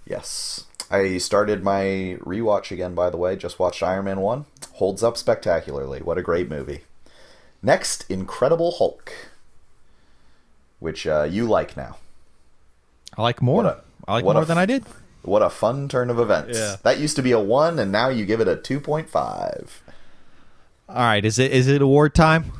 Yes. 0.05 0.65
I 0.89 1.17
started 1.17 1.63
my 1.63 2.17
rewatch 2.21 2.71
again, 2.71 2.93
by 2.93 3.09
the 3.09 3.17
way. 3.17 3.35
Just 3.35 3.59
watched 3.59 3.81
Iron 3.81 4.05
Man 4.05 4.19
1. 4.19 4.45
Holds 4.73 5.03
up 5.03 5.17
spectacularly. 5.17 6.01
What 6.01 6.17
a 6.17 6.21
great 6.21 6.49
movie. 6.49 6.81
Next, 7.61 8.09
Incredible 8.09 8.73
Hulk. 8.73 9.11
Which 10.79 11.07
uh, 11.07 11.23
you 11.29 11.45
like 11.45 11.75
now. 11.77 11.97
I 13.17 13.21
like 13.21 13.41
more. 13.41 13.65
A- 13.65 13.81
I 14.07 14.13
like 14.15 14.23
more 14.25 14.41
f- 14.41 14.47
than 14.47 14.57
I 14.57 14.65
did. 14.65 14.83
What 15.23 15.41
a 15.41 15.49
fun 15.49 15.87
turn 15.87 16.09
of 16.11 16.19
events. 16.19 16.57
Yeah. 16.57 16.75
That 16.83 16.99
used 16.99 17.15
to 17.15 17.23
be 17.23 17.31
a 17.31 17.39
1, 17.39 17.79
and 17.79 17.91
now 17.91 18.09
you 18.09 18.25
give 18.25 18.41
it 18.41 18.47
a 18.47 18.55
2.5. 18.55 19.69
All 20.87 20.95
right, 20.95 21.25
is 21.25 21.39
it 21.39 21.51
is 21.51 21.67
it 21.67 21.81
award 21.81 22.13
time? 22.13 22.51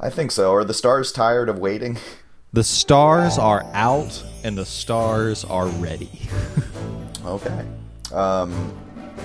I 0.00 0.08
think 0.08 0.30
so. 0.32 0.52
Are 0.54 0.64
the 0.64 0.72
stars 0.72 1.12
tired 1.12 1.48
of 1.50 1.58
waiting? 1.58 1.98
The 2.52 2.64
stars 2.64 3.36
are 3.36 3.64
out 3.74 4.24
and 4.42 4.56
the 4.56 4.64
stars 4.64 5.44
are 5.44 5.66
ready. 5.66 6.10
Okay. 7.26 7.66
Um, 8.14 8.72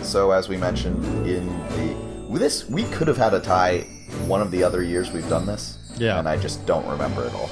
so 0.02 0.32
as 0.32 0.50
we 0.50 0.58
mentioned 0.58 1.06
in 1.28 1.46
the 1.70 1.96
with 2.28 2.42
this 2.42 2.68
we 2.68 2.84
could 2.86 3.08
have 3.08 3.16
had 3.18 3.36
a 3.36 3.40
tie 3.40 3.82
one 4.26 4.42
of 4.42 4.50
the 4.50 4.64
other 4.64 4.82
years 4.82 5.12
we've 5.12 5.30
done 5.30 5.46
this. 5.46 5.78
Yeah. 5.98 6.18
And 6.18 6.28
I 6.28 6.36
just 6.36 6.66
don't 6.66 6.86
remember 6.88 7.28
it 7.28 7.34
all. 7.36 7.50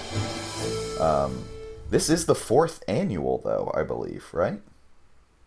Um, 0.99 1.43
this 1.89 2.09
is 2.09 2.25
the 2.25 2.35
fourth 2.35 2.83
annual 2.87 3.39
though, 3.43 3.71
I 3.75 3.83
believe, 3.83 4.25
right? 4.33 4.61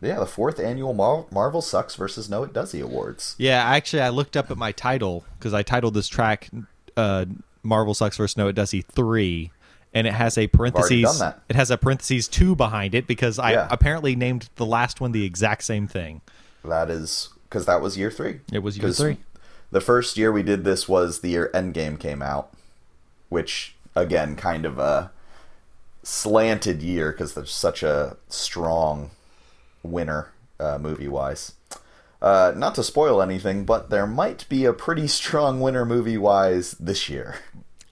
Yeah, 0.00 0.18
the 0.18 0.26
fourth 0.26 0.58
annual 0.58 0.94
Mar- 0.94 1.26
Marvel 1.30 1.62
Sucks 1.62 1.94
versus 1.94 2.28
No 2.28 2.42
It 2.42 2.52
Doesn't 2.52 2.80
Awards. 2.82 3.36
Yeah, 3.38 3.62
actually, 3.62 4.02
I 4.02 4.08
looked 4.08 4.36
up 4.36 4.50
at 4.50 4.56
my 4.56 4.72
title 4.72 5.24
because 5.38 5.54
I 5.54 5.62
titled 5.62 5.94
this 5.94 6.08
track 6.08 6.50
uh, 6.96 7.26
"Marvel 7.62 7.94
Sucks 7.94 8.16
versus 8.16 8.36
No 8.36 8.48
It 8.48 8.54
Does 8.54 8.72
He 8.72 8.80
Three, 8.82 9.52
and 9.94 10.04
it 10.08 10.12
has 10.14 10.36
a 10.36 10.48
parentheses. 10.48 11.02
done 11.02 11.18
that. 11.20 11.42
It 11.48 11.54
has 11.54 11.70
a 11.70 11.78
parentheses 11.78 12.26
two 12.26 12.56
behind 12.56 12.96
it 12.96 13.06
because 13.06 13.38
I 13.38 13.52
Yeah. 13.52 13.68
apparently 13.70 14.16
named 14.16 14.48
the 14.56 14.66
last 14.66 15.00
one 15.00 15.12
the 15.12 15.24
exact 15.24 15.62
same 15.62 15.86
thing. 15.86 16.20
That 16.64 16.90
is 16.90 17.28
because 17.44 17.66
that 17.66 17.80
was 17.80 17.96
year 17.96 18.10
three. 18.10 18.40
It 18.52 18.60
was 18.64 18.78
year 18.78 18.90
three. 18.92 19.18
The 19.70 19.80
first 19.80 20.16
year 20.16 20.32
we 20.32 20.42
did 20.42 20.64
this 20.64 20.88
was 20.88 21.20
the 21.20 21.28
year 21.30 21.48
Endgame 21.54 21.98
came 22.00 22.22
out, 22.22 22.52
which 23.28 23.76
again 23.94 24.34
kind 24.34 24.64
of 24.66 24.78
a 24.80 25.12
slanted 26.02 26.82
year 26.82 27.12
because 27.12 27.34
there's 27.34 27.52
such 27.52 27.82
a 27.82 28.16
strong 28.28 29.10
winner 29.82 30.32
uh, 30.58 30.78
movie 30.78 31.08
wise. 31.08 31.52
Uh, 32.20 32.52
not 32.56 32.74
to 32.76 32.84
spoil 32.84 33.20
anything, 33.20 33.64
but 33.64 33.90
there 33.90 34.06
might 34.06 34.48
be 34.48 34.64
a 34.64 34.72
pretty 34.72 35.08
strong 35.08 35.60
winner 35.60 35.84
movie 35.84 36.18
wise 36.18 36.72
this 36.72 37.08
year. 37.08 37.36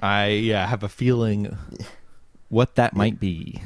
I 0.00 0.28
yeah 0.28 0.66
have 0.66 0.82
a 0.82 0.88
feeling 0.88 1.56
what 2.48 2.76
that 2.76 2.94
might 2.94 3.20
be. 3.20 3.60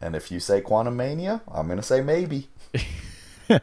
And 0.00 0.14
if 0.14 0.30
you 0.30 0.40
say 0.40 0.60
Quantumania, 0.60 1.40
I'm 1.48 1.68
gonna 1.68 1.82
say 1.82 2.00
maybe. 2.00 2.48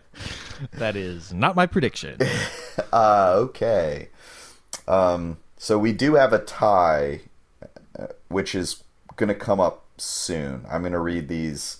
That 0.71 0.95
is 0.95 1.33
not 1.33 1.55
my 1.55 1.65
prediction. 1.65 2.19
Uh, 2.91 3.33
okay. 3.37 4.09
Um, 4.87 5.37
so 5.57 5.77
we 5.79 5.93
do 5.93 6.15
have 6.15 6.31
a 6.31 6.39
tie, 6.39 7.21
uh, 7.97 8.07
which 8.27 8.53
is 8.55 8.82
going 9.15 9.29
to 9.29 9.35
come 9.35 9.59
up 9.59 9.83
soon. 9.97 10.65
I'm 10.69 10.81
going 10.81 10.93
to 10.93 10.99
read 10.99 11.27
these. 11.27 11.77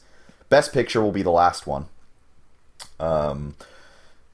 Best 0.49 0.73
Picture 0.73 1.01
will 1.01 1.11
be 1.11 1.23
the 1.23 1.31
last 1.31 1.65
one. 1.67 1.87
Um, 2.99 3.55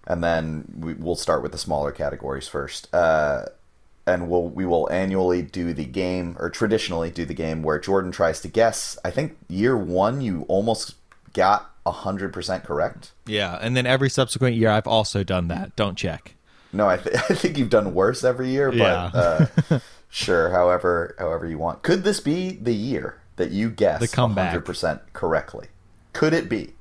and 0.07 0.23
then 0.23 0.65
we, 0.77 0.93
we'll 0.93 1.15
start 1.15 1.41
with 1.41 1.51
the 1.51 1.57
smaller 1.57 1.91
categories 1.91 2.47
first. 2.47 2.93
Uh, 2.93 3.45
and 4.07 4.27
we'll 4.29 4.49
we 4.49 4.65
will 4.65 4.89
annually 4.91 5.41
do 5.43 5.71
the 5.73 5.85
game, 5.85 6.35
or 6.39 6.49
traditionally 6.49 7.11
do 7.11 7.25
the 7.25 7.33
game 7.35 7.61
where 7.61 7.77
Jordan 7.79 8.11
tries 8.11 8.41
to 8.41 8.47
guess. 8.47 8.97
I 9.05 9.11
think 9.11 9.37
year 9.47 9.77
one 9.77 10.21
you 10.21 10.45
almost 10.47 10.95
got 11.33 11.67
hundred 11.85 12.31
percent 12.33 12.63
correct. 12.63 13.11
yeah, 13.25 13.57
and 13.61 13.75
then 13.75 13.87
every 13.87 14.09
subsequent 14.11 14.55
year 14.55 14.69
I've 14.69 14.85
also 14.87 15.23
done 15.23 15.47
that. 15.47 15.75
Don't 15.75 15.95
check. 15.95 16.35
No, 16.71 16.87
I, 16.87 16.97
th- 16.97 17.15
I 17.29 17.33
think 17.33 17.57
you've 17.57 17.71
done 17.71 17.95
worse 17.95 18.23
every 18.23 18.49
year, 18.49 18.69
but 18.71 18.77
Yeah. 18.77 19.47
uh, 19.71 19.79
sure, 20.09 20.49
however, 20.51 21.15
however 21.17 21.47
you 21.47 21.57
want. 21.57 21.83
Could 21.83 22.03
this 22.03 22.19
be 22.19 22.51
the 22.51 22.73
year 22.73 23.21
that 23.35 23.51
you 23.51 23.69
guess 23.69 23.99
The 24.01 24.07
comeback. 24.07 24.53
100% 24.53 24.99
correctly? 25.13 25.67
Could 26.13 26.33
it 26.33 26.49
be? 26.49 26.73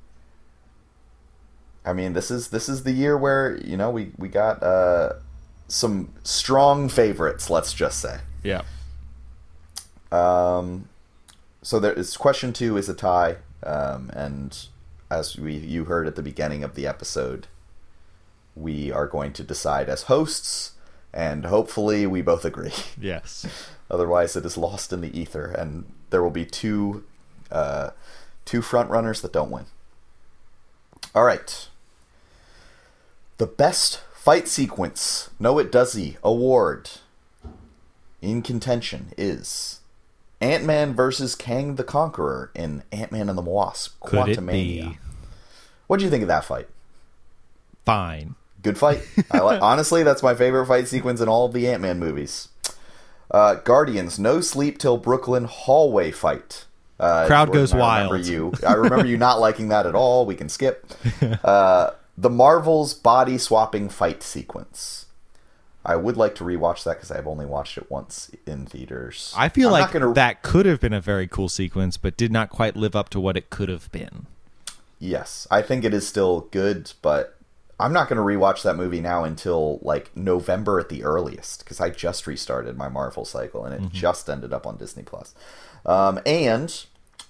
I 1.85 1.93
mean, 1.93 2.13
this 2.13 2.29
is 2.29 2.49
this 2.49 2.67
is 2.67 2.83
the 2.83 2.91
year 2.91 3.17
where 3.17 3.57
you 3.63 3.77
know 3.77 3.89
we 3.89 4.11
we 4.17 4.27
got 4.27 4.61
uh, 4.61 5.13
some 5.67 6.13
strong 6.23 6.89
favorites. 6.89 7.49
Let's 7.49 7.73
just 7.73 7.99
say. 7.99 8.19
Yeah. 8.43 8.63
Um, 10.11 10.89
so 11.61 11.79
there 11.79 11.93
is 11.93 12.17
question 12.17 12.53
two 12.53 12.77
is 12.77 12.89
a 12.89 12.93
tie, 12.93 13.37
um, 13.63 14.09
and 14.13 14.67
as 15.09 15.37
we 15.37 15.53
you 15.53 15.85
heard 15.85 16.05
at 16.05 16.15
the 16.15 16.21
beginning 16.21 16.63
of 16.63 16.75
the 16.75 16.85
episode, 16.85 17.47
we 18.55 18.91
are 18.91 19.07
going 19.07 19.33
to 19.33 19.43
decide 19.43 19.89
as 19.89 20.03
hosts, 20.03 20.73
and 21.13 21.45
hopefully 21.45 22.05
we 22.05 22.21
both 22.21 22.45
agree. 22.45 22.73
Yes. 22.99 23.45
Otherwise, 23.91 24.35
it 24.35 24.45
is 24.45 24.55
lost 24.57 24.93
in 24.93 25.01
the 25.01 25.19
ether, 25.19 25.45
and 25.47 25.85
there 26.11 26.21
will 26.21 26.29
be 26.29 26.45
two 26.45 27.03
uh, 27.51 27.89
two 28.45 28.61
front 28.61 28.89
runners 28.89 29.21
that 29.21 29.33
don't 29.33 29.49
win. 29.49 29.65
All 31.15 31.23
right. 31.23 31.67
The 33.37 33.47
best 33.47 34.01
fight 34.13 34.47
sequence, 34.47 35.29
no 35.39 35.57
it 35.59 35.71
doesy 35.71 36.17
award 36.23 36.89
in 38.21 38.41
contention 38.41 39.13
is 39.17 39.79
Ant 40.41 40.65
Man 40.65 40.93
versus 40.93 41.35
Kang 41.35 41.75
the 41.75 41.83
Conqueror 41.83 42.51
in 42.53 42.83
Ant 42.91 43.11
Man 43.11 43.29
and 43.29 43.37
the 43.37 43.41
Wasp: 43.41 43.99
Could 44.01 44.29
it 44.29 44.37
Quantumania. 44.37 44.51
be 44.51 44.97
What 45.87 45.97
do 45.99 46.05
you 46.05 46.11
think 46.11 46.21
of 46.21 46.27
that 46.27 46.45
fight? 46.45 46.67
fine? 47.85 48.35
Good 48.61 48.77
fight. 48.77 49.01
Like. 49.33 49.61
Honestly, 49.61 50.03
that's 50.03 50.23
my 50.23 50.35
favorite 50.35 50.65
fight 50.65 50.87
sequence 50.87 51.21
in 51.21 51.27
all 51.27 51.45
of 51.45 51.53
the 51.53 51.67
Ant 51.67 51.81
Man 51.81 51.99
movies. 51.99 52.49
Uh, 53.31 53.55
Guardians: 53.55 54.19
No 54.19 54.41
Sleep 54.41 54.77
Till 54.77 54.97
Brooklyn 54.97 55.45
hallway 55.45 56.11
fight. 56.11 56.65
Uh, 56.99 57.25
Crowd 57.27 57.53
goes 57.53 57.73
I 57.73 58.03
remember. 58.03 58.17
You, 58.17 58.53
I 58.67 58.73
remember 58.73 59.05
you 59.05 59.17
not 59.17 59.39
liking 59.39 59.69
that 59.69 59.85
at 59.85 59.95
all. 59.95 60.25
We 60.25 60.35
can 60.35 60.49
skip. 60.49 60.85
Uh, 61.43 61.91
the 62.17 62.29
Marvels 62.29 62.93
body 62.93 63.37
swapping 63.37 63.87
fight 63.87 64.21
sequence. 64.23 65.05
I 65.85 65.95
would 65.95 66.17
like 66.17 66.35
to 66.35 66.43
rewatch 66.43 66.83
that 66.83 66.97
because 66.97 67.11
I've 67.11 67.27
only 67.27 67.45
watched 67.45 67.77
it 67.77 67.89
once 67.89 68.29
in 68.45 68.65
theaters. 68.65 69.33
I 69.37 69.47
feel 69.47 69.69
I'm 69.73 69.81
like 69.81 69.91
gonna, 69.91 70.13
that 70.13 70.41
could 70.41 70.65
have 70.65 70.81
been 70.81 70.93
a 70.93 70.99
very 70.99 71.27
cool 71.27 71.47
sequence, 71.47 71.95
but 71.95 72.17
did 72.17 72.31
not 72.31 72.49
quite 72.49 72.75
live 72.75 72.95
up 72.95 73.09
to 73.09 73.19
what 73.19 73.37
it 73.37 73.49
could 73.49 73.69
have 73.69 73.89
been. 73.91 74.27
Yes, 74.99 75.47
I 75.49 75.61
think 75.61 75.85
it 75.85 75.93
is 75.93 76.05
still 76.05 76.41
good, 76.51 76.91
but 77.01 77.38
I'm 77.79 77.93
not 77.93 78.09
going 78.09 78.17
to 78.17 78.23
rewatch 78.23 78.61
that 78.63 78.75
movie 78.75 78.99
now 79.01 79.23
until 79.23 79.79
like 79.81 80.15
November 80.15 80.79
at 80.79 80.89
the 80.89 81.03
earliest 81.03 81.59
because 81.63 81.79
I 81.79 81.89
just 81.89 82.27
restarted 82.27 82.77
my 82.77 82.89
Marvel 82.89 83.23
cycle 83.25 83.63
and 83.65 83.73
it 83.73 83.91
just 83.91 84.29
ended 84.29 84.51
up 84.53 84.67
on 84.67 84.75
Disney 84.77 85.03
Plus. 85.03 85.33
Um, 85.85 86.19
and 86.25 86.83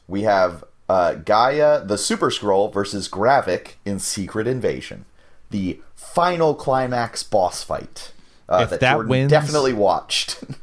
we 0.08 0.24
have 0.24 0.64
uh, 0.89 1.16
G'iah 1.24 1.88
the 1.88 1.97
Super 2.00 2.30
Skrull 2.32 2.74
versus 2.74 3.08
Gravik 3.08 3.74
in 3.86 4.00
Secret 4.00 4.47
Invasion, 4.47 5.06
the 5.52 5.80
final 5.95 6.56
climax 6.56 7.22
boss 7.22 7.64
fight. 7.64 8.12
Uh, 8.47 8.62
If 8.64 8.70
that, 8.72 8.80
that 8.80 8.93
Jordan 8.93 9.10
wins- 9.10 9.30
definitely 9.32 9.74
watched. 9.74 10.43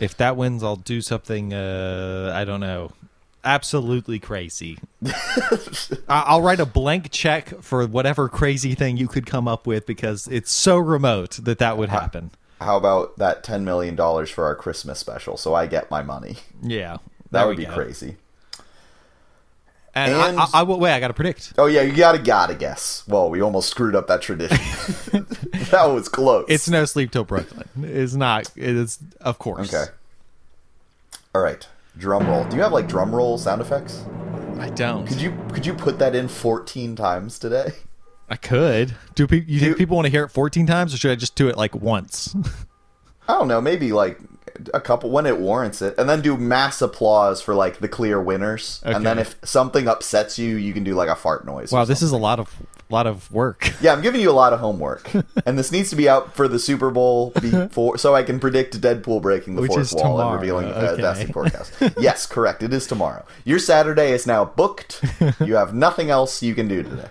If 0.00 0.16
that 0.16 0.36
wins, 0.36 0.64
I'll 0.64 0.74
do 0.74 1.00
something. 1.00 1.54
Uh, 1.54 2.32
I 2.34 2.44
don't 2.44 2.58
know. 2.58 2.90
Absolutely 3.48 4.18
crazy. 4.18 4.78
I'll 6.08 6.42
write 6.42 6.60
a 6.60 6.66
blank 6.66 7.10
check 7.10 7.62
for 7.62 7.86
whatever 7.86 8.28
crazy 8.28 8.74
thing 8.74 8.98
you 8.98 9.08
could 9.08 9.24
come 9.24 9.48
up 9.48 9.66
with 9.66 9.86
because 9.86 10.28
it's 10.28 10.52
so 10.52 10.76
remote 10.76 11.38
that 11.44 11.58
that 11.58 11.78
would 11.78 11.88
happen. 11.88 12.30
How 12.60 12.76
about 12.76 13.16
that 13.16 13.42
ten 13.42 13.64
million 13.64 13.96
dollars 13.96 14.28
for 14.28 14.44
our 14.44 14.54
Christmas 14.54 14.98
special? 14.98 15.38
So 15.38 15.54
I 15.54 15.66
get 15.66 15.90
my 15.90 16.02
money. 16.02 16.36
Yeah, 16.62 16.98
That 17.30 17.46
would 17.46 17.56
be 17.56 17.64
go. 17.64 17.72
crazy. 17.72 18.16
And, 19.94 20.12
And- 20.12 20.38
I, 20.38 20.44
I, 20.44 20.48
I 20.60 20.62
wait. 20.64 20.92
I 20.92 21.00
got 21.00 21.08
to 21.08 21.14
predict. 21.14 21.54
Oh 21.56 21.64
yeah, 21.66 21.80
you 21.80 21.94
gotta 21.96 22.18
gotta 22.18 22.54
guess. 22.54 23.02
Well, 23.08 23.30
we 23.30 23.40
almost 23.40 23.70
screwed 23.70 23.96
up 23.96 24.08
that 24.08 24.20
tradition. 24.20 24.58
that 25.70 25.86
was 25.86 26.10
close. 26.10 26.44
It's 26.50 26.68
no 26.68 26.84
sleep 26.84 27.12
till 27.12 27.24
Brooklyn. 27.24 27.66
It's 27.82 28.12
not. 28.12 28.50
It 28.56 28.76
is 28.76 28.98
of 29.22 29.38
course. 29.38 29.72
okay. 29.72 29.90
All 31.34 31.40
right, 31.40 31.66
drum 31.98 32.26
roll. 32.26 32.44
Do 32.44 32.56
you 32.56 32.62
have 32.62 32.72
like 32.72 32.88
drum 32.88 33.14
roll 33.14 33.36
sound 33.38 33.60
effects? 33.60 34.04
I 34.58 34.70
don't. 34.70 35.06
Could 35.06 35.20
you 35.20 35.36
could 35.52 35.66
you 35.66 35.74
put 35.74 35.98
that 35.98 36.14
in 36.14 36.28
fourteen 36.28 36.96
times 36.96 37.38
today? 37.38 37.72
I 38.30 38.36
could. 38.36 38.94
Do 39.14 39.26
pe- 39.26 39.44
you 39.46 39.58
think 39.60 39.72
Do- 39.72 39.78
people 39.78 39.96
want 39.96 40.04
to 40.06 40.10
hear 40.10 40.22
it 40.24 40.28
14 40.28 40.66
times, 40.66 40.92
or 40.92 40.98
should 40.98 41.10
I 41.10 41.14
just 41.14 41.34
do 41.34 41.48
it 41.48 41.56
like 41.56 41.74
once? 41.74 42.36
I 43.28 43.32
don't 43.32 43.48
know, 43.48 43.60
maybe 43.60 43.92
like 43.92 44.18
a 44.74 44.80
couple 44.80 45.10
when 45.10 45.26
it 45.26 45.38
warrants 45.38 45.82
it, 45.82 45.94
and 45.98 46.08
then 46.08 46.20
do 46.20 46.36
mass 46.36 46.82
applause 46.82 47.40
for 47.40 47.54
like 47.54 47.78
the 47.78 47.88
clear 47.88 48.20
winners. 48.20 48.80
And 48.84 49.04
then 49.04 49.18
if 49.18 49.36
something 49.44 49.88
upsets 49.88 50.38
you, 50.38 50.56
you 50.56 50.72
can 50.72 50.84
do 50.84 50.94
like 50.94 51.08
a 51.08 51.16
fart 51.16 51.46
noise. 51.46 51.72
wow, 51.72 51.84
this 51.84 52.02
is 52.02 52.12
a 52.12 52.16
lot 52.16 52.38
of 52.38 52.54
lot 52.90 53.06
of 53.06 53.30
work. 53.30 53.72
Yeah, 53.80 53.92
I'm 53.92 54.02
giving 54.02 54.20
you 54.20 54.30
a 54.30 54.32
lot 54.32 54.52
of 54.52 54.58
homework, 54.58 55.08
and 55.46 55.58
this 55.58 55.70
needs 55.70 55.90
to 55.90 55.96
be 55.96 56.08
out 56.08 56.34
for 56.34 56.48
the 56.48 56.58
Super 56.58 56.90
Bowl 56.90 57.30
before, 57.30 57.96
so 57.96 58.14
I 58.14 58.22
can 58.24 58.40
predict 58.40 58.80
Deadpool 58.80 59.22
breaking 59.22 59.54
the 59.54 59.62
Which 59.62 59.72
fourth 59.72 59.92
wall 59.92 60.02
tomorrow, 60.02 60.32
and 60.32 60.40
revealing 60.40 60.68
the 60.68 60.76
uh, 60.76 60.82
okay. 60.82 61.02
fantastic 61.02 61.32
forecast. 61.32 61.72
yes, 61.98 62.26
correct. 62.26 62.62
It 62.62 62.72
is 62.72 62.86
tomorrow. 62.86 63.24
Your 63.44 63.60
Saturday 63.60 64.10
is 64.10 64.26
now 64.26 64.44
booked. 64.44 65.04
You 65.40 65.56
have 65.56 65.74
nothing 65.74 66.10
else 66.10 66.42
you 66.42 66.54
can 66.54 66.66
do 66.66 66.82
today 66.82 67.08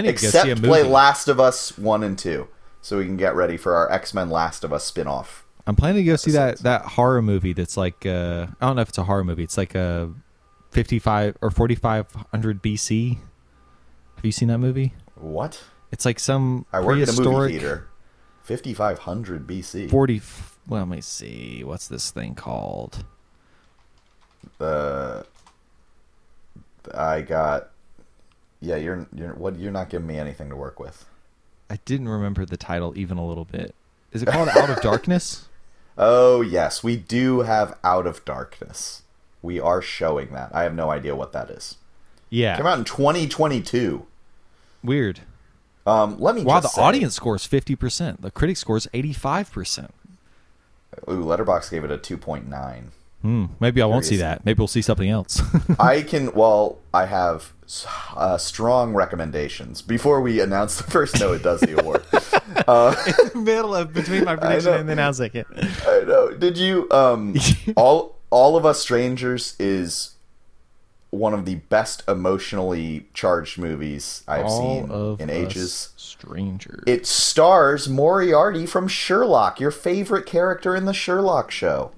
go 0.00 0.08
except 0.08 0.44
see 0.44 0.50
a 0.50 0.56
movie. 0.56 0.68
play 0.68 0.82
Last 0.82 1.28
of 1.28 1.40
Us 1.40 1.76
one 1.76 2.02
and 2.02 2.18
two, 2.18 2.48
so 2.80 2.98
we 2.98 3.04
can 3.04 3.16
get 3.16 3.34
ready 3.34 3.56
for 3.56 3.74
our 3.74 3.90
X 3.90 4.14
Men 4.14 4.30
Last 4.30 4.64
of 4.64 4.72
Us 4.72 4.90
spinoff. 4.90 5.42
I'm 5.66 5.76
planning 5.76 6.04
to 6.04 6.10
go 6.10 6.16
see 6.16 6.32
that 6.32 6.58
that 6.58 6.82
horror 6.82 7.22
movie 7.22 7.52
that's 7.52 7.76
like 7.76 8.04
uh, 8.04 8.46
I 8.60 8.66
don't 8.66 8.76
know 8.76 8.82
if 8.82 8.88
it's 8.88 8.98
a 8.98 9.04
horror 9.04 9.24
movie. 9.24 9.44
It's 9.44 9.56
like 9.56 9.74
a 9.74 10.12
55 10.70 11.36
or 11.40 11.50
4500 11.50 12.62
BC. 12.62 13.18
Have 14.16 14.24
you 14.24 14.32
seen 14.32 14.48
that 14.48 14.58
movie? 14.58 14.94
What? 15.14 15.62
It's 15.92 16.04
like 16.04 16.18
some 16.18 16.66
I 16.72 16.80
work 16.80 16.96
in 16.96 17.02
a 17.02 17.06
movie 17.06 17.16
prehistoric 17.16 17.50
theater. 17.52 17.88
5500 18.42 19.46
BC. 19.46 19.90
40 19.90 20.20
well, 20.68 20.80
let 20.80 20.88
me 20.88 21.00
see. 21.00 21.64
What's 21.64 21.88
this 21.88 22.10
thing 22.10 22.34
called? 22.34 23.04
Uh, 24.60 25.22
I 26.94 27.22
got. 27.22 27.70
Yeah, 28.60 28.76
you're 28.76 29.06
you're 29.12 29.34
what? 29.34 29.58
You're 29.58 29.72
not 29.72 29.90
giving 29.90 30.06
me 30.06 30.18
anything 30.18 30.48
to 30.50 30.56
work 30.56 30.78
with. 30.78 31.04
I 31.68 31.78
didn't 31.84 32.08
remember 32.08 32.44
the 32.44 32.56
title 32.56 32.92
even 32.96 33.18
a 33.18 33.26
little 33.26 33.44
bit. 33.44 33.74
Is 34.12 34.22
it 34.22 34.26
called 34.30 34.48
Out 34.50 34.70
of 34.70 34.80
Darkness? 34.82 35.48
Oh 35.98 36.40
yes, 36.40 36.82
we 36.82 36.96
do 36.96 37.40
have 37.40 37.76
Out 37.84 38.06
of 38.06 38.24
Darkness. 38.24 39.02
We 39.42 39.60
are 39.60 39.82
showing 39.82 40.32
that. 40.32 40.50
I 40.54 40.62
have 40.62 40.74
no 40.74 40.90
idea 40.90 41.14
what 41.16 41.32
that 41.32 41.50
is. 41.50 41.76
Yeah. 42.30 42.56
Came 42.56 42.66
out 42.66 42.78
in 42.78 42.84
2022. 42.84 44.06
Weird. 44.84 45.20
Um, 45.86 46.18
let 46.20 46.34
me 46.36 46.44
Wow, 46.44 46.60
the 46.60 46.68
say- 46.68 46.80
audience 46.80 47.14
score 47.14 47.34
is 47.36 47.42
50%. 47.46 48.20
The 48.22 48.30
critic 48.30 48.56
score 48.56 48.76
is 48.76 48.86
85%. 48.94 49.90
Ooh, 51.08 51.24
Letterboxd 51.24 51.70
gave 51.70 51.84
it 51.84 51.90
a 51.90 51.98
2.9. 51.98 52.84
Hmm, 53.22 53.46
maybe 53.60 53.80
I 53.80 53.86
won't 53.86 54.04
see 54.04 54.16
that. 54.16 54.44
Maybe 54.44 54.58
we'll 54.58 54.66
see 54.66 54.82
something 54.82 55.08
else. 55.08 55.40
I 55.78 56.02
can. 56.02 56.32
Well, 56.32 56.78
I 56.92 57.06
have 57.06 57.52
uh, 58.16 58.36
strong 58.36 58.94
recommendations. 58.94 59.80
Before 59.80 60.20
we 60.20 60.40
announce 60.40 60.76
the 60.76 60.84
first, 60.84 61.20
no, 61.20 61.32
it 61.32 61.42
does 61.42 61.60
the 61.60 61.78
award. 61.78 62.04
in 62.12 63.28
the 63.28 63.44
Middle 63.44 63.76
of 63.76 63.92
between 63.92 64.24
my 64.24 64.34
prediction 64.36 64.74
and 64.74 64.88
then 64.88 64.98
I 64.98 65.06
was 65.06 65.20
like, 65.20 65.36
it. 65.36 65.46
I 65.52 66.02
know. 66.04 66.32
Did 66.32 66.58
you? 66.58 66.88
Um, 66.90 67.36
all 67.76 68.18
all 68.30 68.56
of 68.56 68.66
us 68.66 68.80
strangers 68.80 69.54
is 69.60 70.16
one 71.10 71.34
of 71.34 71.44
the 71.44 71.56
best 71.56 72.02
emotionally 72.08 73.06
charged 73.14 73.58
movies 73.58 74.24
I've 74.26 74.50
seen 74.50 74.90
in 75.20 75.30
ages. 75.30 75.90
Strangers. 75.96 76.82
It 76.86 77.06
stars 77.06 77.88
Moriarty 77.88 78.66
from 78.66 78.88
Sherlock, 78.88 79.60
your 79.60 79.70
favorite 79.70 80.26
character 80.26 80.74
in 80.74 80.86
the 80.86 80.94
Sherlock 80.94 81.50
show. 81.50 81.92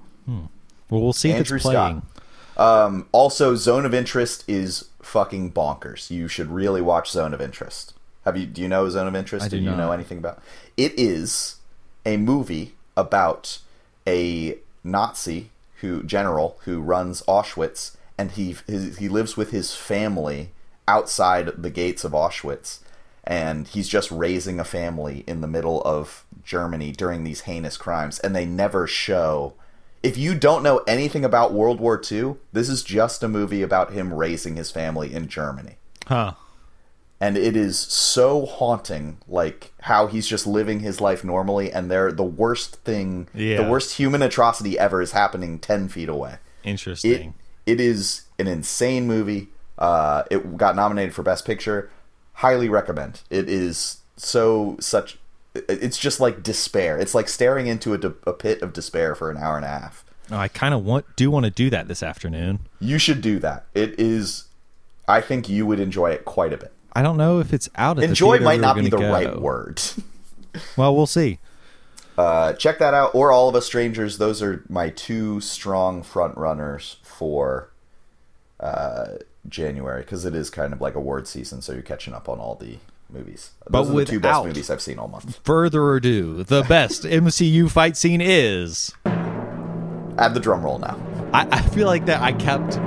Well, 0.90 1.00
we'll 1.00 1.12
see 1.12 1.32
Andrew 1.32 1.56
if 1.56 1.60
it's 1.60 1.64
playing. 1.64 2.02
Scott. 2.02 2.14
Um, 2.56 3.08
also, 3.12 3.54
Zone 3.56 3.84
of 3.84 3.94
Interest 3.94 4.44
is 4.48 4.88
fucking 5.02 5.52
bonkers. 5.52 6.10
You 6.10 6.28
should 6.28 6.50
really 6.50 6.80
watch 6.80 7.10
Zone 7.10 7.34
of 7.34 7.40
Interest. 7.40 7.94
Have 8.24 8.36
you? 8.36 8.46
Do 8.46 8.62
you 8.62 8.68
know 8.68 8.88
Zone 8.88 9.06
of 9.06 9.14
Interest? 9.14 9.46
I 9.46 9.48
do 9.48 9.58
you 9.58 9.70
know 9.70 9.92
anything 9.92 10.18
about? 10.18 10.42
It 10.76 10.92
is 10.96 11.56
a 12.06 12.16
movie 12.16 12.74
about 12.96 13.58
a 14.06 14.58
Nazi 14.82 15.50
who 15.80 16.02
general 16.02 16.58
who 16.64 16.80
runs 16.80 17.22
Auschwitz, 17.22 17.96
and 18.16 18.30
he 18.32 18.56
his, 18.66 18.98
he 18.98 19.08
lives 19.08 19.36
with 19.36 19.50
his 19.50 19.74
family 19.74 20.50
outside 20.86 21.62
the 21.62 21.70
gates 21.70 22.04
of 22.04 22.12
Auschwitz, 22.12 22.78
and 23.24 23.68
he's 23.68 23.88
just 23.88 24.10
raising 24.10 24.60
a 24.60 24.64
family 24.64 25.24
in 25.26 25.40
the 25.40 25.48
middle 25.48 25.82
of 25.82 26.24
Germany 26.44 26.92
during 26.92 27.24
these 27.24 27.42
heinous 27.42 27.76
crimes, 27.76 28.18
and 28.20 28.34
they 28.34 28.46
never 28.46 28.86
show. 28.86 29.54
If 30.04 30.16
you 30.18 30.34
don't 30.34 30.62
know 30.62 30.78
anything 30.86 31.24
about 31.24 31.52
World 31.54 31.80
War 31.80 32.00
II, 32.12 32.34
this 32.52 32.68
is 32.68 32.82
just 32.82 33.22
a 33.22 33.28
movie 33.28 33.62
about 33.62 33.92
him 33.92 34.12
raising 34.12 34.56
his 34.56 34.70
family 34.70 35.12
in 35.14 35.28
Germany 35.28 35.76
Huh. 36.06 36.34
and 37.20 37.38
it 37.38 37.56
is 37.56 37.78
so 37.78 38.44
haunting 38.44 39.16
like 39.26 39.72
how 39.82 40.06
he's 40.06 40.26
just 40.26 40.46
living 40.46 40.80
his 40.80 41.00
life 41.00 41.24
normally 41.24 41.72
and 41.72 41.90
they're 41.90 42.12
the 42.12 42.22
worst 42.22 42.76
thing 42.84 43.28
Yeah. 43.32 43.62
the 43.62 43.70
worst 43.70 43.96
human 43.96 44.20
atrocity 44.20 44.78
ever 44.78 45.00
is 45.00 45.12
happening 45.12 45.58
10 45.58 45.88
feet 45.88 46.10
away 46.10 46.34
it, 46.62 46.68
Interesting. 46.68 47.32
it 47.64 47.80
is 47.80 48.22
an 48.38 48.46
insane 48.46 49.06
movie 49.06 49.48
uh, 49.78 50.24
it 50.30 50.56
got 50.58 50.76
nominated 50.76 51.14
for 51.14 51.22
best 51.22 51.46
picture 51.46 51.90
highly 52.34 52.68
recommend 52.68 53.22
it 53.30 53.48
is 53.48 53.98
so 54.18 54.76
such 54.80 55.14
it- 55.14 55.20
it's 55.54 55.98
just 55.98 56.20
like 56.20 56.42
despair. 56.42 56.98
It's 56.98 57.14
like 57.14 57.28
staring 57.28 57.66
into 57.66 57.94
a, 57.94 57.98
de- 57.98 58.14
a 58.26 58.32
pit 58.32 58.62
of 58.62 58.72
despair 58.72 59.14
for 59.14 59.30
an 59.30 59.36
hour 59.36 59.56
and 59.56 59.64
a 59.64 59.68
half. 59.68 60.04
Oh, 60.30 60.36
I 60.36 60.48
kind 60.48 60.74
of 60.74 60.84
want 60.84 61.04
do 61.16 61.30
want 61.30 61.44
to 61.44 61.50
do 61.50 61.70
that 61.70 61.86
this 61.88 62.02
afternoon. 62.02 62.60
you 62.80 62.98
should 62.98 63.20
do 63.20 63.38
that. 63.40 63.66
It 63.74 63.98
is 63.98 64.44
i 65.06 65.20
think 65.20 65.50
you 65.50 65.66
would 65.66 65.80
enjoy 65.80 66.10
it 66.10 66.24
quite 66.24 66.52
a 66.52 66.56
bit. 66.56 66.72
I 66.94 67.02
don't 67.02 67.16
know 67.16 67.40
if 67.40 67.52
it's 67.52 67.68
out 67.76 67.98
at 67.98 68.04
enjoy 68.04 68.38
the 68.38 68.44
might 68.44 68.60
not 68.60 68.76
be 68.76 68.88
the 68.88 68.96
gonna 68.96 69.10
right 69.12 69.40
word. 69.40 69.80
Well, 70.76 70.94
we'll 70.94 71.06
see. 71.06 71.40
Uh, 72.16 72.52
check 72.52 72.78
that 72.78 72.94
out, 72.94 73.12
or 73.12 73.32
All 73.32 73.48
of 73.48 73.56
Us 73.56 73.66
Strangers. 73.66 74.18
Those 74.18 74.40
are 74.40 74.64
my 74.68 74.88
two 74.88 75.40
strong 75.40 76.04
front 76.04 76.36
runners 76.36 76.98
for 77.02 77.72
uh, 78.60 79.16
January 79.48 80.02
because 80.02 80.24
it 80.24 80.32
is 80.32 80.48
kind 80.48 80.72
of 80.72 80.80
like 80.80 80.94
award 80.94 81.26
season, 81.26 81.60
so 81.60 81.72
you're 81.72 81.82
catching 81.82 82.14
up 82.14 82.28
on 82.28 82.38
all 82.38 82.54
the 82.54 82.78
movies. 83.10 83.50
Those 83.70 83.88
But 83.88 83.94
are 83.94 83.98
the 84.00 84.04
two 84.06 84.20
best 84.20 84.44
movies 84.44 84.70
I've 84.70 84.80
seen 84.82 84.98
all 84.98 85.08
month. 85.08 85.40
Further 85.44 85.94
ado, 85.96 86.42
the 86.42 86.62
best 86.62 87.02
MCU 87.04 87.70
fight 87.70 87.96
scene 87.96 88.20
is. 88.20 88.92
Add 89.06 90.34
the 90.34 90.40
drum 90.40 90.62
roll 90.62 90.78
now. 90.78 90.98
I, 91.32 91.46
I 91.50 91.62
feel 91.62 91.86
like 91.86 92.06
that 92.06 92.20
I 92.22 92.32
kept. 92.32 92.78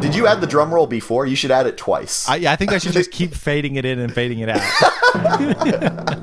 Did 0.00 0.14
you 0.16 0.26
add 0.26 0.40
the 0.40 0.46
drum 0.46 0.72
roll 0.74 0.86
before? 0.86 1.26
You 1.26 1.36
should 1.36 1.50
add 1.52 1.66
it 1.66 1.76
twice. 1.76 2.28
I, 2.28 2.36
I 2.52 2.56
think 2.56 2.72
I 2.72 2.78
should 2.78 2.92
just 2.92 3.10
keep 3.12 3.34
fading 3.36 3.76
it 3.76 3.84
in 3.84 3.98
and 4.00 4.12
fading 4.12 4.40
it 4.40 4.48
out. 4.48 4.60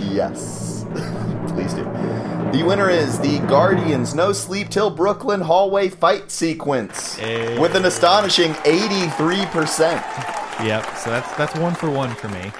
yes, 0.00 0.84
please 1.48 1.74
do. 1.74 1.84
The 2.52 2.62
winner 2.66 2.90
is 2.90 3.18
the 3.20 3.38
Guardians 3.48 4.14
No 4.14 4.32
Sleep 4.32 4.68
Till 4.68 4.90
Brooklyn 4.90 5.40
hallway 5.40 5.88
fight 5.88 6.30
sequence 6.30 7.16
Hey. 7.16 7.58
with 7.58 7.74
an 7.74 7.84
astonishing 7.86 8.52
83%. 8.52 10.41
Yep. 10.64 10.84
So 10.96 11.10
that's 11.10 11.34
that's 11.36 11.54
one 11.56 11.74
for 11.74 11.90
one 11.90 12.14
for 12.14 12.28
me. 12.28 12.52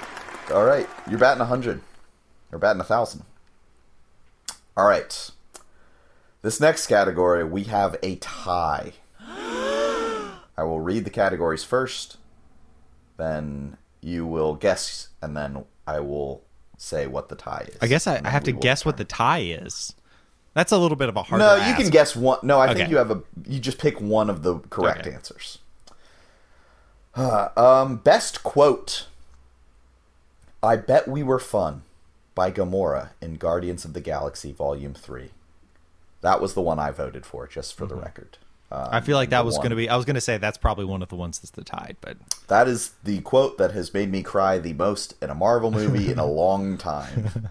All 0.53 0.65
right, 0.65 0.87
you're 1.09 1.19
batting 1.19 1.39
100. 1.39 1.81
You're 2.51 2.59
batting 2.59 2.79
a 2.81 2.83
1,000. 2.83 3.23
All 4.77 4.85
right. 4.85 5.31
This 6.41 6.59
next 6.59 6.87
category, 6.87 7.43
we 7.43 7.63
have 7.63 7.95
a 8.03 8.17
tie. 8.17 8.93
I 9.19 10.63
will 10.63 10.81
read 10.81 11.05
the 11.05 11.09
categories 11.09 11.63
first, 11.63 12.17
then 13.17 13.77
you 14.01 14.27
will 14.27 14.53
guess, 14.53 15.07
and 15.21 15.35
then 15.35 15.65
I 15.87 15.99
will 16.01 16.43
say 16.77 17.07
what 17.07 17.29
the 17.29 17.35
tie 17.35 17.67
is. 17.69 17.77
I 17.81 17.87
guess 17.87 18.05
I, 18.05 18.21
I 18.23 18.29
have 18.29 18.43
to 18.43 18.51
we 18.51 18.55
will 18.55 18.61
guess 18.61 18.85
what 18.85 18.97
the 18.97 19.05
tie 19.05 19.39
is. 19.39 19.95
That's 20.53 20.71
a 20.71 20.77
little 20.77 20.97
bit 20.97 21.09
of 21.09 21.15
a 21.15 21.23
hard. 21.23 21.39
No, 21.39 21.55
you 21.55 21.73
can 21.73 21.89
guess 21.89 22.15
one. 22.15 22.37
No, 22.43 22.59
I 22.59 22.73
think 22.73 22.89
you 22.89 22.97
have 22.97 23.09
a. 23.09 23.23
You 23.47 23.59
just 23.59 23.79
pick 23.79 23.99
one 23.99 24.29
of 24.29 24.43
the 24.43 24.59
correct 24.69 25.07
Okay. 25.07 25.15
answers. 25.15 25.57
Uh, 27.15 27.49
um, 27.55 27.97
best 27.97 28.43
quote. 28.43 29.07
I 30.61 30.77
bet 30.77 31.07
we 31.07 31.23
were 31.23 31.39
fun, 31.39 31.83
by 32.35 32.51
Gamora 32.51 33.09
in 33.21 33.35
Guardians 33.35 33.85
of 33.85 33.93
the 33.93 34.01
Galaxy 34.01 34.51
Volume 34.51 34.93
Three. 34.93 35.29
That 36.21 36.41
was 36.41 36.53
the 36.53 36.61
one 36.61 36.79
I 36.79 36.91
voted 36.91 37.25
for, 37.25 37.47
just 37.47 37.75
for 37.75 37.85
the 37.85 37.95
record. 37.95 38.37
Um, 38.71 38.79
Mm-hmm. 38.85 38.95
I 38.95 39.01
feel 39.01 39.17
like 39.17 39.29
that 39.29 39.45
was 39.45 39.57
going 39.57 39.69
to 39.69 39.75
be. 39.75 39.87
I 39.87 39.95
was 39.95 40.05
going 40.05 40.15
to 40.15 40.21
say 40.21 40.37
that's 40.37 40.57
probably 40.57 40.85
one 40.85 41.03
of 41.03 41.09
the 41.09 41.15
ones 41.15 41.37
that's 41.37 41.51
the 41.51 41.63
tide, 41.63 41.95
but 42.01 42.17
That 42.47 42.67
is 42.67 42.93
the 43.03 43.21
quote 43.21 43.59
that 43.59 43.71
has 43.71 43.93
made 43.93 44.09
me 44.09 44.23
cry 44.23 44.57
the 44.57 44.73
most 44.73 45.13
in 45.21 45.29
a 45.29 45.35
Marvel 45.35 45.69
movie 45.69 46.11
in 46.11 46.17
a 46.17 46.25
long 46.43 46.77
time. 46.79 47.49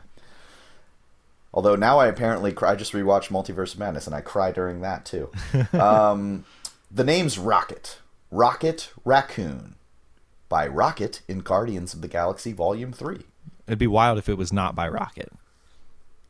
Although 1.54 1.76
now 1.76 1.98
I 2.00 2.06
apparently 2.08 2.50
cry. 2.52 2.72
I 2.72 2.74
just 2.74 2.92
rewatched 2.92 3.28
Multiverse 3.28 3.74
of 3.74 3.78
Madness 3.78 4.06
and 4.06 4.16
I 4.16 4.20
cry 4.20 4.50
during 4.50 4.80
that 4.80 5.04
too. 5.04 5.30
Um, 5.74 6.44
the 6.90 7.04
name's 7.04 7.38
Rocket. 7.38 7.98
Rocket 8.32 8.90
Raccoon. 9.04 9.74
By 10.48 10.66
Rocket 10.66 11.20
in 11.28 11.40
Guardians 11.40 11.92
of 11.92 12.00
the 12.00 12.08
Galaxy 12.08 12.54
Volume 12.54 12.90
3. 12.90 13.26
it'd 13.66 13.78
be 13.78 13.86
wild 13.86 14.16
if 14.16 14.26
it 14.26 14.38
was 14.38 14.50
not 14.50 14.74
by 14.74 14.88
Rocket. 14.88 15.30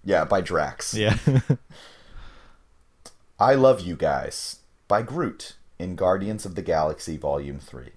Yeah, 0.03 0.25
by 0.25 0.41
Drax. 0.41 0.95
Yeah. 0.95 1.17
I 3.39 3.55
Love 3.55 3.83
You 3.83 3.95
Guys. 3.95 4.59
By 4.89 5.03
Groot 5.03 5.55
in 5.79 5.95
Guardians 5.95 6.45
of 6.45 6.57
the 6.57 6.63
Galaxy 6.63 7.17
Volume 7.17 7.61
3. 7.61 7.91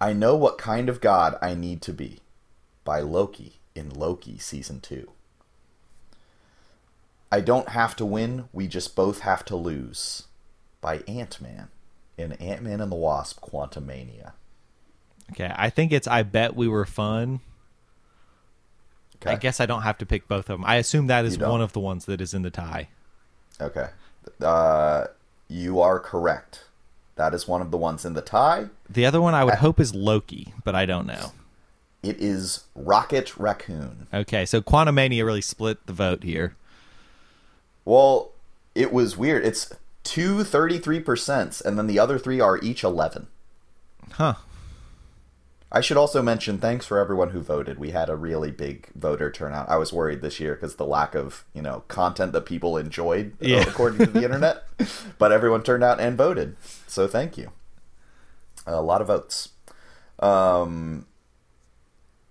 I 0.00 0.12
Know 0.12 0.34
What 0.34 0.58
Kind 0.58 0.88
of 0.88 1.00
God 1.00 1.38
I 1.40 1.54
Need 1.54 1.82
to 1.82 1.92
Be. 1.92 2.18
By 2.82 2.98
Loki 2.98 3.60
in 3.76 3.90
Loki 3.90 4.38
Season 4.38 4.80
2. 4.80 5.08
I 7.30 7.40
Don't 7.40 7.68
Have 7.68 7.94
to 7.94 8.04
Win, 8.04 8.48
We 8.52 8.66
Just 8.66 8.96
Both 8.96 9.20
Have 9.20 9.44
to 9.44 9.54
Lose. 9.54 10.24
By 10.80 11.04
Ant 11.06 11.40
Man 11.40 11.68
in 12.18 12.32
Ant 12.32 12.62
Man 12.62 12.80
and 12.80 12.90
the 12.90 12.96
Wasp 12.96 13.40
Quantumania. 13.40 14.32
okay, 15.32 15.52
I 15.56 15.70
think 15.70 15.92
it's. 15.92 16.06
I 16.08 16.22
bet 16.22 16.54
we 16.56 16.68
were 16.68 16.84
fun. 16.86 17.40
Okay. 19.22 19.30
I 19.32 19.36
guess 19.36 19.60
I 19.60 19.66
don't 19.66 19.82
have 19.82 19.96
to 19.98 20.06
pick 20.06 20.28
both 20.28 20.50
of 20.50 20.58
them. 20.58 20.64
I 20.66 20.76
assume 20.76 21.06
that 21.06 21.24
is 21.24 21.38
one 21.38 21.62
of 21.62 21.72
the 21.72 21.80
ones 21.80 22.04
that 22.04 22.20
is 22.20 22.34
in 22.34 22.42
the 22.42 22.50
tie. 22.50 22.88
Okay. 23.60 23.88
Uh, 24.42 25.06
you 25.48 25.80
are 25.80 25.98
correct. 25.98 26.64
That 27.14 27.32
is 27.32 27.48
one 27.48 27.62
of 27.62 27.70
the 27.70 27.78
ones 27.78 28.04
in 28.04 28.12
the 28.12 28.20
tie. 28.20 28.66
The 28.90 29.06
other 29.06 29.22
one 29.22 29.32
I 29.34 29.42
would 29.42 29.54
Uh, 29.54 29.58
hope 29.58 29.80
is 29.80 29.94
Loki, 29.94 30.52
but 30.64 30.74
I 30.74 30.84
don't 30.84 31.06
know. 31.06 31.32
It 32.02 32.18
is 32.20 32.64
Rocket 32.74 33.36
Raccoon. 33.38 34.06
Okay, 34.12 34.44
so 34.44 34.60
Quantumania 34.60 35.24
really 35.24 35.40
split 35.40 35.86
the 35.86 35.94
vote 35.94 36.22
here. 36.22 36.54
Well, 37.86 38.32
it 38.74 38.92
was 38.92 39.16
weird. 39.16 39.46
It's 39.46 39.72
two 40.06 40.36
33%, 40.38 41.64
and 41.64 41.78
then 41.78 41.86
the 41.86 41.98
other 41.98 42.18
three 42.18 42.40
are 42.40 42.58
each 42.62 42.82
11. 42.84 43.26
Huh. 44.12 44.34
I 45.70 45.80
should 45.80 45.96
also 45.96 46.22
mention 46.22 46.58
thanks 46.58 46.86
for 46.86 46.98
everyone 46.98 47.30
who 47.30 47.40
voted. 47.40 47.78
We 47.78 47.90
had 47.90 48.08
a 48.08 48.14
really 48.16 48.50
big 48.52 48.88
voter 48.94 49.30
turnout. 49.32 49.68
I 49.68 49.76
was 49.76 49.92
worried 49.92 50.22
this 50.22 50.38
year 50.38 50.54
because 50.54 50.76
the 50.76 50.86
lack 50.86 51.14
of, 51.16 51.44
you 51.52 51.60
know, 51.60 51.82
content 51.88 52.32
that 52.32 52.46
people 52.46 52.76
enjoyed 52.78 53.32
Yeah. 53.40 53.64
according 53.68 53.98
to 53.98 54.06
the 54.06 54.22
internet. 54.24 54.62
But 55.18 55.32
everyone 55.32 55.64
turned 55.64 55.82
out 55.82 55.98
and 56.00 56.16
voted. 56.16 56.56
So 56.86 57.08
thank 57.08 57.36
you. 57.36 57.50
A 58.66 58.80
lot 58.80 59.00
of 59.00 59.08
votes. 59.08 59.50
Um 60.20 61.06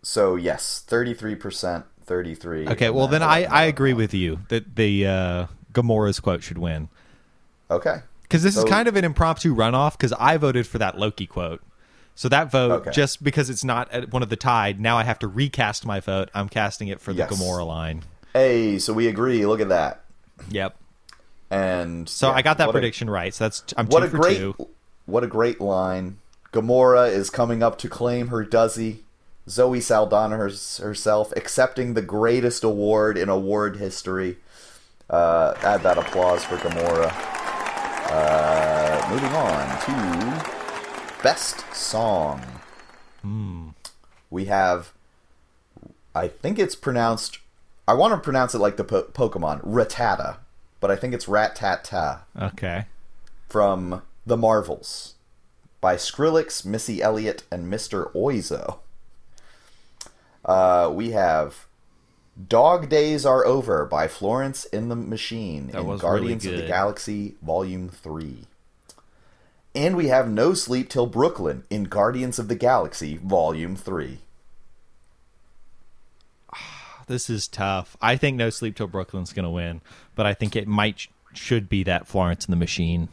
so 0.01 0.35
yes, 0.35 0.83
33%, 0.87 1.83
33. 2.05 2.67
Okay, 2.69 2.89
well 2.89 3.07
then 3.07 3.21
I, 3.23 3.43
I 3.45 3.63
agree 3.63 3.93
with 3.93 4.13
you 4.13 4.39
that 4.49 4.75
the 4.75 5.05
uh, 5.07 5.45
Gamora's 5.73 6.19
quote 6.19 6.41
should 6.43 6.57
win 6.59 6.89
Okay. 7.71 7.97
because 8.23 8.43
this 8.43 8.55
is 8.57 8.63
kind 8.65 8.87
of 8.87 8.95
an 8.95 9.03
impromptu 9.05 9.55
runoff 9.55 9.93
because 9.93 10.13
I 10.13 10.37
voted 10.37 10.67
for 10.67 10.77
that 10.79 10.97
Loki 10.99 11.25
quote. 11.27 11.61
So 12.17 12.29
that 12.29 12.49
vote, 12.49 12.71
Okay. 12.71 12.91
just 12.91 13.23
because 13.23 13.49
it's 13.49 13.63
not 13.63 13.91
at 13.91 14.13
one 14.13 14.23
of 14.23 14.29
the 14.29 14.35
tied, 14.37 14.79
now 14.79 14.97
I 14.97 15.03
have 15.03 15.19
to 15.19 15.27
recast 15.27 15.85
my 15.85 15.99
vote. 15.99 16.29
I'm 16.33 16.47
casting 16.47 16.87
it 16.87 17.01
for 17.01 17.11
the 17.11 17.19
Yes. 17.19 17.31
Gamora 17.31 17.65
line. 17.67 18.03
Hey, 18.33 18.79
so 18.79 18.93
we 18.93 19.07
agree. 19.07 19.45
Look 19.45 19.59
at 19.59 19.69
that. 19.69 20.03
Yep. 20.49 20.75
And 21.51 22.07
So 22.09 22.29
yeah, 22.29 22.35
I 22.35 22.41
got 22.41 22.57
that 22.57 22.67
what 22.67 22.75
a- 22.75 22.79
prediction 22.79 23.09
right. 23.09 23.33
So 23.33 23.45
that's 23.45 23.63
I'm 23.77 23.87
what 23.87 24.03
a 24.03 24.07
great 24.07 24.37
two. 24.37 24.55
what 25.05 25.23
a 25.23 25.27
great 25.27 25.59
line 25.61 26.17
gamora 26.53 27.09
is 27.11 27.29
coming 27.29 27.61
up 27.61 27.77
to 27.79 27.89
claim 27.89 28.29
her 28.29 28.43
duzzy 28.43 29.03
zoe 29.49 29.79
saldana 29.81 30.37
hers- 30.37 30.77
herself 30.77 31.31
accepting 31.35 31.93
the 31.93 32.01
greatest 32.01 32.63
award 32.63 33.17
in 33.17 33.27
award 33.29 33.75
history 33.77 34.37
uh, 35.09 35.53
add 35.61 35.83
that 35.83 35.97
applause 35.97 36.43
for 36.45 36.55
gamora 36.57 37.11
uh, 38.09 39.07
moving 39.09 39.31
on 39.33 39.81
to 39.81 41.23
best 41.23 41.63
song 41.73 42.41
we 44.29 44.45
have 44.45 44.91
i 46.13 46.27
think 46.27 46.59
it's 46.59 46.75
pronounced 46.75 47.39
i 47.87 47.93
want 47.93 48.13
to 48.13 48.19
pronounce 48.19 48.53
it 48.53 48.59
like 48.59 48.77
the 48.77 48.83
po- 48.83 49.03
pokemon 49.03 49.59
rattata 49.65 50.37
but 50.79 50.91
i 50.91 50.95
think 50.95 51.13
it's 51.13 51.27
rat-tat-ta 51.27 52.21
Okay. 52.39 52.85
from 53.49 54.01
The 54.27 54.37
Marvels 54.37 55.15
by 55.81 55.95
Skrillex, 55.95 56.65
Missy 56.65 57.01
Elliott, 57.01 57.43
and 57.51 57.71
Mr. 57.71 58.11
Oizo. 58.13 58.79
Uh, 60.43 60.89
we 60.91 61.11
have 61.11 61.67
Dog 62.47 62.89
Days 62.89 63.25
Are 63.25 63.45
Over 63.45 63.85
by 63.85 64.07
Florence 64.07 64.65
and 64.65 64.91
the 64.91 64.95
Machine 64.95 65.67
That 65.67 65.81
in 65.81 65.87
was 65.87 66.03
really 66.03 66.19
Guardians 66.19 66.45
of 66.45 66.57
the. 66.57 66.67
Galaxy 66.67 67.35
Volume 67.41 67.89
3. 67.89 68.39
And 69.73 69.95
we 69.95 70.07
have 70.07 70.29
No 70.29 70.53
Sleep 70.53 70.89
Till 70.89 71.07
Brooklyn 71.07 71.63
in 71.69 71.85
Guardians 71.85 72.37
of 72.37 72.47
the 72.47 72.55
Galaxy 72.55 73.17
Volume 73.17 73.75
3. 73.75 74.19
This 77.07 77.29
is 77.29 77.47
tough. 77.47 77.95
I 78.01 78.15
think 78.15 78.35
No 78.35 78.49
Sleep 78.49 78.75
Till 78.75 78.87
Brooklyn's 78.87 79.31
going 79.31 79.43
to 79.43 79.49
win, 79.51 79.81
but 80.15 80.25
I 80.25 80.33
think 80.33 80.55
it 80.55 80.67
might 80.67 81.07
should 81.33 81.69
be 81.69 81.83
that 81.83 82.07
Florence 82.07 82.45
and 82.45 82.51
the 82.53 82.57
Machine. 82.57 83.09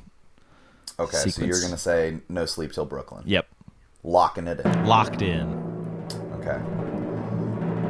Okay, 0.99 1.29
so 1.29 1.45
you're 1.45 1.61
going 1.61 1.73
to 1.73 1.77
say 1.77 2.19
No 2.29 2.47
Sleep 2.47 2.73
Till 2.73 2.87
Brooklyn. 2.87 3.25
Yep. 3.27 3.47
Locking 4.03 4.47
it 4.47 4.61
in. 4.61 4.87
Locked 4.87 5.21
in. 5.21 6.09
Okay. 6.41 6.92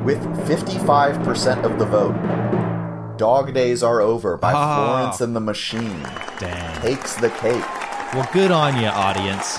With 0.04 0.20
55% 0.48 1.64
of 1.64 1.78
the 1.78 1.84
vote, 1.86 3.16
Dog 3.16 3.54
Days 3.54 3.82
Are 3.84 4.00
Over 4.00 4.36
by 4.36 4.52
Ah. 4.52 4.74
Florence 4.76 5.20
and 5.20 5.36
the 5.36 5.40
Machine 5.40 6.02
Dang. 6.40 6.80
takes 6.80 7.14
the 7.14 7.30
cake. 7.30 7.64
Well, 8.12 8.28
good 8.32 8.50
on 8.50 8.80
you, 8.80 8.88
audience. 8.88 9.58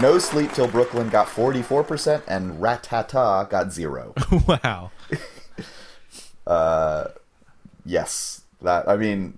No 0.00 0.18
Sleep 0.18 0.52
Till 0.52 0.68
Brooklyn 0.68 1.08
got 1.08 1.26
44%, 1.26 2.22
and 2.28 2.60
Ratata 2.60 3.50
got 3.50 3.72
zero. 3.72 4.14
wow. 4.46 4.92
uh, 6.46 7.06
yes. 7.84 8.42
That, 8.62 8.88
I 8.88 8.96
mean, 8.96 9.34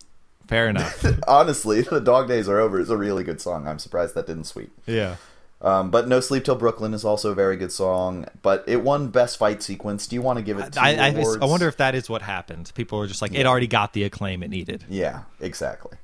Fair 0.47 0.69
enough. 0.69 1.03
honestly, 1.27 1.81
The 1.81 2.01
Dog 2.01 2.29
Days 2.29 2.47
Are 2.49 2.59
Over 2.61 2.79
is 2.79 2.91
a 2.91 2.99
really 2.99 3.25
good 3.25 3.41
song. 3.41 3.67
I'm 3.67 3.79
surprised 3.79 4.15
that 4.17 4.27
didn't 4.27 4.45
sweep. 4.45 4.71
yeah. 4.87 5.17
Um, 5.61 5.91
but 5.91 6.07
No 6.09 6.21
Sleep 6.21 6.45
Till 6.45 6.57
Brooklyn 6.57 6.93
is 6.93 7.05
also 7.05 7.31
a 7.33 7.35
very 7.35 7.57
good 7.57 7.73
song, 7.73 8.27
but 8.43 8.65
it 8.67 8.83
won 8.83 9.09
Best 9.09 9.39
Fight 9.39 9.63
Sequence. 9.63 10.07
Do 10.07 10.15
you 10.17 10.21
want 10.21 10.39
to 10.39 10.43
give 10.45 10.59
it 10.59 10.75
two 10.75 10.81
I, 10.81 10.95
I, 10.95 11.09
awards? 11.09 11.43
I 11.43 11.47
wonder 11.47 11.69
if 11.69 11.79
that 11.79 11.95
is 11.95 12.11
what 12.11 12.21
happened. 12.21 12.71
People 12.75 12.99
were 12.99 13.07
just 13.07 13.23
like, 13.23 13.33
it 13.35 13.47
already 13.47 13.67
got 13.67 13.95
the 13.95 14.05
acclaim 14.05 14.43
it 14.43 14.49
needed. 14.51 14.85
Yeah, 14.91 15.23
exactly. 15.41 15.97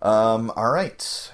Um, 0.00 0.50
all 0.56 0.70
right. 0.70 1.32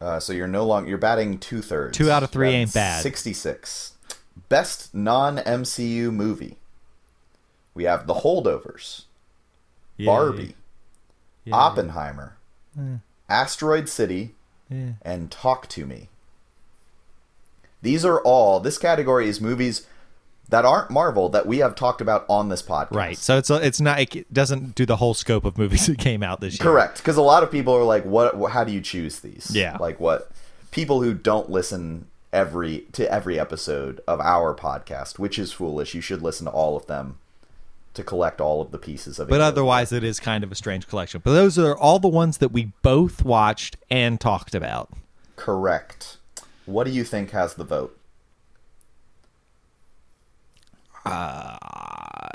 Uh, 0.00 0.18
so 0.18 0.32
you're 0.32 0.48
no 0.48 0.66
longer 0.66 0.88
you're 0.88 0.98
batting 0.98 1.38
two 1.38 1.62
thirds. 1.62 1.96
Two 1.96 2.10
out 2.10 2.22
of 2.22 2.30
three 2.30 2.50
ain't 2.50 2.74
bad. 2.74 3.02
Sixty 3.02 3.32
six. 3.32 3.92
Best 4.48 4.94
non 4.94 5.36
MCU 5.38 6.12
movie. 6.12 6.56
We 7.74 7.84
have 7.84 8.06
The 8.06 8.14
Holdovers, 8.14 9.04
Yay. 9.96 10.06
Barbie, 10.06 10.56
Yay. 11.44 11.52
Oppenheimer, 11.52 12.36
Asteroid 13.28 13.88
City, 13.88 14.34
Yeah. 14.68 14.92
and 15.02 15.30
Talk 15.30 15.68
to 15.70 15.86
Me. 15.86 16.08
These 17.84 18.04
are 18.04 18.20
all. 18.22 18.58
This 18.60 18.78
category 18.78 19.28
is 19.28 19.40
movies 19.40 19.86
that 20.48 20.64
aren't 20.64 20.90
Marvel 20.90 21.28
that 21.28 21.46
we 21.46 21.58
have 21.58 21.74
talked 21.74 22.00
about 22.00 22.24
on 22.28 22.48
this 22.48 22.62
podcast. 22.62 22.94
Right. 22.96 23.16
So 23.16 23.38
it's 23.38 23.50
it's 23.50 23.80
not 23.80 24.00
it 24.00 24.32
doesn't 24.32 24.74
do 24.74 24.84
the 24.86 24.96
whole 24.96 25.14
scope 25.14 25.44
of 25.44 25.56
movies 25.56 25.86
that 25.88 25.98
came 25.98 26.22
out 26.22 26.40
this 26.40 26.58
year. 26.58 26.64
Correct, 26.64 26.96
because 26.98 27.16
a 27.16 27.22
lot 27.22 27.42
of 27.42 27.50
people 27.50 27.74
are 27.74 27.84
like, 27.84 28.04
"What? 28.04 28.34
How 28.50 28.64
do 28.64 28.72
you 28.72 28.80
choose 28.80 29.20
these?" 29.20 29.50
Yeah. 29.54 29.76
like 29.78 30.00
what 30.00 30.30
people 30.70 31.02
who 31.02 31.14
don't 31.14 31.50
listen 31.50 32.06
every 32.32 32.86
to 32.92 33.10
every 33.12 33.38
episode 33.38 34.00
of 34.08 34.20
our 34.20 34.54
podcast, 34.54 35.18
which 35.18 35.38
is 35.38 35.52
foolish. 35.52 35.94
You 35.94 36.00
should 36.00 36.22
listen 36.22 36.46
to 36.46 36.50
all 36.52 36.76
of 36.76 36.86
them 36.86 37.18
to 37.94 38.02
collect 38.02 38.40
all 38.40 38.60
of 38.60 38.72
the 38.72 38.78
pieces 38.78 39.18
of 39.18 39.28
it. 39.28 39.30
But 39.30 39.40
otherwise, 39.40 39.92
it 39.92 40.02
is 40.02 40.18
kind 40.18 40.42
of 40.42 40.50
a 40.50 40.56
strange 40.56 40.88
collection. 40.88 41.20
But 41.22 41.32
those 41.32 41.58
are 41.58 41.76
all 41.76 41.98
the 42.00 42.08
ones 42.08 42.38
that 42.38 42.50
we 42.50 42.72
both 42.82 43.24
watched 43.24 43.76
and 43.90 44.20
talked 44.20 44.54
about. 44.54 44.90
correct. 45.36 46.16
What 46.66 46.84
do 46.84 46.90
you 46.90 47.04
think 47.04 47.30
has 47.30 47.54
the 47.54 47.64
vote? 47.64 47.98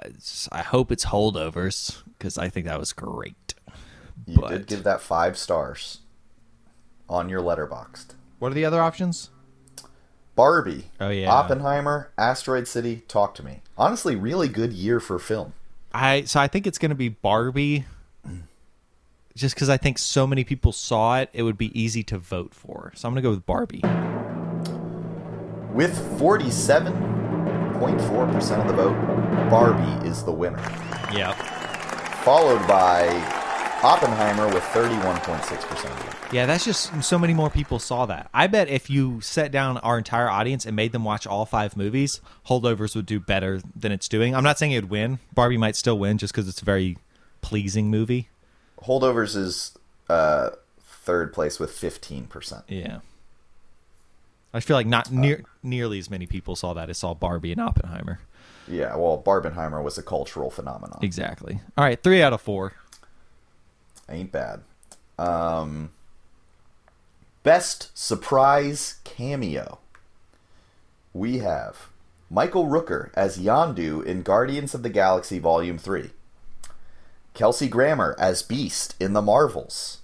It's- 0.05 0.47
I 0.51 0.61
hope 0.61 0.91
it's 0.91 1.05
holdovers 1.05 2.03
because 2.17 2.37
I 2.37 2.49
think 2.49 2.65
that 2.67 2.79
was 2.79 2.93
great. 2.93 3.53
You 4.25 4.39
But- 4.41 4.49
did 4.49 4.67
give 4.67 4.83
that 4.83 5.01
five 5.01 5.37
stars 5.37 5.99
on 7.07 7.29
your 7.29 7.41
Letterboxd. 7.41 8.13
What 8.39 8.51
are 8.51 8.55
the 8.55 8.65
other 8.65 8.81
options? 8.81 9.29
Barbie. 10.35 10.89
Oh, 11.01 11.09
yeah. 11.09 11.29
Oppenheimer, 11.31 12.11
Asteroid 12.17 12.67
City, 12.67 13.03
Talk 13.07 13.35
to 13.35 13.43
Me. 13.43 13.61
Honestly, 13.77 14.15
really 14.15 14.47
good 14.47 14.71
year 14.71 14.99
for 14.99 15.19
film. 15.19 15.53
I 15.93 16.23
so 16.23 16.39
I 16.39 16.47
think 16.47 16.67
it's 16.67 16.77
going 16.77 16.89
to 16.89 16.95
be 16.95 17.09
Barbie. 17.09 17.85
Just 19.39 19.55
because 19.55 19.69
I 19.69 19.77
think 19.77 19.97
so 19.97 20.27
many 20.27 20.43
people 20.43 20.73
saw 20.73 21.19
it, 21.19 21.29
it 21.31 21.43
would 21.43 21.57
be 21.57 21.71
easy 21.79 22.03
to 22.03 22.17
vote 22.17 22.53
for. 22.53 22.91
So 22.93 23.07
I'm 23.07 23.13
going 23.13 23.23
to 23.23 23.29
go 23.29 23.29
with 23.29 23.45
Barbie. 23.45 23.79
With 25.73 25.95
47.4% 26.19 28.59
of 28.59 28.67
the 28.67 28.73
vote, 28.73 28.99
Barbie 29.49 30.05
is 30.05 30.23
the 30.23 30.33
winner. 30.33 30.59
Yep. 31.13 31.37
Followed 32.25 32.67
by 32.67 33.07
Oppenheimer 33.81 34.53
with 34.53 34.63
31.6% 34.63 35.71
of 35.71 35.83
the 35.83 35.87
vote. 35.87 36.33
Yeah, 36.33 36.45
that's 36.45 36.65
just 36.65 37.01
so 37.01 37.17
many 37.17 37.33
more 37.33 37.49
people 37.49 37.79
saw 37.79 38.05
that. 38.07 38.29
I 38.33 38.47
bet 38.47 38.67
if 38.67 38.89
you 38.89 39.21
set 39.21 39.53
down 39.53 39.77
our 39.77 39.97
entire 39.97 40.29
audience 40.29 40.65
and 40.65 40.75
made 40.75 40.91
them 40.91 41.05
watch 41.05 41.25
all 41.25 41.45
five 41.45 41.77
movies, 41.77 42.19
Holdovers 42.47 42.93
would 42.93 43.05
do 43.05 43.21
better 43.21 43.61
than 43.73 43.93
it's 43.93 44.09
doing. 44.09 44.35
I'm 44.35 44.43
not 44.43 44.59
saying 44.59 44.73
it 44.73 44.83
would 44.83 44.89
win. 44.89 45.19
Barbie 45.33 45.55
might 45.55 45.77
still 45.77 45.97
win 45.97 46.17
just 46.17 46.33
because 46.33 46.49
it's 46.49 46.61
a 46.61 46.65
very 46.65 46.97
pleasing 47.39 47.89
movie. 47.89 48.27
Holdovers 48.83 49.35
is 49.35 49.77
uh, 50.09 50.51
third 50.81 51.33
place 51.33 51.59
with 51.59 51.71
15%. 51.71 52.63
Yeah. 52.67 52.99
I 54.53 54.59
feel 54.59 54.75
like 54.75 54.87
not 54.87 55.11
near 55.11 55.43
nearly 55.61 55.99
as 55.99 56.09
many 56.09 56.25
people 56.25 56.55
saw 56.55 56.73
that 56.73 56.89
as 56.89 56.97
saw 56.97 57.13
Barbie 57.13 57.51
and 57.51 57.61
Oppenheimer. 57.61 58.19
Yeah, 58.67 58.95
well, 58.95 59.21
Barbenheimer 59.23 59.83
was 59.83 59.97
a 59.97 60.03
cultural 60.03 60.49
phenomenon. 60.49 60.99
Exactly. 61.01 61.59
All 61.77 61.83
right, 61.83 62.01
three 62.01 62.21
out 62.21 62.33
of 62.33 62.41
four. 62.41 62.73
Ain't 64.07 64.31
bad. 64.31 64.61
Um, 65.17 65.91
best 67.43 67.95
surprise 67.97 68.99
cameo. 69.03 69.79
We 71.13 71.39
have 71.39 71.89
Michael 72.29 72.65
Rooker 72.65 73.11
as 73.15 73.39
Yondu 73.39 74.03
in 74.03 74.21
Guardians 74.21 74.73
of 74.73 74.83
the 74.83 74.89
Galaxy 74.89 75.39
Volume 75.39 75.77
3. 75.77 76.11
Kelsey 77.33 77.67
Grammer 77.67 78.15
as 78.19 78.41
Beast 78.41 78.95
in 78.99 79.13
The 79.13 79.21
Marvels. 79.21 79.99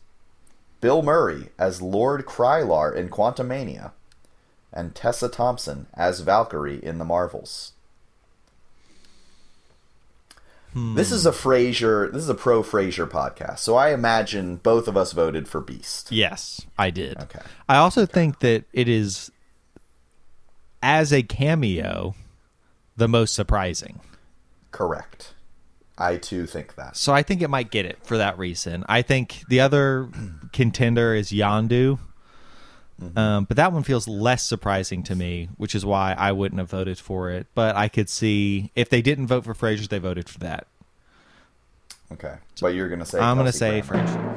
Bill 0.82 1.02
Murray 1.02 1.50
as 1.58 1.82
Lord 1.82 2.26
Krylar 2.26 2.96
in 2.96 3.10
Quantumania. 3.10 3.92
And 4.72 4.94
Tessa 4.94 5.30
Thompson 5.30 5.88
as 5.94 6.20
Valkyrie 6.20 6.84
in 6.84 6.98
The 6.98 7.06
Marvels. 7.06 7.72
This 10.76 11.10
is 11.10 11.26
a 11.26 11.32
Frasier. 11.32 12.12
This 12.12 12.24
is 12.24 12.28
a 12.28 12.36
pro 12.36 12.62
Frasier 12.62 13.10
podcast, 13.10 13.60
so 13.60 13.78
I 13.78 13.94
imagine 13.94 14.58
both 14.58 14.90
of 14.90 14.98
us 14.98 15.14
voted 15.14 15.48
for 15.48 15.62
Beast. 15.62 16.12
Yes, 16.12 16.60
I 16.78 16.90
did. 16.90 17.18
Okay. 17.18 17.40
I 17.70 17.78
also 17.78 18.06
think 18.06 18.40
that 18.40 18.66
it 18.74 18.90
is, 18.90 19.32
as 20.84 21.14
a 21.14 21.24
cameo, 21.24 22.14
the 22.98 23.08
most 23.08 23.34
surprising. 23.34 24.02
Correct. 24.72 25.34
I 25.98 26.18
too 26.18 26.46
think 26.46 26.76
that. 26.76 26.98
So 26.98 27.14
I 27.14 27.24
think 27.24 27.42
it 27.42 27.50
might 27.50 27.72
get 27.72 27.86
it 27.86 28.00
for 28.04 28.18
that 28.18 28.38
reason. 28.38 28.84
I 28.90 29.02
think 29.02 29.44
the 29.48 29.62
other 29.62 30.10
contender 30.54 31.14
is 31.16 31.32
Yondu. 31.32 32.00
Um, 33.18 33.44
but 33.44 33.58
that 33.58 33.74
one 33.74 33.84
feels 33.84 34.08
less 34.08 34.42
surprising 34.46 35.04
to 35.04 35.16
me, 35.16 35.50
which 35.58 35.76
is 35.76 35.86
why 35.86 36.16
I 36.18 36.32
wouldn't 36.32 36.60
have 36.60 36.70
voted 36.70 36.98
for 36.98 37.30
it. 37.30 37.46
But 37.54 37.76
I 37.76 37.90
could 37.90 38.08
see 38.10 38.72
if 38.74 38.90
they 38.90 39.02
didn't 39.02 39.28
vote 39.28 39.44
for 39.44 39.54
Frasier, 39.54 39.90
they 39.90 40.00
voted 40.00 40.30
for 40.30 40.40
that. 40.40 40.68
Okay, 42.14 42.36
but 42.62 42.68
you're 42.68 42.88
gonna 42.88 43.06
say. 43.06 43.20
I'm 43.20 43.36
going 43.36 43.48
to 43.48 43.52
say. 43.52 43.82
Frasier. 43.82 44.32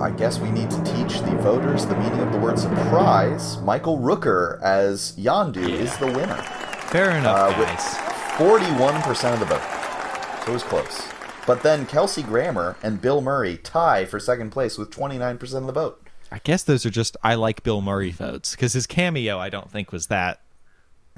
I 0.00 0.10
guess 0.10 0.38
we 0.38 0.50
need 0.50 0.70
to 0.70 0.82
teach 0.82 1.20
the 1.20 1.36
voters 1.42 1.86
the 1.86 1.96
meaning 1.96 2.20
of 2.20 2.32
the 2.32 2.38
word 2.38 2.58
surprise. 2.58 3.58
Michael 3.62 3.98
Rooker 3.98 4.60
as 4.62 5.12
Yondu 5.16 5.68
is 5.68 5.96
the 5.98 6.06
winner. 6.06 6.36
Fair 6.88 7.10
enough, 7.12 7.52
Uh, 7.54 7.58
with- 7.58 7.68
guys. 7.68 7.96
41% 8.34 9.32
of 9.32 9.38
the 9.38 9.46
vote. 9.46 10.44
So 10.44 10.50
it 10.50 10.54
was 10.54 10.62
close. 10.64 11.08
But 11.46 11.62
then 11.62 11.86
Kelsey 11.86 12.22
Grammer 12.22 12.76
and 12.82 13.00
Bill 13.00 13.20
Murray 13.20 13.58
tie 13.58 14.04
for 14.06 14.18
second 14.18 14.50
place 14.50 14.76
with 14.76 14.90
29% 14.90 15.54
of 15.54 15.66
the 15.66 15.72
vote. 15.72 16.04
I 16.32 16.40
guess 16.42 16.64
those 16.64 16.84
are 16.84 16.90
just 16.90 17.16
I 17.22 17.36
like 17.36 17.62
Bill 17.62 17.80
Murray 17.80 18.10
votes 18.10 18.56
because 18.56 18.72
his 18.72 18.88
cameo 18.88 19.38
I 19.38 19.50
don't 19.50 19.70
think 19.70 19.92
was 19.92 20.08
that 20.08 20.40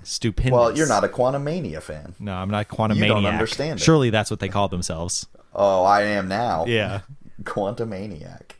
stupendous. 0.02 0.52
Well, 0.52 0.76
you're 0.76 0.88
not 0.88 1.04
a 1.04 1.08
Quantumania 1.08 1.80
fan. 1.80 2.14
No, 2.18 2.34
I'm 2.34 2.50
not 2.50 2.62
a 2.62 2.64
quantum 2.66 2.98
You 2.98 3.06
don't 3.06 3.24
understand 3.24 3.80
it. 3.80 3.82
Surely 3.82 4.10
that's 4.10 4.30
what 4.30 4.40
they 4.40 4.50
call 4.50 4.68
themselves. 4.68 5.26
Oh, 5.54 5.84
I 5.84 6.02
am 6.02 6.28
now. 6.28 6.66
Yeah. 6.66 7.00
Quantumaniac. 7.44 8.50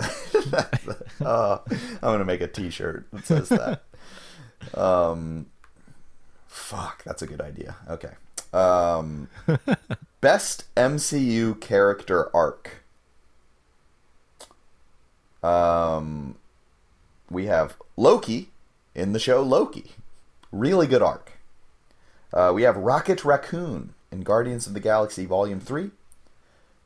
uh, 1.24 1.58
I'm 1.68 1.98
gonna 2.00 2.24
make 2.24 2.40
a 2.40 2.48
T-shirt 2.48 3.08
that 3.12 3.26
says 3.26 3.48
that. 3.50 3.82
um, 4.74 5.46
fuck, 6.52 7.02
that's 7.04 7.22
a 7.22 7.26
good 7.26 7.40
idea. 7.40 7.76
Okay. 7.88 8.12
Um, 8.52 9.28
best 10.20 10.72
MCU 10.76 11.58
character 11.60 12.34
arc. 12.36 12.84
Um, 15.42 16.36
we 17.30 17.46
have 17.46 17.76
Loki 17.96 18.50
in 18.94 19.12
the 19.12 19.18
show 19.18 19.42
Loki, 19.42 19.92
really 20.52 20.86
good 20.86 21.02
arc. 21.02 21.32
Uh, 22.32 22.52
we 22.54 22.62
have 22.62 22.76
Rocket 22.76 23.24
Raccoon 23.24 23.94
in 24.10 24.20
Guardians 24.20 24.66
of 24.66 24.74
the 24.74 24.80
Galaxy 24.80 25.24
Volume 25.24 25.58
Three. 25.58 25.90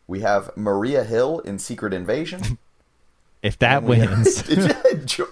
We 0.06 0.20
have 0.20 0.56
Maria 0.56 1.04
Hill 1.04 1.40
in 1.40 1.58
Secret 1.58 1.92
Invasion. 1.92 2.58
If 3.42 3.58
that 3.60 3.84
wins, 3.84 4.42
Jor- 5.04 5.28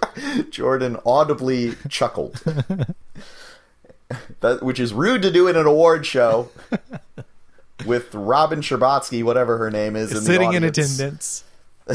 Jordan 0.49 0.97
audibly 1.05 1.73
chuckled. 1.89 2.41
That, 4.41 4.63
which 4.63 4.79
is 4.79 4.93
rude 4.93 5.21
to 5.23 5.31
do 5.31 5.47
in 5.47 5.55
an 5.55 5.65
award 5.65 6.05
show 6.05 6.49
with 7.85 8.13
Robin 8.13 8.61
Scherbatsky, 8.61 9.23
whatever 9.23 9.57
her 9.57 9.71
name 9.71 9.95
is, 9.95 10.11
in 10.11 10.17
the 10.17 10.23
sitting 10.23 10.53
in 10.53 10.63
attendance. 10.63 11.43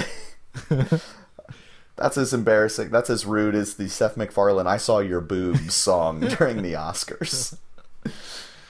That's 1.96 2.16
as 2.16 2.32
embarrassing. 2.32 2.90
That's 2.90 3.10
as 3.10 3.26
rude 3.26 3.54
as 3.54 3.74
the 3.74 3.88
Seth 3.88 4.16
MacFarlane 4.16 4.66
"I 4.66 4.78
Saw 4.78 5.00
Your 5.00 5.20
Boobs" 5.20 5.74
song 5.74 6.20
during 6.38 6.62
the 6.62 6.72
Oscars. 6.72 7.56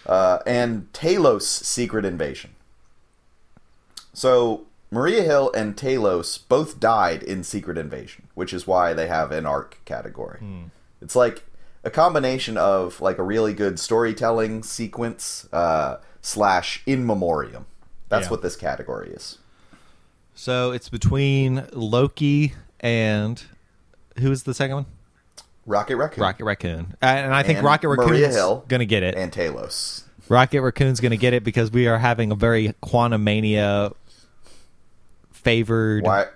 Uh, 0.04 0.38
and 0.44 0.92
Talos 0.92 1.42
Secret 1.42 2.04
Invasion. 2.04 2.50
So 4.12 4.66
Maria 4.90 5.22
Hill 5.22 5.52
and 5.54 5.76
Talos 5.76 6.40
both 6.48 6.80
died 6.80 7.22
in 7.22 7.44
Secret 7.44 7.78
Invasion, 7.78 8.26
which 8.34 8.52
is 8.52 8.66
why 8.66 8.92
they 8.92 9.06
have 9.06 9.30
an 9.30 9.46
arc 9.46 9.78
category. 9.84 10.40
It's 11.00 11.14
like 11.14 11.44
a 11.84 11.90
combination 11.90 12.56
of 12.56 13.00
like 13.00 13.18
a 13.18 13.22
really 13.22 13.54
good 13.54 13.78
storytelling 13.78 14.62
sequence 14.62 15.48
uh, 15.52 15.96
slash 16.20 16.82
in 16.86 17.06
memoriam. 17.06 17.66
That's 18.08 18.26
Yeah. 18.26 18.30
what 18.32 18.42
this 18.42 18.56
category 18.56 19.10
is. 19.10 19.38
So 20.34 20.72
it's 20.72 20.88
between 20.88 21.66
Loki 21.72 22.54
and 22.80 23.42
who 24.18 24.30
is 24.32 24.42
the 24.44 24.54
second 24.54 24.76
one? 24.76 24.86
Rocket 25.66 25.96
Raccoon 25.96 26.22
Rocket 26.22 26.44
Raccoon. 26.44 26.96
And 27.02 27.34
I 27.34 27.42
think 27.42 27.58
And 27.58 27.66
Rocket 27.66 27.88
Raccoon's 27.88 28.34
going 28.34 28.80
to 28.80 28.86
get 28.86 29.02
it. 29.02 29.14
and 29.14 29.30
Talos. 29.30 30.04
Rocket 30.28 30.62
Raccoon's 30.62 31.00
going 31.00 31.10
to 31.10 31.16
get 31.16 31.32
it 31.34 31.44
because 31.44 31.70
we 31.70 31.86
are 31.86 31.98
having 31.98 32.30
a 32.32 32.34
very 32.34 32.74
Quantumania 32.82 33.94
favored. 35.30 36.04
Why? 36.04 36.26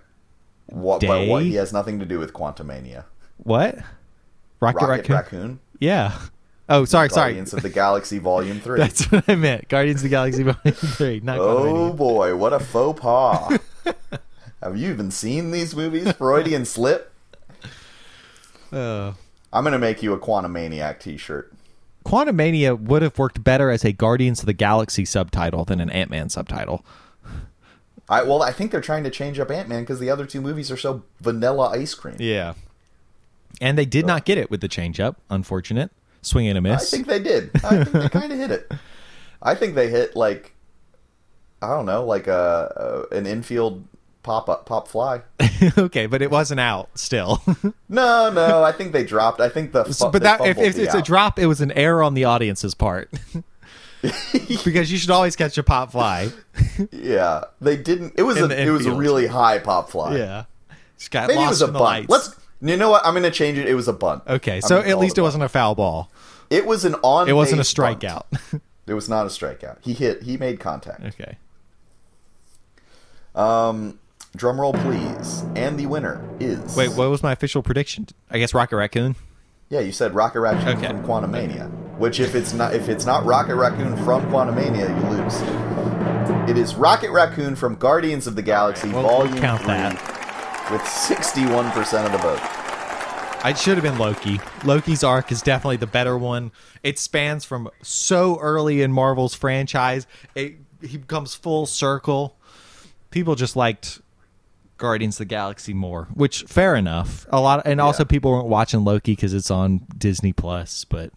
What? 0.67 1.01
But 1.01 1.29
what? 1.29 1.41
Day? 1.41 1.49
He 1.51 1.55
has 1.55 1.73
nothing 1.73 1.99
to 2.01 2.07
do 2.07 2.19
with 2.19 2.33
Quantumania. 2.33 3.05
What? 3.39 3.79
Rocket, 4.65 4.87
Rocket 4.87 5.09
Raccoon? 5.09 5.17
Raccoon. 5.17 5.61
Yeah. 5.79 6.19
Oh, 6.69 6.85
sorry, 6.85 7.11
sorry. 7.11 7.33
Guardians 7.33 7.53
of 7.53 7.63
the 7.63 7.69
Galaxy 7.69 8.19
Volume 8.19 8.61
Three. 8.63 8.79
That's 8.79 9.11
what 9.13 9.25
I 9.29 9.35
meant. 9.35 9.69
Guardians 9.69 10.01
of 10.01 10.05
the 10.05 10.09
Galaxy 10.09 10.43
Volume 10.43 10.75
3, 10.75 11.21
not 11.21 11.39
oh 11.41 11.93
boy, 11.93 12.35
what 12.37 12.53
a 12.53 12.61
faux 12.61 13.01
pas! 13.01 13.59
have 14.63 14.77
you 14.77 14.91
even 14.91 15.11
seen 15.11 15.51
these 15.51 15.77
movies? 15.77 16.11
Freudian 16.13 16.65
slip. 16.65 17.13
Oh. 18.73 19.15
I'm 19.53 19.63
gonna 19.63 19.79
make 19.79 20.03
you 20.03 20.13
a 20.13 20.19
Quantumaniac 20.19 20.99
T-shirt. 21.01 21.53
Quantumania 22.05 22.79
would 22.79 23.03
have 23.03 23.19
worked 23.19 23.45
better 23.45 23.71
as 23.71 23.85
a 23.85 23.93
Guardians 23.93 24.41
of 24.41 24.47
the 24.47 24.53
Galaxy 24.53 25.05
subtitle 25.05 25.65
than 25.65 25.81
an 25.81 25.91
Ant 25.91 26.11
Man 26.11 26.29
subtitle. 26.29 26.85
I 28.09 28.23
well, 28.23 28.43
I 28.43 28.53
think 28.53 28.71
they're 28.71 28.81
trying 28.81 29.05
to 29.05 29.11
change 29.11 29.39
up 29.39 29.51
Ant 29.51 29.69
Man 29.69 29.83
because 29.83 30.01
the 30.01 30.11
other 30.11 30.27
two 30.27 30.41
movies 30.41 30.71
are 30.71 30.77
so 30.77 31.05
vanilla 31.21 31.71
ice 31.71 31.95
cream. 31.95 32.17
Yeah. 32.19 32.55
And 33.61 33.79
they 33.79 33.87
did 33.87 34.07
not 34.07 34.25
get 34.25 34.39
it 34.39 34.51
with 34.51 34.61
the 34.61 34.69
change 34.69 35.01
up. 35.01 35.21
Unfortunate. 35.31 35.91
Swing 36.23 36.49
and 36.49 36.57
a 36.57 36.61
miss. 36.61 36.93
I 36.93 36.97
think 36.97 37.07
they 37.07 37.19
did. 37.23 37.51
I 37.65 37.85
think 37.85 37.91
they 37.93 38.09
kind 38.21 38.33
of 38.33 38.39
hit 38.39 38.51
it. 38.51 38.73
I 39.43 39.55
think 39.55 39.75
they 39.75 39.89
hit 39.91 40.17
like 40.17 40.55
I 41.63 41.69
don't 41.69 41.87
know, 41.87 42.05
like 42.05 42.27
a, 42.27 43.07
a 43.11 43.15
an 43.17 43.27
infield 43.27 43.85
pop 44.23 44.49
up, 44.49 44.65
pop 44.67 44.89
fly. 44.89 45.21
okay, 45.79 46.07
but 46.07 46.23
it 46.23 46.31
wasn't 46.31 46.61
out 46.61 46.91
still. 46.99 47.43
No, 47.89 48.29
no, 48.33 48.65
I 48.65 48.73
think 48.73 48.93
they 48.93 49.05
dropped. 49.05 49.41
I 49.41 49.49
think 49.49 49.71
the 49.73 49.85
fu- 49.85 50.11
but 50.11 50.23
that 50.23 50.41
if, 50.41 50.59
if 50.59 50.77
it's 50.77 50.95
a 50.95 51.03
drop, 51.03 51.39
it 51.39 51.47
was 51.47 51.61
an 51.61 51.71
error 51.73 52.03
on 52.03 52.15
the 52.15 52.25
audience's 52.25 52.75
part. 52.75 53.09
because 54.03 54.91
you 54.91 54.99
should 54.99 55.11
always 55.11 55.37
catch 55.37 55.57
a 55.59 55.63
pop 55.63 55.93
fly. 55.93 56.31
yeah, 56.91 57.45
they 57.61 57.77
didn't. 57.77 58.15
It 58.17 58.23
was 58.23 58.37
In 58.39 58.51
a 58.51 58.55
it 58.55 58.71
was 58.71 58.87
a 58.87 58.93
really 58.95 59.27
high 59.29 59.59
pop 59.61 59.91
fly. 59.91 60.17
Yeah, 60.17 60.45
just 60.99 61.11
got 61.13 61.29
maybe 61.29 61.39
it 61.39 61.43
lost 61.43 61.51
was 61.51 61.63
a 61.63 61.67
in 61.67 61.73
the 61.73 61.79
bunt. 61.79 62.09
lights. 62.09 62.09
Let's. 62.11 62.37
You 62.65 62.77
know 62.79 62.89
what? 62.91 63.05
I'm 63.05 63.13
going 63.13 63.25
to 63.25 63.31
change 63.31 63.59
it. 63.59 63.69
It 63.69 63.75
was 63.75 63.89
a 63.89 63.93
bunt. 63.93 64.23
Okay, 64.27 64.61
so 64.61 64.81
at 64.81 64.99
least 64.99 65.19
a 65.19 65.21
it 65.21 65.23
wasn't 65.23 65.45
a 65.45 65.49
foul 65.49 65.75
ball. 65.75 66.11
It 66.49 66.67
was 66.67 66.85
an 66.85 66.95
on. 67.03 67.29
It 67.29 67.35
wasn't 67.35 67.61
a 67.61 67.65
strikeout. 67.65 68.25
It 68.87 68.93
was 68.93 69.09
not 69.09 69.25
a 69.25 69.31
strikeout. 69.31 69.79
He 69.81 69.95
hit. 69.95 70.25
He 70.25 70.37
made 70.37 70.61
contact. 70.61 71.03
okay. 71.03 71.39
Um, 73.35 73.99
drum 74.37 74.61
roll, 74.61 74.75
please. 74.75 75.43
And 75.57 75.79
the 75.79 75.87
winner 75.87 76.21
is. 76.39 76.77
Wait, 76.77 76.91
what 76.91 77.09
was 77.09 77.23
my 77.23 77.33
official 77.33 77.63
prediction? 77.63 78.07
I 78.31 78.39
guess 78.39 78.53
Rocket 78.53 78.77
Raccoon. 78.77 79.17
Yeah, 79.71 79.81
you 79.81 79.91
said 79.91 80.15
Rocket 80.15 80.41
Raccoon 80.41 80.77
Okay. 80.77 80.87
from 80.89 81.03
Quantumania. 81.03 81.71
Which, 81.97 82.21
if 82.21 82.35
it's 82.35 82.53
not 82.53 82.75
if 82.75 82.89
it's 82.91 83.07
not 83.07 83.25
Rocket 83.25 83.57
Raccoon 83.57 83.97
from 84.05 84.23
Quantumania, 84.31 84.89
you 84.89 85.09
lose. 85.17 86.51
It 86.51 86.59
is 86.59 86.75
Rocket 86.75 87.11
Raccoon 87.11 87.57
from 87.57 87.77
Guardians 87.77 88.27
of 88.27 88.37
the 88.37 88.43
Galaxy 88.43 88.91
well, 88.91 89.03
Volume 89.05 89.33
Three, 89.33 89.41
that. 89.41 90.24
With 90.71 90.87
sixty-one 90.87 91.71
percent 91.73 92.07
of 92.07 92.13
the 92.13 92.19
vote. 92.19 92.41
I 93.45 93.53
should 93.53 93.77
have 93.77 93.83
been 93.83 93.99
Loki. 93.99 94.41
Loki's 94.65 95.05
arc 95.05 95.31
is 95.31 95.43
definitely 95.43 95.77
the 95.77 95.87
better 95.87 96.17
one. 96.17 96.51
It 96.83 96.99
spans 96.99 97.45
from 97.45 97.69
so 97.83 98.39
early 98.41 98.81
in 98.81 98.91
Marvel's 98.93 99.35
franchise. 99.35 100.07
It 100.35 100.57
he 100.81 100.97
becomes 100.99 101.35
full 101.35 101.67
circle. 101.67 102.37
People 103.11 103.35
just 103.35 103.55
liked 103.55 104.01
Guardians 104.79 105.17
of 105.17 105.19
the 105.19 105.25
Galaxy 105.27 105.75
more, 105.75 106.09
which 106.15 106.43
fair 106.45 106.75
enough. 106.75 107.27
A 107.31 107.41
lot, 107.41 107.63
and 107.67 107.81
also 107.81 108.03
Yeah. 108.03 108.09
people 108.09 108.31
weren't 108.33 108.49
watching 108.49 108.83
Loki 108.85 109.13
because 109.13 109.35
it's 109.35 109.51
on 109.51 109.83
Disney 109.97 110.33
Plus. 110.33 110.85
But 110.85 111.13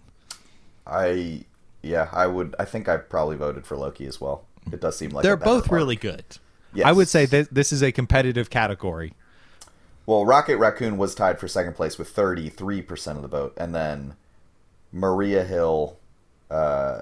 I 0.86 1.45
yeah, 1.82 2.10
I 2.12 2.28
would. 2.28 2.56
I 2.60 2.66
think 2.66 2.89
I 2.89 2.98
probably 2.98 3.38
voted 3.38 3.66
for 3.66 3.78
Loki 3.78 4.06
as 4.06 4.20
well. 4.20 4.43
It 4.72 4.82
does 4.82 4.98
seem 4.98 5.12
like 5.12 5.24
they're 5.24 5.38
both 5.38 5.64
arc. 5.64 5.72
really 5.72 5.95
good. 5.95 6.26
Yes. 6.74 6.86
I 6.86 6.91
would 6.91 7.08
say 7.08 7.26
that 7.26 7.54
this 7.54 7.72
is 7.72 7.82
a 7.82 7.91
competitive 7.93 8.50
category. 8.50 9.14
Well, 10.08 10.26
Rocket 10.26 10.58
Raccoon 10.58 10.97
was 10.97 11.14
tied 11.14 11.38
for 11.39 11.47
second 11.47 11.74
place 11.74 11.99
with 11.99 12.16
33% 12.16 13.16
of 13.18 13.22
the 13.22 13.28
vote, 13.28 13.53
and 13.58 13.76
then 13.76 14.16
Maria 14.91 15.43
Hill 15.43 15.97
uh, 16.49 17.01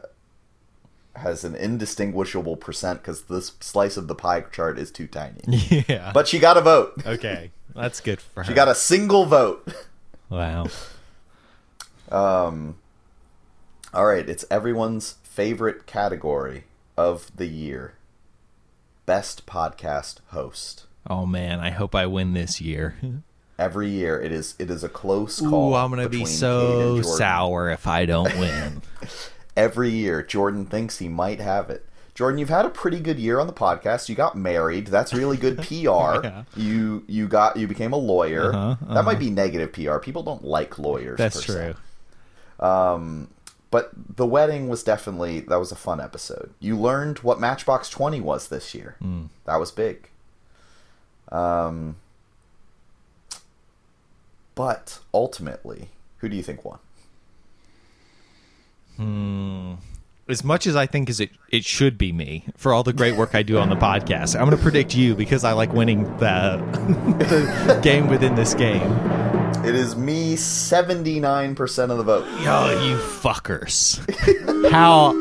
has 1.16 1.44
an 1.44 1.56
indistinguishable 1.56 2.58
percent 2.58 3.02
because 3.02 3.22
this 3.24 3.54
slice 3.60 3.96
of 3.96 4.08
the 4.08 4.16
pie 4.16 4.42
chart 4.42 4.78
is 4.80 4.90
too 4.92 5.06
tiny. 5.08 5.40
Yeah, 5.88 6.12
But 6.14 6.28
she 6.28 6.40
got 6.40 6.58
a 6.58 6.62
vote. 6.62 6.94
okay, 7.06 7.52
that's 7.76 8.02
good 8.02 8.20
for 8.20 8.42
her. 8.44 8.48
She 8.50 8.54
got 8.56 8.68
a 8.68 8.76
single 8.76 9.26
vote. 9.26 9.68
wow. 10.30 10.66
Um, 12.12 12.78
all 13.96 14.06
right, 14.06 14.30
it's 14.30 14.46
everyone's 14.52 15.16
favorite 15.24 15.88
category 15.88 16.66
of 16.96 17.32
the 17.36 17.48
year 17.48 17.96
Best 19.08 19.48
Podcast 19.48 20.20
Host. 20.28 20.86
Oh 21.08 21.26
man, 21.26 21.60
I 21.60 21.70
hope 21.70 21.94
I 21.96 22.06
win 22.06 22.34
this 22.34 22.60
year. 22.62 22.96
Every 23.58 23.90
year, 23.90 24.20
it 24.22 24.32
is 24.32 24.56
it 24.60 24.70
is 24.70 24.84
a 24.84 24.90
close 24.90 25.40
call. 25.40 25.72
Ooh, 25.72 25.76
I'm 25.76 25.90
gonna 25.90 26.10
be 26.10 26.26
so 26.26 27.02
sour 27.02 27.70
if 27.70 27.88
I 27.88 28.06
don't 28.06 28.38
win. 28.40 28.82
every 29.58 29.90
year 29.90 30.22
Jordan 30.22 30.66
thinks 30.66 30.98
he 31.00 31.08
might 31.08 31.40
have 31.40 31.70
it. 31.70 31.86
Jordan, 32.16 32.38
you've 32.40 32.50
had 32.50 32.66
a 32.66 32.70
pretty 32.70 33.00
good 33.02 33.20
year 33.20 33.40
on 33.42 33.48
the 33.48 33.54
podcast. 33.54 34.08
You 34.08 34.16
got 34.16 34.38
married. 34.38 34.88
That's 34.88 35.14
really 35.14 35.36
good 35.38 35.58
PR. 35.68 35.74
Yeah. 36.24 36.44
You 36.56 37.04
you 37.08 37.28
got 37.28 37.58
you 37.58 37.68
became 37.68 37.94
a 37.94 37.98
lawyer. 37.98 38.54
Uh-huh, 38.54 38.94
That 38.94 39.06
might 39.06 39.20
be 39.20 39.30
negative 39.30 39.74
PR. 39.74 39.98
People 40.00 40.24
don't 40.24 40.44
like 40.44 40.80
lawyers. 40.80 41.18
That's 41.18 41.46
per 41.46 41.54
se. 41.54 41.74
true. 41.74 42.68
Um, 42.68 43.30
but 43.72 43.92
the 44.16 44.26
wedding 44.26 44.70
was 44.70 44.84
definitely 44.84 45.42
that 45.42 45.60
was 45.60 45.72
a 45.72 45.76
fun 45.76 46.00
episode. 46.00 46.54
You 46.60 46.78
learned 46.78 47.20
what 47.20 47.40
Matchbox 47.40 47.90
Twenty 47.90 48.22
was 48.22 48.48
this 48.48 48.74
year. 48.74 48.96
Mm. 49.04 49.30
That 49.46 49.58
was 49.60 49.72
big. 49.72 50.10
Um, 51.32 51.98
but 54.56 55.00
ultimately, 55.14 55.90
who 56.18 56.30
do 56.30 56.36
you 56.36 56.44
think 56.44 56.64
won? 56.66 56.80
As 60.28 60.44
much 60.44 60.66
as 60.66 60.76
I 60.76 60.88
think 60.88 61.10
as 61.10 61.20
it, 61.20 61.30
it 61.50 61.66
should 61.66 61.98
be 61.98 62.12
me 62.12 62.46
for 62.56 62.74
all 62.74 62.82
the 62.82 62.94
great 62.94 63.16
work 63.16 63.36
I 63.36 63.44
do 63.44 63.60
on 63.60 63.70
the 63.70 63.76
podcast, 63.76 64.36
I'm 64.36 64.46
going 64.46 64.58
to 64.58 64.64
predict 64.64 64.96
you 64.96 65.14
because 65.14 65.44
I 65.44 65.52
like 65.52 65.72
winning 65.74 66.04
the, 66.18 66.64
the 67.68 67.80
game 67.84 68.08
within 68.08 68.34
this 68.36 68.54
game. 68.54 68.92
It 69.64 69.76
is 69.76 69.96
me, 69.96 70.36
seventy 70.36 71.20
nine 71.20 71.56
percent 71.56 71.92
of 71.92 71.98
the 71.98 72.04
vote. 72.04 72.26
Yo, 72.42 72.86
you 72.86 72.98
fuckers! 72.98 74.00
How 74.72 75.12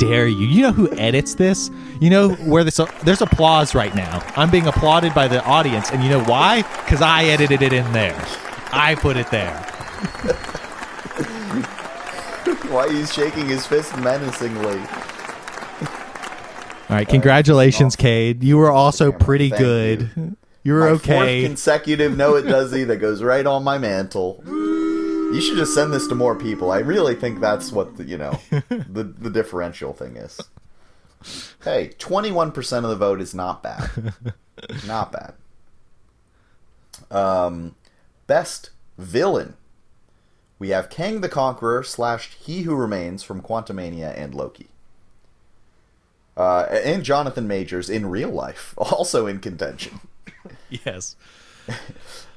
dare 0.00 0.26
you? 0.26 0.46
You 0.46 0.62
know 0.62 0.72
who 0.72 0.90
edits 0.92 1.34
this? 1.34 1.70
You 2.00 2.10
know 2.10 2.30
where 2.30 2.64
this? 2.64 2.80
There's 3.04 3.20
applause 3.20 3.74
right 3.74 3.94
now. 3.94 4.24
I'm 4.34 4.50
being 4.50 4.66
applauded 4.66 5.14
by 5.14 5.28
the 5.28 5.44
audience, 5.44 5.90
and 5.90 6.02
you 6.02 6.08
know 6.08 6.24
why? 6.24 6.62
Because 6.62 7.02
I 7.02 7.24
edited 7.24 7.62
it 7.62 7.72
in 7.72 7.92
there. 7.92 8.16
I 8.72 8.96
put 8.96 9.16
it 9.16 9.30
there. 9.30 9.54
Why 12.70 12.88
he's 12.88 13.12
shaking 13.12 13.48
his 13.48 13.66
fist 13.66 13.96
menacingly. 13.98 14.78
All 16.88 16.96
right, 16.96 17.06
congratulations, 17.06 17.96
Cade. 17.96 18.44
You 18.44 18.56
were 18.56 18.70
also 18.70 19.12
pretty 19.12 19.50
Thank 19.50 19.60
good. 19.60 20.36
You, 20.62 20.74
were 20.74 20.80
My 20.80 20.86
okay. 20.90 21.42
Fourth 21.42 21.50
consecutive 21.50 22.16
no 22.16 22.36
it 22.36 22.42
doesn't 22.42 22.88
that 22.88 22.98
goes 22.98 23.22
right 23.22 23.44
on 23.44 23.64
my 23.64 23.78
mantle. 23.78 24.42
You 25.32 25.40
should 25.40 25.56
just 25.56 25.74
send 25.74 25.92
this 25.92 26.06
to 26.08 26.14
more 26.14 26.34
people. 26.34 26.70
I 26.70 26.78
really 26.78 27.14
think 27.14 27.40
that's 27.40 27.72
what 27.72 27.96
the, 27.96 28.04
you 28.04 28.18
know 28.18 28.38
the 28.50 29.04
the 29.04 29.30
differential 29.30 29.92
thing 29.92 30.16
is. 30.16 30.40
Hey, 31.62 31.92
twenty 31.98 32.32
one 32.32 32.52
percent 32.52 32.84
of 32.84 32.90
the 32.90 32.96
vote 32.96 33.20
is 33.20 33.34
not 33.34 33.62
bad. 33.62 34.14
Not 34.86 35.10
bad. 35.10 35.34
Um, 37.10 37.76
best 38.26 38.70
villain. 38.98 39.54
We 40.58 40.68
have 40.68 40.90
Kang 40.90 41.22
the 41.22 41.30
Conqueror 41.30 41.82
slash 41.82 42.34
He 42.34 42.62
Who 42.62 42.74
Remains 42.74 43.22
from 43.22 43.40
Quantumania 43.40 44.14
and 44.14 44.34
Loki. 44.34 44.68
Uh, 46.36 46.66
and 46.70 47.04
Jonathan 47.04 47.48
Majors 47.48 47.88
in 47.88 48.06
real 48.06 48.28
life, 48.28 48.74
also 48.78 49.26
in 49.26 49.40
contention. 49.40 50.00
yes. 50.68 51.16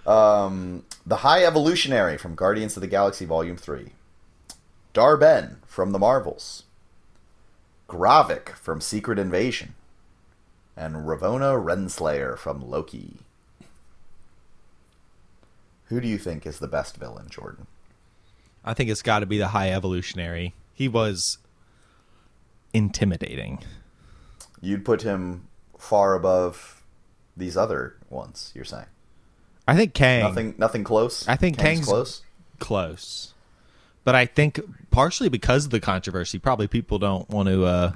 Um, 0.06 0.86
the 1.06 1.18
High 1.18 1.44
Evolutionary 1.44 2.18
from 2.18 2.36
Guardians 2.36 2.76
of 2.76 2.82
the 2.82 2.88
Galaxy 2.88 3.26
Volume 3.26 3.58
3. 3.58 3.92
Dar-Benn 4.92 5.58
from 5.66 5.92
The 5.92 6.00
Marvels. 6.00 6.64
Gravik 7.88 8.50
from 8.50 8.82
Secret 8.82 9.18
Invasion. 9.18 9.76
And 10.76 11.08
Ravona 11.08 11.64
Renslayer 11.64 12.38
from 12.38 12.62
Loki. 12.62 13.20
Who 15.86 16.02
do 16.02 16.08
you 16.08 16.18
think 16.18 16.46
is 16.46 16.60
the 16.60 16.68
best 16.68 16.98
villain, 16.98 17.28
Jordan? 17.30 17.68
I 18.66 18.74
think 18.74 18.90
it's 18.90 19.02
got 19.02 19.20
to 19.20 19.26
be 19.26 19.38
the 19.38 19.50
high 19.50 19.72
evolutionary. 19.72 20.54
He 20.74 20.88
was 20.88 21.38
intimidating. 22.74 23.64
You'd 24.62 24.86
put 24.86 25.02
him 25.04 25.48
far 25.78 26.16
above 26.16 26.82
these 27.36 27.58
other 27.58 27.98
ones, 28.10 28.52
you're 28.56 28.66
saying? 28.66 28.86
I 29.68 29.76
think 29.76 29.94
Kang 29.94 30.22
Nothing 30.24 30.56
nothing 30.58 30.84
close? 30.84 31.28
I 31.28 31.36
think 31.36 31.58
Kang's 31.58 31.80
Kang's- 31.80 31.88
close? 31.88 32.22
close. 32.60 33.34
But 34.04 34.16
I 34.16 34.26
think 34.26 34.60
partially 34.92 35.30
because 35.30 35.66
of 35.66 35.72
the 35.72 35.80
controversy, 35.80 36.38
probably 36.38 36.68
people 36.68 37.00
don't 37.00 37.30
want 37.30 37.48
to 37.48 37.64
uh, 37.66 37.92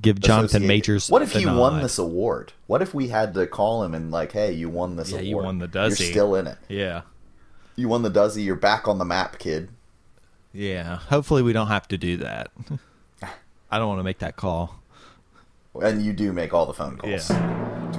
give 0.00 0.18
Jonathan 0.20 0.66
Majors. 0.66 1.10
What 1.10 1.20
if 1.20 1.32
he 1.32 1.44
won 1.44 1.82
this 1.82 1.98
award? 1.98 2.54
What 2.66 2.80
if 2.80 2.94
we 2.94 3.08
had 3.08 3.34
to 3.34 3.46
call 3.46 3.82
him 3.82 3.94
and 3.94 4.10
like, 4.10 4.32
hey, 4.32 4.52
you 4.52 4.70
won 4.70 4.96
this 4.96 5.10
Yeah, 5.10 5.16
award. 5.18 5.26
you 5.28 5.36
won 5.36 5.58
the 5.58 5.68
You're 5.72 5.90
still 5.90 6.34
in 6.34 6.46
it. 6.46 6.56
Yeah, 6.68 7.02
You 7.76 7.88
won 7.88 8.00
the 8.02 8.08
Duzzy. 8.10 8.42
You're 8.42 8.56
back 8.56 8.88
on 8.88 8.96
the 8.98 9.04
map, 9.04 9.38
kid. 9.38 9.68
yeah. 10.54 10.96
Hopefully, 10.96 11.42
we 11.42 11.52
don't 11.52 11.68
have 11.68 11.86
to 11.88 11.98
do 11.98 12.16
that. 12.18 12.50
I 13.70 13.78
don't 13.78 13.88
want 13.88 13.98
to 14.00 14.04
make 14.04 14.20
that 14.20 14.36
call. 14.36 14.80
And 15.82 16.02
you 16.02 16.14
do 16.14 16.32
make 16.32 16.54
all 16.54 16.64
the 16.64 16.72
phone 16.74 16.96
calls 16.96 17.28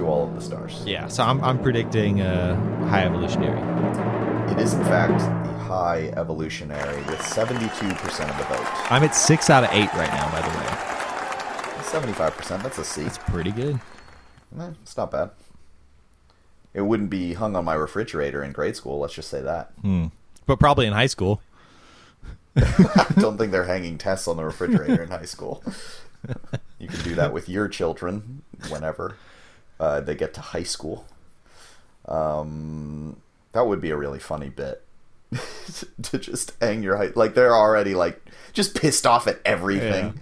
to 0.00 0.06
all 0.06 0.24
of 0.24 0.34
the 0.34 0.40
stars. 0.40 0.82
Yeah, 0.86 1.06
so 1.08 1.22
I'm 1.22 1.42
I'm 1.44 1.58
predicting 1.62 2.20
uh, 2.20 2.56
high 2.88 3.04
evolutionary. 3.04 3.60
It 4.50 4.58
is 4.58 4.74
in 4.74 4.82
fact 4.84 5.18
the 5.46 5.52
high 5.58 6.12
evolutionary 6.16 6.96
with 7.04 7.18
72% 7.18 7.50
of 8.30 8.38
the 8.38 8.44
vote. 8.44 8.90
I'm 8.90 9.04
at 9.04 9.14
six 9.14 9.48
out 9.50 9.62
of 9.64 9.70
eight 9.72 9.92
right 9.94 10.10
now. 10.10 10.30
By 10.32 10.40
the 10.40 10.48
way, 10.58 10.64
75%. 11.82 12.62
That's 12.62 12.78
a 12.78 12.84
C. 12.84 13.02
it's 13.02 13.18
pretty 13.18 13.52
good. 13.52 13.78
Eh, 14.58 14.70
it's 14.82 14.96
not 14.96 15.10
bad. 15.10 15.30
It 16.74 16.82
wouldn't 16.82 17.10
be 17.10 17.34
hung 17.34 17.54
on 17.56 17.64
my 17.64 17.74
refrigerator 17.74 18.42
in 18.42 18.52
grade 18.52 18.76
school. 18.76 19.00
Let's 19.00 19.14
just 19.14 19.28
say 19.28 19.42
that. 19.42 19.72
Hmm. 19.82 20.06
But 20.46 20.58
probably 20.58 20.86
in 20.86 20.92
high 20.92 21.06
school. 21.06 21.40
I 22.56 23.06
don't 23.20 23.38
think 23.38 23.52
they're 23.52 23.64
hanging 23.64 23.98
tests 23.98 24.26
on 24.26 24.36
the 24.36 24.44
refrigerator 24.44 25.02
in 25.02 25.10
high 25.10 25.24
school. 25.26 25.62
You 26.78 26.88
can 26.88 27.02
do 27.02 27.14
that 27.14 27.32
with 27.32 27.48
your 27.48 27.68
children 27.68 28.42
whenever. 28.70 29.16
Uh, 29.80 29.98
they 30.00 30.14
get 30.14 30.34
to 30.34 30.40
high 30.42 30.62
school. 30.62 31.06
Um, 32.06 33.16
that 33.52 33.66
would 33.66 33.80
be 33.80 33.90
a 33.90 33.96
really 33.96 34.18
funny 34.18 34.50
bit 34.50 34.84
to 36.02 36.18
just 36.18 36.52
hang 36.60 36.82
your 36.82 36.96
high 36.96 37.10
like 37.14 37.34
they're 37.34 37.54
already 37.54 37.94
like 37.94 38.20
just 38.52 38.74
pissed 38.74 39.06
off 39.06 39.26
at 39.26 39.40
everything 39.44 40.06
Yeah. 40.06 40.12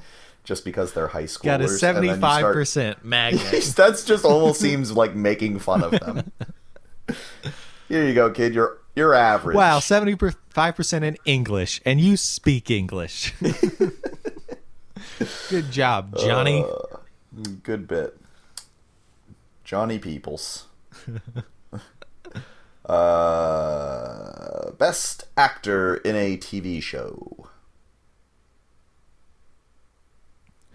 just 0.45 0.65
because 0.65 0.93
they're 0.93 1.09
high 1.09 1.25
schoolers. 1.25 1.43
Got 1.43 1.51
a 1.51 1.55
and 1.55 1.63
then 1.65 1.71
you 1.73 1.79
seventy 1.79 2.15
five 2.21 2.39
start- 2.41 2.55
percent 2.55 3.05
magnet. 3.05 3.73
That's 3.77 4.05
just 4.05 4.25
almost 4.25 4.61
seems 4.61 4.93
like 4.93 5.15
making 5.17 5.59
fun 5.59 5.83
of 5.83 5.91
them. 5.93 6.31
Here 7.89 8.07
you 8.07 8.15
go, 8.15 8.31
kid. 8.31 8.55
You're 8.55 8.79
you're 8.95 9.15
average. 9.15 9.57
Wow, 9.57 9.81
seventy 9.81 10.17
five 10.51 10.77
percent 10.77 11.05
in 11.05 11.17
English, 11.25 11.81
and 11.85 12.01
you 12.01 12.17
speak 12.17 12.71
English. 12.71 13.35
Good 15.49 15.71
job, 15.71 16.17
Johnny. 16.19 16.65
Good 17.63 17.89
bit. 17.89 18.17
Johnny 19.69 19.99
Peoples. 19.99 20.65
uh, 22.87 24.71
best 24.79 25.25
actor 25.37 25.97
in 25.97 26.17
a 26.17 26.39
TV 26.39 26.83
show. 26.83 27.51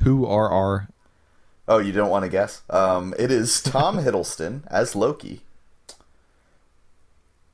Who 0.01 0.27
are 0.27 0.47
our? 0.47 0.89
Oh, 1.67 1.79
you 1.79 1.91
don't 1.91 2.11
want 2.11 2.23
to 2.23 2.29
guess? 2.29 2.61
Um, 2.69 3.15
it 3.17 3.31
is 3.31 3.63
Tom 3.63 3.97
Hiddleston 4.05 4.61
as 4.67 4.95
Loki. 4.95 5.41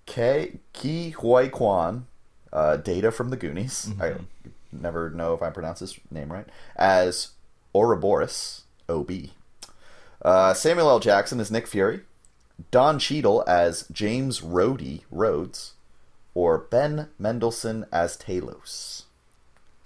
K 0.05 0.59
Ke 0.73 1.13
Huy 1.13 1.47
Quan, 1.47 2.07
uh, 2.51 2.75
Data 2.75 3.13
from 3.13 3.29
the 3.29 3.37
Goonies. 3.37 3.89
I 4.01 4.15
never 4.73 5.09
know 5.09 5.35
if 5.35 5.41
I 5.41 5.51
pronounce 5.51 5.79
his 5.79 5.97
name 6.11 6.33
right. 6.33 6.47
As 6.75 7.29
Ouroboros, 7.73 8.63
OB. 8.89 9.29
Uh, 10.21 10.53
Samuel 10.53 10.89
L. 10.89 10.99
Jackson 10.99 11.39
as 11.39 11.51
Nick 11.51 11.67
Fury. 11.67 12.01
Don 12.71 12.99
Cheadle 12.99 13.43
as 13.47 13.85
James 13.91 14.41
Rhodey 14.41 15.03
Rhodes. 15.09 15.73
Or 16.33 16.57
Ben 16.57 17.09
Mendelsohn 17.17 17.85
as 17.91 18.17
Talos. 18.17 19.03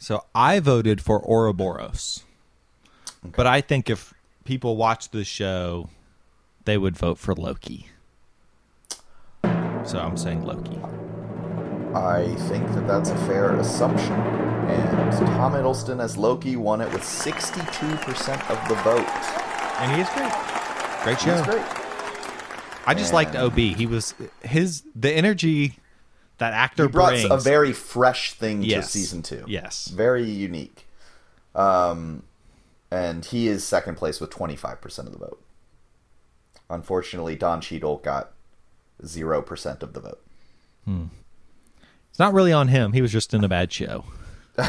So 0.04 0.26
I 0.36 0.60
voted 0.60 1.00
for 1.00 1.22
Ouroboros, 1.22 2.26
but 3.24 3.48
I 3.48 3.62
think 3.62 3.90
if 3.90 4.14
people 4.44 4.76
watch 4.76 5.12
the 5.12 5.24
show, 5.24 5.90
they 6.66 6.78
would 6.78 6.98
vote 6.98 7.18
for 7.18 7.34
Loki. 7.34 7.88
So 9.86 10.00
I'm 10.00 10.18
saying 10.18 10.44
Loki. 10.44 10.78
I 11.96 12.36
think 12.50 12.68
that 12.74 12.86
that's 12.86 13.12
a 13.12 13.18
fair 13.28 13.56
assumption. 13.56 14.12
And 14.12 15.14
Tom 15.14 15.54
Hiddleston 15.54 16.02
as 16.04 16.18
Loki 16.18 16.58
won 16.58 16.82
it 16.82 16.92
with 16.92 17.04
62% 17.04 18.50
of 18.50 18.68
the 18.68 18.76
vote. 18.84 19.43
And 19.80 19.92
he 19.96 20.02
is 20.02 20.10
great. 20.10 20.32
Great 21.04 21.20
show. 21.20 21.36
He's 21.36 21.46
great. 21.46 21.66
I 22.86 22.94
just 22.96 23.14
liked 23.14 23.36
OB. 23.36 23.56
He 23.58 23.86
was 23.86 24.14
his 24.42 24.84
the 24.96 25.12
energy 25.12 25.78
that 26.38 26.54
actor 26.54 26.84
He 26.84 26.92
brought 26.92 27.12
brings. 27.12 27.32
a 27.32 27.38
very 27.38 27.72
fresh 27.74 28.34
thing 28.34 28.62
Yes. 28.64 28.86
to 28.88 28.92
season 29.00 29.22
two. 29.22 29.44
Yes. 29.48 29.88
Very 29.88 30.30
unique. 30.30 30.86
Um, 31.56 32.24
and 32.92 33.24
he 33.26 33.48
is 33.48 33.64
second 33.64 33.96
place 33.96 34.20
with 34.20 34.30
25% 34.32 35.00
of 35.00 35.12
the 35.12 35.18
vote. 35.18 35.42
Unfortunately, 36.70 37.36
Don 37.36 37.62
Cheadle 37.62 37.98
got 37.98 38.32
0% 39.04 39.84
of 39.84 39.94
the 39.94 40.00
vote. 40.00 40.20
it's 42.10 42.20
not 42.20 42.34
really 42.34 42.52
on 42.54 42.68
him. 42.70 42.94
He 42.94 43.02
was 43.02 43.12
just 43.12 43.34
in 43.34 43.44
a 43.44 43.48
bad 43.50 43.72
show. 43.72 44.06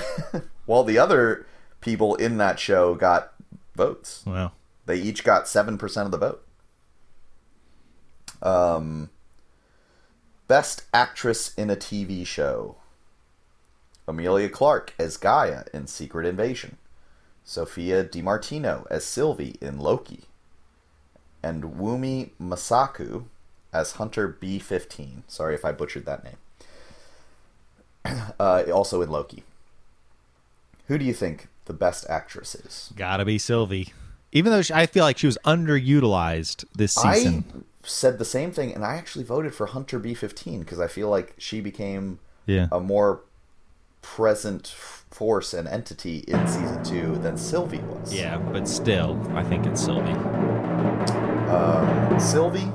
While 0.67 0.85
the 0.85 0.99
other 0.99 1.47
people 1.81 2.15
in 2.17 2.37
that 2.39 2.59
show 2.61 2.95
got 2.95 3.33
votes. 3.75 4.23
Well, 4.27 4.53
They 4.87 4.97
each 4.97 5.25
got 5.25 5.45
7% 5.45 6.05
of 6.05 6.11
the 6.11 6.19
vote. 6.19 6.47
Um, 8.43 9.11
best 10.49 10.85
actress 10.93 11.55
in 11.55 11.71
a 11.71 11.77
TV 11.77 12.27
show. 12.27 12.77
Emilia 14.07 14.49
Clarke 14.51 14.93
as 14.99 15.17
G'iah 15.17 15.67
in 15.73 15.87
Secret 15.87 16.27
Invasion. 16.27 16.77
Sophia 17.45 18.03
Di 18.03 18.23
Martino 18.23 18.87
as 18.91 19.05
Sylvie 19.05 19.57
in 19.61 19.79
Loki. 19.79 20.25
And 21.43 21.65
Wunmi 21.65 22.31
Mosaku 22.41 23.25
as 23.73 23.93
Hunter 23.93 24.37
B15. 24.41 25.23
Sorry 25.29 25.55
if 25.55 25.65
I 25.65 25.73
butchered 25.73 26.07
that 26.07 26.25
name. 26.25 26.37
Uh, 28.39 28.65
also 28.73 29.01
in 29.01 29.09
Loki. 29.09 29.45
Who 30.89 30.99
do 30.99 31.05
you 31.05 31.15
think 31.15 31.49
the 31.65 31.73
best 31.73 32.05
actress 32.11 32.55
is? 32.55 32.93
gotta 32.97 33.25
be 33.25 33.39
Sylvie. 33.39 33.95
Even 34.35 34.53
though 34.53 34.63
she, 34.63 34.75
I 34.75 34.87
feel 34.87 35.05
like 35.05 35.17
she 35.17 35.27
was 35.27 35.39
underutilized 35.45 36.65
this 36.75 36.93
season. 36.93 37.45
I 37.55 37.61
said 37.85 38.19
the 38.19 38.25
same 38.25 38.51
thing, 38.51 38.75
and 38.75 38.85
I 38.85 38.97
actually 38.97 39.25
voted 39.25 39.55
for 39.55 39.67
Hunter 39.67 40.01
B15 40.01 40.59
because 40.59 40.81
I 40.81 40.89
feel 40.89 41.09
like 41.09 41.35
she 41.39 41.61
became 41.61 42.19
yeah. 42.45 42.67
a 42.73 42.81
more 42.81 43.21
present 44.03 44.67
force 44.67 45.55
and 45.55 45.69
entity 45.69 46.25
in 46.27 46.47
season 46.49 46.83
two 46.83 47.15
than 47.19 47.39
Sylvie 47.39 47.79
was. 47.79 48.13
Yeah, 48.13 48.39
but 48.39 48.69
still, 48.69 49.23
I 49.35 49.45
think 49.45 49.67
it's 49.67 49.83
Sylvie. 49.83 50.11
Um, 51.49 52.19
Sylvie 52.19 52.73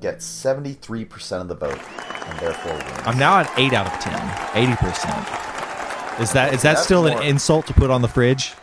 gets 0.00 0.24
73% 0.24 1.40
of 1.40 1.48
the 1.48 1.56
vote, 1.56 1.80
and 2.26 2.38
therefore 2.38 2.74
wins. 2.74 3.06
I'm 3.06 3.18
now 3.18 3.38
at 3.38 3.52
eight 3.58 3.72
out 3.72 3.92
of 3.92 3.98
10. 4.00 4.12
80%. 4.14 6.20
Is 6.20 6.32
that 6.32 6.54
is 6.54 6.62
that 6.62 6.74
That's 6.74 6.84
still 6.84 7.08
more- 7.08 7.20
an 7.20 7.26
insult 7.26 7.66
to 7.66 7.74
put 7.74 7.90
on 7.90 8.02
the 8.02 8.08
fridge? 8.08 8.54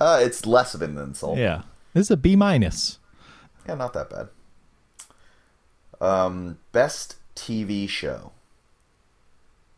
Uh, 0.00 0.20
it's 0.22 0.44
less 0.46 0.74
of 0.74 0.82
an 0.82 0.96
insult. 0.98 1.38
Yeah. 1.38 1.62
This 1.92 2.06
is 2.06 2.10
a 2.10 2.16
B 2.16 2.34
minus. 2.36 2.98
Yeah, 3.68 3.74
not 3.76 3.92
that 3.94 4.10
bad. 4.10 4.28
Um, 6.00 6.58
best 6.72 7.16
TV 7.36 7.88
show. 7.88 8.32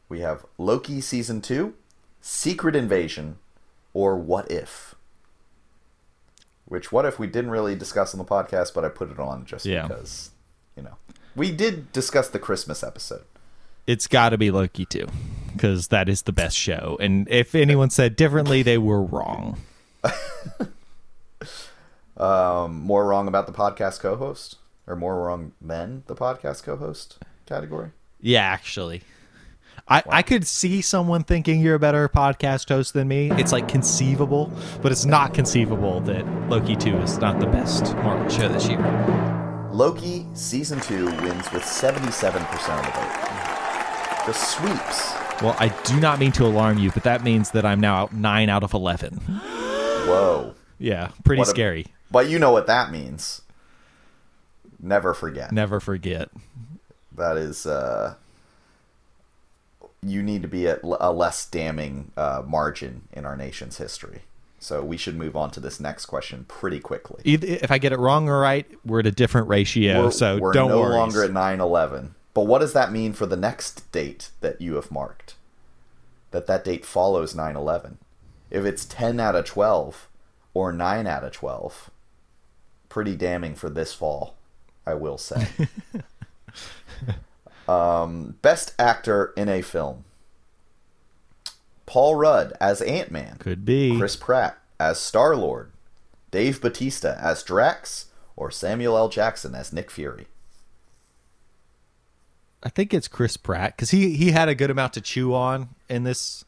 We 0.08 0.20
have 0.20 0.44
Loki 0.58 1.00
season 1.00 1.40
two, 1.40 1.74
Secret 2.20 2.74
Invasion, 2.74 3.38
or 3.92 4.16
What 4.16 4.50
If. 4.50 4.94
Which 6.64 6.90
What 6.90 7.04
If 7.04 7.18
we 7.18 7.26
didn't 7.26 7.50
really 7.50 7.74
discuss 7.74 8.14
on 8.14 8.18
the 8.18 8.24
podcast, 8.24 8.74
but 8.74 8.84
I 8.84 8.88
put 8.88 9.10
it 9.10 9.18
on 9.18 9.44
just 9.44 9.66
Yeah. 9.66 9.86
because, 9.86 10.30
you 10.76 10.82
know, 10.82 10.96
we 11.36 11.52
did 11.52 11.92
discuss 11.92 12.28
the 12.28 12.38
Christmas 12.38 12.82
episode. 12.82 13.24
It's 13.86 14.06
got 14.08 14.30
to 14.30 14.38
be 14.38 14.50
Loki 14.50 14.84
too, 14.84 15.06
because 15.52 15.88
that 15.88 16.08
is 16.08 16.22
the 16.22 16.32
best 16.32 16.56
show. 16.56 16.96
And 17.00 17.28
if 17.30 17.54
anyone 17.54 17.90
said 17.90 18.16
differently, 18.16 18.62
they 18.64 18.78
were 18.78 19.02
wrong. 19.02 19.58
Um, 22.16 22.80
more 22.80 23.06
wrong 23.06 23.28
about 23.28 23.46
the 23.46 23.52
podcast 23.52 24.00
co-host, 24.00 24.56
or 24.86 24.96
more 24.96 25.22
wrong 25.24 25.52
than 25.60 26.02
the 26.06 26.14
podcast 26.14 26.62
co-host 26.62 27.18
category. 27.44 27.90
Yeah, 28.20 28.40
actually. 28.40 29.02
I, 29.88 30.02
I 30.08 30.22
could 30.22 30.46
see 30.46 30.80
someone 30.80 31.22
thinking 31.22 31.60
you're 31.60 31.74
a 31.76 31.78
better 31.78 32.08
podcast 32.08 32.68
host 32.68 32.94
than 32.94 33.06
me. 33.06 33.30
It's 33.32 33.52
like 33.52 33.68
conceivable, 33.68 34.50
but 34.82 34.90
it's 34.90 35.04
not 35.04 35.34
conceivable 35.34 36.00
that 36.00 36.26
Loki 36.48 36.74
2 36.74 36.96
is 36.98 37.18
not 37.18 37.38
the 37.38 37.46
best 37.46 37.94
Marvel 37.96 38.28
show 38.28 38.48
this 38.48 38.66
year. 38.66 38.80
Loki 39.70 40.26
season 40.32 40.80
two 40.80 41.04
wins 41.04 41.52
with 41.52 41.62
seventy-seven 41.62 42.42
percent 42.46 42.80
of 42.80 42.86
the 42.86 42.92
vote. 42.92 44.26
Just 44.26 44.56
sweeps. 44.56 45.12
Well, 45.42 45.54
I 45.58 45.68
do 45.84 46.00
not 46.00 46.18
mean 46.18 46.32
to 46.32 46.46
alarm 46.46 46.78
you, 46.78 46.90
but 46.92 47.02
that 47.02 47.22
means 47.22 47.50
that 47.50 47.66
I'm 47.66 47.78
now 47.78 47.96
out 47.96 48.14
9 48.14 48.48
out 48.48 48.62
of 48.64 48.72
11. 48.72 49.20
Whoa. 50.06 50.54
Yeah, 50.78 51.10
pretty 51.24 51.40
What 51.40 51.48
a- 51.48 51.50
scary. 51.50 51.86
But 52.10 52.28
you 52.28 52.38
know 52.38 52.52
what 52.52 52.66
that 52.66 52.90
means. 52.90 53.42
Never 54.80 55.14
forget. 55.14 55.50
Never 55.52 55.80
forget. 55.80 56.28
That 57.16 57.36
is, 57.36 57.66
uh, 57.66 58.14
you 60.02 60.22
need 60.22 60.42
to 60.42 60.48
be 60.48 60.68
at 60.68 60.80
a 60.82 61.10
less 61.10 61.44
damning 61.46 62.12
uh, 62.16 62.42
margin 62.46 63.08
in 63.12 63.24
our 63.24 63.36
nation's 63.36 63.78
history. 63.78 64.22
So 64.58 64.82
we 64.84 64.96
should 64.96 65.16
move 65.16 65.36
on 65.36 65.50
to 65.52 65.60
this 65.60 65.80
next 65.80 66.06
question 66.06 66.44
pretty 66.48 66.80
quickly. 66.80 67.22
If 67.24 67.70
I 67.70 67.78
get 67.78 67.92
it 67.92 67.98
wrong 67.98 68.28
or 68.28 68.40
right, 68.40 68.66
we're 68.84 69.00
at 69.00 69.06
a 69.06 69.12
different 69.12 69.48
ratio, 69.48 70.04
we're 70.04 70.10
so 70.10 70.38
we're 70.38 70.52
don't 70.52 70.68
no 70.70 70.80
worry. 70.80 70.96
longer 70.96 71.24
at 71.24 71.32
9 71.32 71.60
11. 71.60 72.14
But 72.34 72.42
what 72.46 72.58
does 72.60 72.72
that 72.74 72.92
mean 72.92 73.12
for 73.12 73.26
the 73.26 73.36
next 73.36 73.90
date 73.92 74.30
that 74.40 74.60
you 74.60 74.74
have 74.74 74.90
marked? 74.90 75.34
That 76.32 76.46
that 76.46 76.64
date 76.64 76.84
follows 76.84 77.34
9 77.34 77.56
11. 77.56 77.98
If 78.50 78.64
it's 78.64 78.84
10 78.84 79.18
out 79.20 79.34
of 79.34 79.44
12 79.44 80.08
or 80.54 80.72
9 80.72 81.06
out 81.06 81.24
of 81.24 81.32
12, 81.32 81.90
pretty 82.88 83.16
damning 83.16 83.54
for 83.54 83.68
this 83.68 83.92
fall, 83.92 84.36
I 84.86 84.94
will 84.94 85.18
say. 85.18 85.48
um, 87.68 88.36
best 88.42 88.74
actor 88.78 89.32
in 89.36 89.48
a 89.48 89.62
film 89.62 90.04
Paul 91.86 92.16
Rudd 92.16 92.52
as 92.60 92.82
Ant 92.82 93.10
Man. 93.10 93.36
Could 93.38 93.64
be. 93.64 93.96
Chris 93.96 94.16
Pratt 94.16 94.58
as 94.78 94.98
Star 94.98 95.36
Lord, 95.36 95.70
Dave 96.30 96.60
Bautista 96.60 97.18
as 97.20 97.42
Drax, 97.42 98.06
or 98.34 98.50
Samuel 98.50 98.96
L. 98.96 99.08
Jackson 99.08 99.54
as 99.54 99.72
Nick 99.72 99.90
Fury. 99.90 100.26
I 102.62 102.68
think 102.68 102.92
it's 102.92 103.08
Chris 103.08 103.36
Pratt 103.36 103.76
because 103.76 103.90
he 103.90 104.16
he 104.16 104.32
had 104.32 104.48
a 104.48 104.54
good 104.54 104.70
amount 104.70 104.94
to 104.94 105.00
chew 105.00 105.32
on 105.32 105.68
in 105.88 106.02
this 106.02 106.44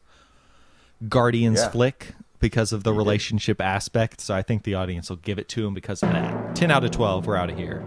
Guardians 1.07 1.59
Yeah. 1.61 1.69
flick. 1.69 2.13
because 2.41 2.71
of 2.71 2.85
the 2.85 2.93
relationship 2.93 3.59
aspect. 3.59 4.21
So 4.21 4.33
I 4.33 4.41
think 4.41 4.63
the 4.63 4.73
audience 4.73 5.09
will 5.09 5.17
give 5.17 5.37
it 5.39 5.49
to 5.49 5.67
him 5.67 5.73
because 5.73 6.01
of 6.01 6.09
that. 6.13 6.55
10 6.55 6.71
out 6.71 6.85
of 6.85 6.91
12. 6.91 7.27
We're 7.27 7.35
out 7.35 7.49
of 7.49 7.57
here. 7.57 7.83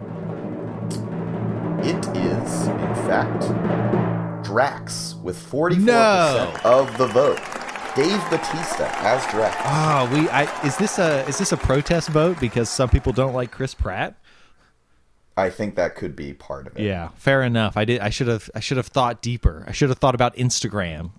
It 1.83 2.07
is, 2.17 2.67
in 2.67 2.95
fact, 3.07 4.45
Drax 4.45 5.15
with 5.23 5.39
44% 5.39 5.87
No. 5.87 6.55
of 6.65 6.97
the 6.99 7.07
vote. 7.07 7.41
Dave 7.97 8.21
Bautista 8.31 8.89
as 8.99 9.25
Drax. 9.31 9.57
Oh, 9.65 10.09
we 10.13 10.29
I 10.29 10.43
is 10.67 10.77
this 10.77 10.99
a 10.99 11.27
is 11.27 11.39
this 11.39 11.53
a 11.53 11.57
protest 11.57 12.09
vote 12.11 12.39
because 12.39 12.69
some 12.69 12.89
people 12.91 13.13
don't 13.13 13.33
like 13.35 13.51
Chris 13.51 13.73
Pratt? 13.75 14.17
I 15.37 15.49
think 15.51 15.77
that 15.77 15.95
could 15.95 16.15
be 16.15 16.35
part 16.35 16.67
of 16.67 16.77
it. 16.79 16.83
Yeah, 16.85 17.09
fair 17.17 17.43
enough. 17.43 17.77
I 17.77 17.85
did 17.87 18.01
I 18.03 18.11
should 18.11 18.29
have 18.29 18.51
I 18.55 18.61
should 18.61 18.77
have 18.77 18.87
thought 18.89 19.23
deeper. 19.23 19.65
I 19.67 19.73
should 19.73 19.89
have 19.89 19.99
thought 19.99 20.15
about 20.15 20.37
Instagram 20.37 21.11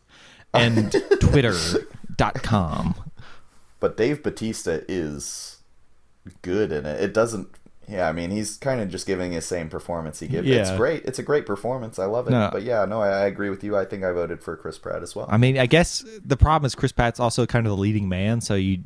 and 0.54 0.92
twitter.com. 1.20 2.96
But 3.80 3.98
Dave 3.98 4.24
Bautista 4.24 4.84
is 4.88 5.58
good 6.42 6.72
in 6.72 6.86
it. 6.86 7.02
It 7.02 7.14
doesn't. 7.14 7.50
Yeah, 7.88 8.08
I 8.08 8.14
mean, 8.14 8.32
he's 8.32 8.56
kind 8.58 8.80
of 8.80 8.90
just 8.90 9.06
giving 9.06 9.34
his 9.34 9.46
same 9.46 9.68
performance 9.68 10.22
he 10.22 10.28
gives. 10.28 10.48
Yeah. 10.48 10.62
It's 10.62 10.72
great. 10.72 11.04
It's 11.04 11.20
a 11.20 11.24
great 11.24 11.46
performance. 11.46 12.00
I 12.00 12.06
love 12.06 12.28
it. 12.28 12.32
No. 12.32 12.50
But 12.50 12.64
yeah, 12.64 12.86
no, 12.86 13.02
I, 13.02 13.10
I 13.10 13.26
agree 13.26 13.50
with 13.50 13.62
you. 13.62 13.76
I 13.76 13.84
think 13.84 14.06
I 14.06 14.12
voted 14.14 14.42
for 14.42 14.56
Chris 14.56 14.78
Pratt 14.78 15.04
as 15.04 15.16
well. 15.16 15.28
I 15.30 15.36
mean, 15.36 15.58
I 15.58 15.66
guess 15.66 16.06
the 16.24 16.38
problem 16.38 16.66
is 16.66 16.76
Chris 16.76 16.94
Pratt's 16.94 17.20
also 17.20 17.46
kind 17.46 17.68
of 17.68 17.72
the 17.72 17.78
leading 17.78 18.08
man, 18.08 18.40
so 18.40 18.56
you 18.56 18.84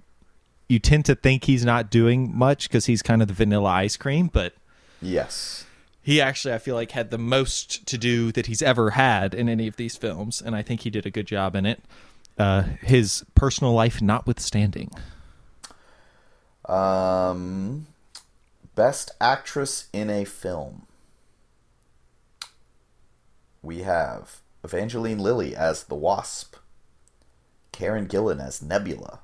you 0.68 0.80
tend 0.80 1.06
to 1.06 1.16
think 1.16 1.44
he's 1.44 1.64
not 1.64 1.92
doing 1.92 2.36
much 2.36 2.68
because 2.68 2.86
he's 2.88 3.02
kind 3.02 3.22
of 3.22 3.28
the 3.28 3.34
vanilla 3.34 3.70
ice 3.70 3.98
cream, 3.98 4.30
but 4.34 4.54
yes. 5.02 5.66
He 6.08 6.22
actually 6.22 6.54
I 6.54 6.58
feel 6.58 6.76
like 6.76 6.92
had 6.92 7.12
the 7.12 7.18
most 7.18 7.86
to 7.86 7.98
do 7.98 8.32
that 8.32 8.46
he's 8.46 8.62
ever 8.62 8.92
had 8.92 9.34
in 9.34 9.50
any 9.50 9.68
of 9.68 9.76
these 9.76 9.98
films, 9.98 10.42
and 10.42 10.56
I 10.56 10.62
think 10.62 10.84
he 10.84 10.90
did 10.90 11.06
a 11.06 11.10
good 11.10 11.28
job 11.28 11.54
in 11.54 11.66
it. 11.66 11.84
Uh, 12.38 12.62
his 12.80 13.26
personal 13.36 13.74
life 13.74 14.02
notwithstanding. 14.02 14.90
Um, 16.64 17.88
best 18.74 19.12
actress 19.20 19.90
in 19.92 20.10
a 20.10 20.24
film. 20.24 20.88
We 23.62 23.80
have 23.80 24.40
Evangeline 24.64 25.20
Lilly 25.20 25.58
as 25.58 25.84
the 25.84 25.96
Wasp, 25.96 26.56
Karen 27.74 28.08
Gillan 28.08 28.42
as 28.42 28.62
Nebula, 28.62 29.20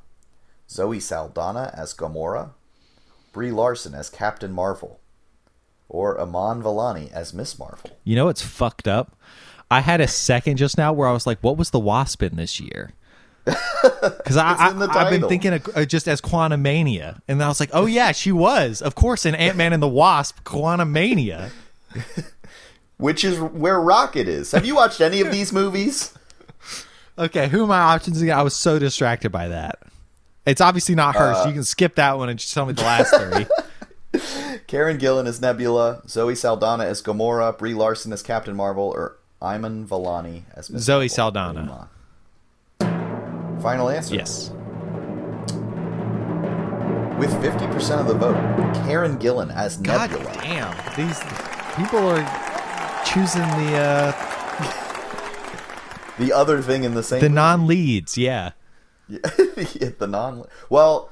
Zoe 0.69 0.99
Saldana 0.99 1.73
as 1.73 1.93
Gamora, 1.93 2.49
Brie 3.31 3.53
Larson 3.53 3.95
as 3.95 4.09
Captain 4.09 4.51
Marvel, 4.51 4.99
or 5.89 6.19
Iman 6.19 6.61
Vellani 6.63 7.11
as 7.11 7.33
Miss 7.33 7.57
Marvel. 7.59 7.91
You 8.03 8.15
know 8.15 8.25
what's 8.25 8.41
fucked 8.41 8.87
up? 8.87 9.15
I 9.71 9.81
had 9.81 10.01
a 10.01 10.07
second 10.07 10.57
just 10.57 10.77
now 10.77 10.93
where 10.93 11.07
I 11.07 11.11
was 11.13 11.25
like, 11.25 11.39
"What 11.41 11.57
was 11.57 11.69
the 11.71 11.79
Wasp 11.79 12.21
in 12.23 12.35
this 12.35 12.59
year?" 12.59 12.91
Because 13.45 14.37
I, 14.37 14.53
It's 14.53 14.95
I 14.95 15.03
I've 15.03 15.09
been 15.09 15.27
thinking 15.27 15.53
of, 15.53 15.69
uh, 15.75 15.85
just 15.85 16.07
as 16.07 16.21
Quantumania, 16.21 17.19
and 17.27 17.39
then 17.39 17.45
I 17.45 17.49
was 17.49 17.59
like, 17.59 17.69
"Oh 17.73 17.85
yeah, 17.85 18.11
she 18.11 18.31
was, 18.31 18.81
of 18.81 18.95
course, 18.95 19.25
in 19.25 19.35
Ant 19.35 19.57
Man 19.57 19.73
and 19.73 19.81
the 19.83 19.87
Wasp, 19.87 20.43
Quantumania." 20.43 21.51
Which 22.97 23.23
is 23.23 23.39
where 23.39 23.81
Rocket 23.81 24.27
is. 24.27 24.51
Have 24.51 24.65
you 24.65 24.75
watched 24.75 25.01
any 25.01 25.19
of 25.21 25.31
these 25.31 25.51
movies? 25.51 26.13
Okay, 27.17 27.47
who 27.49 27.63
are 27.63 27.67
my 27.67 27.79
options 27.79 28.21
again? 28.21 28.37
I 28.37 28.43
was 28.43 28.55
so 28.55 28.79
distracted 28.79 29.31
by 29.31 29.49
that. 29.49 29.79
It's 30.45 30.61
obviously 30.61 30.95
not 30.95 31.15
her, 31.15 31.31
Uh, 31.33 31.43
so 31.43 31.47
you 31.49 31.53
can 31.53 31.63
skip 31.63 31.95
that 31.95 32.17
one 32.17 32.29
and 32.29 32.39
just 32.39 32.53
tell 32.53 32.65
me 32.65 32.73
the 32.73 32.81
last 32.83 33.13
three. 33.15 34.21
Karen 34.73 34.97
Gillan 34.97 35.27
as 35.27 35.39
Nebula, 35.39 36.01
Zoe 36.07 36.33
Saldana 36.33 36.85
as 36.85 36.99
Gamora, 37.03 37.55
Brie 37.55 37.75
Larson 37.75 38.11
as 38.11 38.23
Captain 38.23 38.55
Marvel, 38.55 38.85
or 38.85 39.17
Iman 39.39 39.87
Vellani 39.87 40.45
as 40.55 40.67
Miss 40.67 40.81
Zoe 40.81 40.95
Marvel. 40.95 41.09
Saldana. 41.09 41.89
Final 43.61 43.89
answer. 43.89 44.15
yes. 44.15 44.49
With 47.19 47.29
50% 47.33 47.99
of 47.99 48.07
the 48.07 48.15
vote, 48.15 48.33
Karen 48.87 49.19
Gillan 49.19 49.55
as 49.55 49.77
God 49.77 50.09
Nebula. 50.09 50.33
damn, 50.41 50.75
these 50.95 51.19
people 51.77 51.99
are 52.07 52.23
choosing 53.05 53.41
the 53.43 53.77
uh, 53.77 54.11
The 56.17 56.33
other 56.33 56.63
thing 56.63 56.83
in 56.83 56.95
the 56.95 57.03
same 57.03 57.21
the 57.21 57.29
non-leads. 57.29 58.17
Yeah. 58.17 58.53
Yeah, 59.07 59.89
the 59.99 60.07
non 60.07 60.45
Well, 60.71 61.11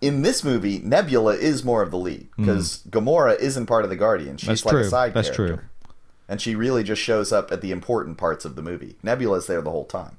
in 0.00 0.22
this 0.22 0.42
movie, 0.42 0.78
Nebula 0.78 1.34
is 1.34 1.64
more 1.64 1.82
of 1.82 1.90
the 1.90 1.98
lead 1.98 2.28
because 2.36 2.82
Gamora 2.88 3.38
isn't 3.38 3.66
part 3.66 3.84
of 3.84 3.90
the 3.90 3.96
Guardians. 3.96 4.40
She's 4.40 4.46
Hmm. 4.46 4.50
That's 4.52 4.64
like 4.64 4.72
true. 4.72 4.80
a 4.80 4.88
side 4.88 5.14
That's 5.14 5.28
character. 5.30 5.56
true. 5.56 5.64
And 6.28 6.40
she 6.40 6.54
really 6.56 6.82
just 6.82 7.00
shows 7.02 7.30
up 7.32 7.52
at 7.52 7.60
the 7.60 7.70
important 7.70 8.18
parts 8.18 8.44
of 8.44 8.56
the 8.56 8.62
movie. 8.62 8.96
Nebula's 9.02 9.46
there 9.46 9.60
the 9.62 9.70
whole 9.70 9.84
time. 9.84 10.18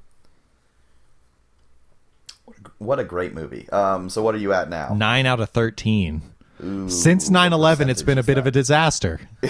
What 2.78 2.99
a- 2.99 3.03
great 3.03 3.34
movie. 3.34 3.68
Um, 3.72 4.10
so 4.10 4.22
what 4.24 4.34
are 4.36 4.38
you 4.39 4.53
at 4.53 4.70
now? 4.70 4.93
Nine 4.93 5.26
out 5.26 5.39
of 5.39 5.49
13. 5.49 6.22
Ooh, 6.64 6.89
Since 6.89 7.26
what 7.26 7.34
9 7.34 7.53
11, 7.53 7.89
it's 7.89 8.01
been 8.03 8.18
a 8.18 8.24
bit 8.24 8.38
of 8.38 8.47
a 8.47 8.51
disaster. 8.51 9.20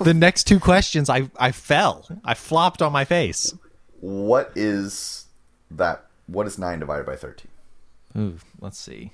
the 0.00 0.14
next 0.14 0.44
two 0.44 0.58
questions, 0.60 1.08
I, 1.08 1.30
I 1.38 1.52
fell. 1.52 2.08
I 2.24 2.34
flopped 2.34 2.82
on 2.82 2.92
my 2.92 3.04
face. 3.04 3.54
What 4.00 4.52
is 4.54 5.26
that? 5.70 6.04
What 6.26 6.46
is 6.46 6.58
9 6.58 6.80
divided 6.80 7.06
by 7.06 7.16
13? 7.16 7.46
Ooh, 8.16 8.38
let's 8.60 8.78
see. 8.78 9.12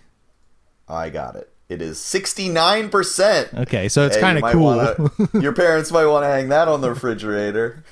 I 0.89 1.11
got 1.11 1.37
it. 1.37 1.49
It 1.69 1.81
is 1.81 1.99
69%. 1.99 3.61
Okay, 3.63 3.89
so 3.89 4.05
it's 4.07 4.17
Hey, 4.17 4.21
kind 4.21 4.37
of 4.39 4.43
might 4.43 4.53
cool. 4.53 4.65
wanna- 4.65 4.97
your 5.41 5.53
parents 5.53 5.91
might 5.91 6.07
want 6.07 6.25
to 6.25 6.29
hang 6.29 6.49
that 6.51 6.69
on 6.69 6.81
the 6.81 6.91
refrigerator. 6.91 7.83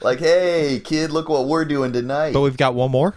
Like, 0.00 0.18
hey, 0.18 0.80
kid, 0.84 1.10
look 1.10 1.28
what 1.28 1.46
we're 1.46 1.64
doing 1.64 1.92
tonight. 1.92 2.32
but 2.34 2.40
we've 2.42 2.56
got 2.56 2.74
one 2.74 2.90
more. 2.90 3.14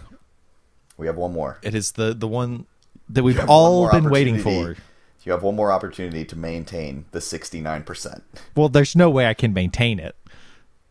we 0.96 1.06
have 1.06 1.16
one 1.16 1.32
more. 1.32 1.58
It 1.62 1.74
is 1.74 1.92
the, 1.92 2.14
the 2.14 2.26
one 2.28 2.66
that 3.10 3.22
we've 3.22 3.36
You 3.36 3.44
all 3.46 3.90
been 3.90 4.08
waiting 4.10 4.38
for. 4.38 4.74
You 5.22 5.32
have 5.32 5.42
one 5.42 5.56
more 5.56 5.70
opportunity 5.72 6.24
to 6.24 6.36
maintain 6.38 7.04
the 7.10 7.18
69% 7.18 8.22
Well, 8.54 8.68
there's 8.68 8.94
no 8.96 9.10
way 9.10 9.26
I 9.26 9.34
can 9.34 9.52
maintain 9.52 9.98
it. 9.98 10.14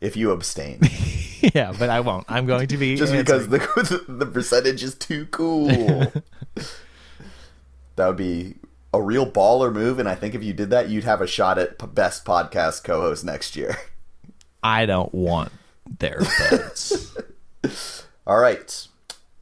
if 0.01 0.15
you 0.17 0.31
abstain. 0.31 0.81
yeah, 1.55 1.73
but 1.79 1.89
I 1.89 2.01
won't. 2.01 2.25
I'm 2.29 2.45
going 2.45 2.67
to 2.67 2.77
be 2.77 2.95
Just 2.97 3.13
answering. 3.13 3.49
because 3.49 3.87
the, 3.89 4.03
the 4.09 4.25
percentage 4.25 4.83
is 4.83 4.93
too 4.93 5.25
cool. 5.27 6.11
That 7.95 8.07
would 8.07 8.17
be 8.17 8.55
a 8.93 9.01
real 9.01 9.29
baller 9.29 9.71
move, 9.71 9.99
and 9.99 10.07
I 10.07 10.15
think 10.15 10.35
if 10.35 10.43
you 10.43 10.53
did 10.53 10.69
that, 10.69 10.89
you'd 10.89 11.03
have 11.03 11.21
a 11.21 11.27
shot 11.27 11.57
at 11.57 11.77
p- 11.77 11.87
best 11.87 12.25
podcast 12.25 12.83
co-host 12.83 13.23
next 13.25 13.55
year. 13.55 13.77
I 14.63 14.85
don't 14.85 15.13
want 15.13 15.51
their 15.99 16.21
votes. 16.49 17.15
All 18.27 18.39
right. 18.39 18.87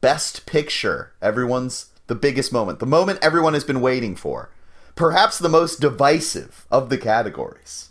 Best 0.00 0.44
picture. 0.44 1.12
Everyone's 1.22 1.86
the 2.08 2.14
biggest 2.14 2.52
moment. 2.52 2.78
The 2.78 2.86
moment 2.86 3.20
everyone 3.22 3.54
has 3.54 3.64
been 3.64 3.80
waiting 3.80 4.16
for. 4.16 4.50
Perhaps 4.94 5.38
the 5.38 5.48
most 5.48 5.80
divisive 5.80 6.66
of 6.70 6.90
the 6.90 6.98
categories. 6.98 7.90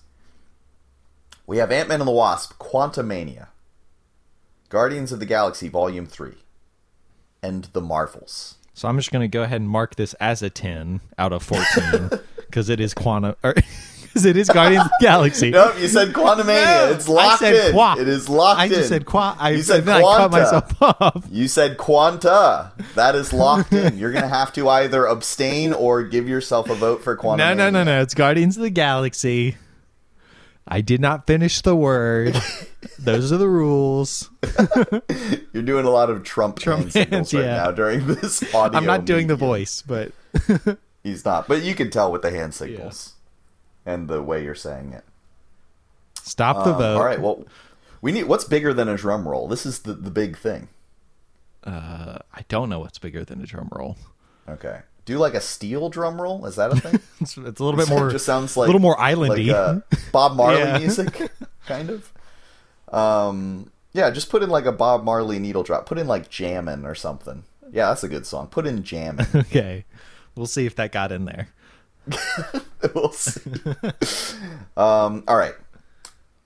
We 1.45 1.57
have 1.57 1.71
Ant 1.71 1.89
Man 1.89 1.99
and 1.99 2.07
the 2.07 2.13
Wasp, 2.13 2.57
Quantumania, 2.59 3.47
Guardians 4.69 5.11
of 5.11 5.19
the 5.19 5.25
Galaxy 5.25 5.67
Volume 5.67 6.05
3, 6.05 6.35
and 7.41 7.65
The 7.73 7.81
Marvels. 7.81 8.55
So 8.73 8.87
I'm 8.87 8.97
just 8.97 9.11
going 9.11 9.21
to 9.21 9.27
go 9.27 9.43
ahead 9.43 9.61
and 9.61 9.69
mark 9.69 9.95
this 9.95 10.13
as 10.15 10.41
a 10.41 10.49
10 10.49 11.01
out 11.17 11.33
of 11.33 11.43
14 11.43 12.09
because 12.37 12.69
it 12.69 12.79
is 12.79 12.93
quantum 12.93 13.35
or 13.43 13.53
because 14.01 14.25
it 14.25 14.37
is 14.37 14.47
Guardians 14.47 14.85
of 14.85 14.91
the 14.99 15.05
Galaxy. 15.05 15.49
Nope, 15.49 15.73
you 15.79 15.87
said 15.87 16.09
Quantumania. 16.13 16.87
No, 16.87 16.91
it's 16.91 17.07
locked 17.09 17.41
I 17.41 17.51
said 17.51 17.65
in. 17.69 17.73
qua. 17.73 17.95
It 17.97 18.07
is 18.07 18.29
locked 18.29 18.59
I 18.59 18.65
in. 18.65 18.69
just 18.71 18.89
said 18.89 19.05
qua. 19.07 19.35
I, 19.39 19.49
You 19.51 19.63
said 19.63 19.85
then 19.85 19.95
I 19.97 20.17
cut 20.17 20.31
myself 20.31 20.81
off. 20.81 21.25
You 21.31 21.47
said 21.47 21.77
Quanta. 21.77 22.71
That 22.93 23.15
is 23.15 23.33
locked 23.33 23.73
in. 23.73 23.97
You're 23.97 24.11
going 24.11 24.21
to 24.21 24.27
have 24.29 24.53
to 24.53 24.69
either 24.69 25.05
abstain 25.07 25.73
or 25.73 26.03
give 26.03 26.29
yourself 26.29 26.69
a 26.69 26.75
vote 26.75 27.03
for 27.03 27.17
Quantumania. 27.17 27.37
No, 27.37 27.53
no, 27.55 27.69
no, 27.71 27.83
no. 27.83 28.01
It's 28.03 28.13
Guardians 28.13 28.55
of 28.55 28.61
the 28.63 28.69
Galaxy. 28.69 29.57
I 30.67 30.81
did 30.81 31.01
not 31.01 31.27
finish 31.27 31.61
the 31.61 31.75
word. 31.75 32.39
Those 32.99 33.31
are 33.33 33.37
the 33.37 33.49
rules. 33.49 34.29
You're 35.53 35.63
doing 35.63 35.85
a 35.85 35.89
lot 35.89 36.09
of 36.09 36.23
Trump, 36.23 36.57
Trump 36.59 36.83
hand 36.83 36.91
signals 36.93 37.31
hands, 37.31 37.33
right 37.33 37.45
yeah. 37.45 37.55
now 37.63 37.71
during 37.71 38.07
this 38.07 38.41
audio. 38.55 38.77
I'm 38.79 38.85
not 38.85 39.05
doing 39.05 39.27
the 39.27 39.35
voice, 39.35 39.81
but 39.85 40.11
He's 41.03 41.25
not, 41.25 41.47
but 41.47 41.63
you 41.63 41.75
can 41.75 41.89
tell 41.89 42.11
with 42.11 42.21
the 42.21 42.31
hand 42.31 42.53
signals 42.53 43.13
and 43.85 44.07
the 44.07 44.21
way 44.23 44.43
you're 44.43 44.55
saying 44.55 44.93
it. 44.93 45.03
stop 46.21 46.63
the 46.63 46.71
Um, 46.71 46.77
vote. 46.77 46.97
all 46.97 47.03
right, 47.05 47.19
well, 47.21 47.45
we 48.01 48.11
need. 48.13 48.23
What's 48.25 48.45
bigger 48.45 48.73
than 48.73 48.87
a 48.87 48.95
drum 48.95 49.27
roll? 49.27 49.47
This 49.49 49.65
is 49.65 49.79
the 49.79 49.93
the 49.93 50.11
big 50.11 50.37
thing. 50.37 50.69
Uh, 51.65 52.19
I 52.33 52.45
don't 52.47 52.69
know 52.69 52.79
what's 52.79 52.99
bigger 52.99 53.23
than 53.25 53.41
a 53.41 53.45
drum 53.45 53.69
roll. 53.71 53.97
Okay, 54.47 54.79
do 55.05 55.17
like 55.17 55.33
a 55.33 55.41
steel 55.41 55.89
drum 55.89 56.21
roll. 56.21 56.45
Is 56.45 56.55
that 56.55 56.71
a 56.71 56.75
thing? 56.79 56.99
It's, 57.21 57.37
it's 57.37 57.59
a 57.59 57.63
little 57.63 57.77
bit 57.77 57.87
more. 57.89 58.09
just 58.09 58.25
sounds 58.25 58.57
like 58.57 58.65
a 58.65 58.69
little 58.69 58.81
more 58.81 58.97
islandy. 58.97 59.47
like 59.47 59.55
uh, 59.55 59.79
Bob 60.11 60.35
Marley 60.35 60.59
Yeah. 60.59 60.77
music, 60.77 61.31
kind 61.65 61.89
of. 61.89 62.11
Um, 62.93 63.71
yeah, 63.93 64.09
just 64.09 64.29
put 64.29 64.43
in 64.43 64.49
like 64.49 64.65
a 64.65 64.71
Bob 64.71 65.03
Marley 65.03 65.39
needle 65.39 65.63
drop. 65.63 65.85
Put 65.85 65.97
in 65.97 66.07
like 66.07 66.29
Jammin' 66.29 66.85
or 66.85 66.95
something. 66.95 67.43
Yeah, 67.71 67.87
that's 67.87 68.03
a 68.03 68.09
good 68.09 68.25
song. 68.25 68.47
Put 68.47 68.67
in 68.67 68.83
Jammin'. 68.83 69.25
okay, 69.35 69.85
we'll 70.35 70.45
see 70.47 70.65
if 70.65 70.75
that 70.75 70.91
got 70.91 71.11
in 71.11 71.25
there. 71.25 71.47
we'll 72.93 73.11
see. 73.11 73.41
um, 74.75 75.23
all 75.27 75.37
right. 75.37 75.55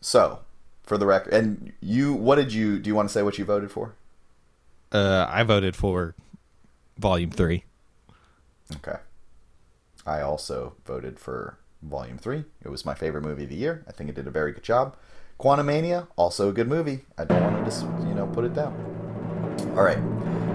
So, 0.01 0.39
for 0.83 0.97
the 0.97 1.05
record, 1.07 1.33
and 1.33 1.73
you, 1.81 2.13
what 2.13 2.35
did 2.35 2.53
you? 2.53 2.79
Do 2.79 2.87
you 2.89 2.95
want 2.95 3.09
to 3.09 3.13
say 3.13 3.23
what 3.23 3.37
you 3.37 3.45
voted 3.45 3.71
for? 3.71 3.95
Uh, 4.91 5.25
I 5.29 5.43
voted 5.43 5.75
for 5.75 6.13
Volume 6.99 7.31
Three. 7.31 7.63
Okay. 8.75 8.99
I 10.05 10.21
also 10.21 10.75
voted 10.85 11.19
for 11.19 11.57
Volume 11.81 12.17
3. 12.17 12.43
It 12.63 12.69
was 12.69 12.85
my 12.85 12.93
favorite 12.93 13.23
movie 13.23 13.43
of 13.43 13.49
the 13.49 13.55
year. 13.55 13.83
I 13.87 13.91
think 13.91 14.09
it 14.09 14.15
did 14.15 14.27
a 14.27 14.31
very 14.31 14.51
good 14.51 14.63
job. 14.63 14.95
Quantumania, 15.39 16.07
also 16.15 16.49
a 16.49 16.53
good 16.53 16.67
movie. 16.67 17.01
I 17.17 17.25
don't 17.25 17.41
want 17.41 17.57
to 17.57 17.65
just, 17.65 17.83
you 17.83 18.15
know, 18.15 18.27
put 18.27 18.43
it 18.43 18.53
down. 18.53 18.73
All 19.77 19.83
right. 19.83 19.99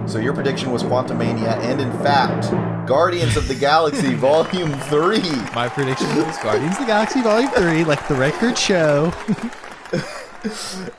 So 0.08 0.18
your 0.18 0.32
prediction 0.32 0.72
was 0.72 0.82
Quantumania, 0.82 1.56
and 1.58 1.80
in 1.80 1.92
fact, 2.02 2.50
Guardians 2.88 3.36
of 3.36 3.46
the 3.46 3.54
Galaxy 3.54 4.14
Volume 4.16 4.72
3. 4.72 5.20
My 5.54 5.68
prediction 5.68 6.08
was 6.16 6.36
Guardians 6.38 6.74
of 6.74 6.80
the 6.80 6.86
Galaxy 6.86 7.22
Volume 7.22 7.50
Three, 7.50 7.84
like 7.84 8.06
the 8.08 8.14
record 8.14 8.58
show. 8.58 9.12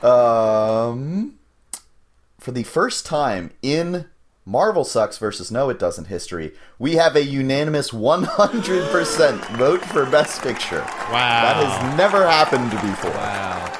Um, 0.02 1.38
for 2.38 2.50
the 2.52 2.62
first 2.62 3.04
time 3.04 3.50
in 3.60 4.06
Marvel 4.46 4.84
Sucks 4.84 5.16
versus 5.18 5.50
No 5.50 5.70
It 5.70 5.78
Doesn't 5.78 6.06
history, 6.06 6.52
we 6.78 6.96
have 6.96 7.16
a 7.16 7.24
unanimous 7.24 7.90
100% 7.92 9.56
vote 9.56 9.80
for 9.86 10.04
Best 10.06 10.42
Picture. 10.42 10.80
Wow. 10.80 11.42
That 11.42 11.64
has 11.66 11.96
never 11.96 12.26
happened 12.28 12.70
before. 12.70 13.10
wow. 13.12 13.70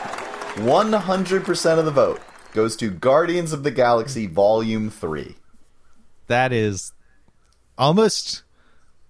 100% 0.56 1.78
of 1.78 1.84
the 1.84 1.90
vote 1.90 2.20
goes 2.52 2.76
to 2.76 2.90
Guardians 2.90 3.52
of 3.52 3.62
the 3.62 3.70
Galaxy 3.70 4.26
Volume 4.26 4.88
3. 4.90 5.36
That 6.28 6.52
is 6.52 6.92
almost. 7.76 8.42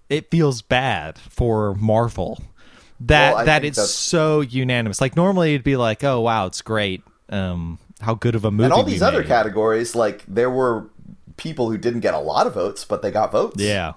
It 0.09 0.29
feels 0.29 0.61
bad 0.61 1.17
for 1.17 1.73
Marvel 1.75 2.39
that 2.99 3.33
Well, 3.35 3.45
that 3.45 3.63
it's 3.65 3.77
that's- 3.77 3.91
so 3.91 4.41
unanimous. 4.41 4.99
Like 5.01 5.15
normally 5.15 5.53
it'd 5.53 5.63
be 5.63 5.77
like, 5.77 6.03
oh 6.03 6.19
wow, 6.21 6.45
it's 6.47 6.61
great. 6.61 7.01
Um, 7.29 7.79
how 8.01 8.13
good 8.13 8.35
of 8.35 8.43
a 8.45 8.51
movie 8.51 8.65
And 8.65 8.73
all 8.73 8.83
these 8.83 9.01
other 9.01 9.19
made. 9.21 9.27
categories, 9.27 9.95
like, 9.95 10.23
there 10.27 10.49
were 10.51 10.87
people 11.37 11.69
who 11.69 11.77
didn't 11.77 11.99
get 12.01 12.13
a 12.13 12.19
lot 12.19 12.47
of 12.47 12.53
votes, 12.53 12.85
but 12.85 13.01
they 13.01 13.11
got 13.11 13.31
votes. 13.31 13.61
Yeah. 13.61 13.93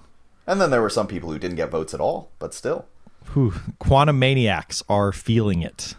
And 0.47 0.59
then 0.59 0.71
there 0.71 0.81
were 0.81 0.89
some 0.89 1.07
people 1.07 1.31
who 1.31 1.39
didn't 1.39 1.57
get 1.57 1.69
votes 1.69 1.93
at 1.93 1.99
all, 1.99 2.31
but 2.39 2.53
still. 2.53 2.85
Whew. 3.33 3.51
Quantumaniacs 3.79 4.81
are 4.89 5.11
feeling 5.11 5.61
it 5.61 5.93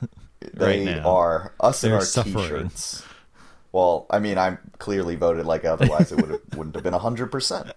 They 0.55 0.85
right 0.87 0.97
now. 0.97 1.09
are 1.09 1.55
us 1.61 1.85
in 1.85 1.91
They're 1.91 1.99
our 2.01 2.05
suffering. 2.05 2.35
t-shirts. 2.35 3.05
Well, 3.73 4.07
I 4.11 4.19
mean, 4.19 4.37
I'm 4.39 4.59
clearly 4.79 5.15
voted 5.15 5.47
like 5.47 5.65
otherwise 5.65 6.11
it 6.11 6.17
would 6.21 6.31
have 6.31 6.41
wouldn't 6.57 6.75
have 6.75 6.83
been 6.83 6.93
hundred 6.95 7.31
percent. 7.31 7.71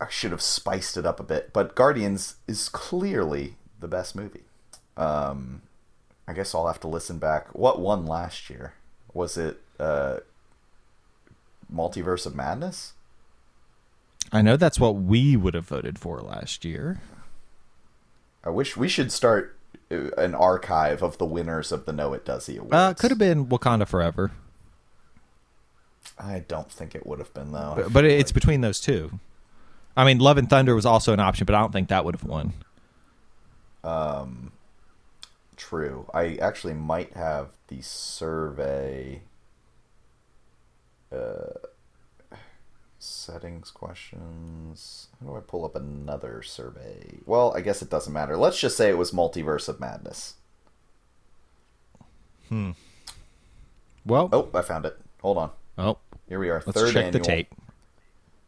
I 0.00 0.06
should 0.08 0.30
have 0.30 0.42
spiced 0.42 0.96
it 0.96 1.04
up 1.06 1.18
a 1.18 1.24
bit, 1.24 1.52
but 1.52 1.74
Guardians 1.74 2.36
is 2.46 2.68
clearly 2.68 3.56
the 3.80 3.88
best 3.88 4.14
movie. 4.14 4.44
Um, 4.96 5.62
I 6.28 6.34
guess 6.34 6.54
I'll 6.54 6.66
have 6.68 6.80
to 6.80 6.88
listen 6.88 7.18
back. 7.18 7.52
What 7.54 7.80
won 7.80 8.06
last 8.06 8.48
year? 8.48 8.74
Was 9.12 9.36
it 9.36 9.60
uh, 9.80 10.18
Multiverse 11.72 12.26
of 12.26 12.34
Madness? 12.34 12.92
I 14.32 14.42
know 14.42 14.56
that's 14.56 14.80
what 14.80 14.96
we 14.96 15.36
would 15.36 15.54
have 15.54 15.66
voted 15.66 15.98
for 15.98 16.20
last 16.20 16.64
year. 16.64 17.00
I 18.44 18.50
wish 18.50 18.76
we 18.76 18.88
should 18.88 19.12
start 19.12 19.56
uh, 19.90 20.10
an 20.18 20.34
archive 20.34 21.02
of 21.02 21.18
the 21.18 21.26
winners 21.26 21.72
of 21.72 21.84
the 21.86 21.92
No 21.92 22.12
It 22.12 22.24
Duzzies 22.24 22.58
Awards. 22.58 22.74
Uh, 22.74 22.94
could 22.94 23.10
have 23.10 23.18
been 23.18 23.46
Wakanda 23.46 23.86
Forever, 23.86 24.32
I 26.18 26.44
don't 26.46 26.70
think 26.70 26.94
it 26.94 27.06
would 27.06 27.18
have 27.18 27.32
been 27.34 27.52
though. 27.52 27.74
but, 27.76 27.92
but 27.92 28.04
it's 28.04 28.32
between 28.32 28.60
those 28.60 28.80
two. 28.80 29.18
I 29.96 30.04
mean, 30.04 30.18
Love 30.18 30.38
and 30.38 30.48
Thunder 30.48 30.74
was 30.74 30.86
also 30.86 31.12
an 31.12 31.20
option, 31.20 31.46
but 31.46 31.54
I 31.54 31.60
don't 31.60 31.72
think 31.72 31.88
that 31.88 32.04
would 32.04 32.14
have 32.14 32.24
won. 32.24 32.52
Um, 33.82 34.52
true. 35.56 36.08
I 36.12 36.36
actually 36.36 36.74
might 36.74 37.14
have 37.14 37.48
the 37.68 37.80
survey 37.82 39.22
uh, 41.12 42.36
settings 42.98 43.70
questions. 43.70 45.08
How 45.20 45.26
do 45.30 45.36
I 45.36 45.40
pull 45.40 45.64
up 45.64 45.76
another 45.76 46.42
survey? 46.42 47.18
Well, 47.26 47.52
I 47.56 47.60
guess 47.60 47.82
it 47.82 47.90
doesn't 47.90 48.12
matter. 48.12 48.36
Let's 48.36 48.58
just 48.60 48.76
say 48.76 48.88
it 48.88 48.98
was 48.98 49.12
Multiverse 49.12 49.68
of 49.68 49.80
Madness. 49.80 50.34
Hmm. 52.48 52.72
Well, 54.04 54.28
Oh, 54.32 54.48
I 54.54 54.62
found 54.62 54.86
it. 54.86 54.98
Hold 55.20 55.38
on. 55.38 55.50
oh, 55.78 55.98
Here 56.28 56.38
we 56.38 56.48
are. 56.48 56.62
let's 56.64 56.78
Third 56.78 56.92
check 56.92 57.04
annual. 57.06 57.12
the 57.22 57.26
tape. 57.28 57.54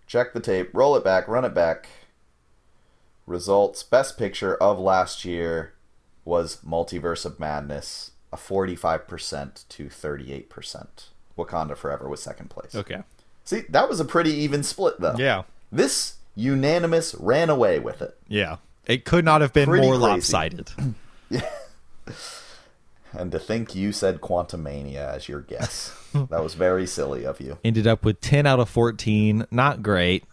Check 0.06 0.32
the 0.32 0.40
tape. 0.40 0.70
Roll 0.72 0.96
it 0.96 1.04
back. 1.04 1.26
Run 1.28 1.44
it 1.44 1.54
back. 1.54 1.88
Results. 3.26 3.82
Best 3.82 4.16
picture 4.16 4.54
of 4.56 4.78
last 4.78 5.24
year 5.24 5.74
was 6.24 6.58
Multiverse 6.66 7.24
of 7.26 7.40
Madness, 7.40 8.12
a 8.32 8.36
45% 8.36 9.66
to 9.68 9.86
38%. 9.86 10.86
Wakanda 11.38 11.76
Forever 11.76 12.08
was 12.08 12.20
second 12.22 12.50
place. 12.50 12.74
Okay. 12.74 13.02
See, 13.44 13.62
that 13.70 13.88
was 13.88 14.00
a 14.00 14.04
pretty 14.04 14.32
even 14.32 14.62
split, 14.62 15.00
though. 15.00 15.14
Yeah. 15.16 15.44
This 15.72 16.16
unanimous 16.34 17.14
ran 17.14 17.48
away 17.48 17.78
with 17.78 18.02
it. 18.02 18.16
Yeah. 18.28 18.56
It 18.86 19.04
could 19.06 19.24
not 19.24 19.40
have 19.40 19.52
been 19.54 19.68
Pretty 19.68 19.86
more 19.86 19.94
crazy. 19.96 20.06
lopsided. 20.34 20.70
And 23.12 23.32
to 23.32 23.38
think 23.38 23.74
you 23.74 23.92
said 23.92 24.20
Quantumania 24.20 24.96
as 25.14 25.28
your 25.30 25.40
guess. 25.40 25.96
that 26.12 26.42
was 26.42 26.52
very 26.52 26.86
silly 26.86 27.24
of 27.24 27.40
you. 27.40 27.56
Ended 27.64 27.86
up 27.86 28.04
with 28.04 28.20
10 28.20 28.44
out 28.44 28.60
of 28.60 28.68
14. 28.68 29.46
Not 29.50 29.82
great. 29.82 30.24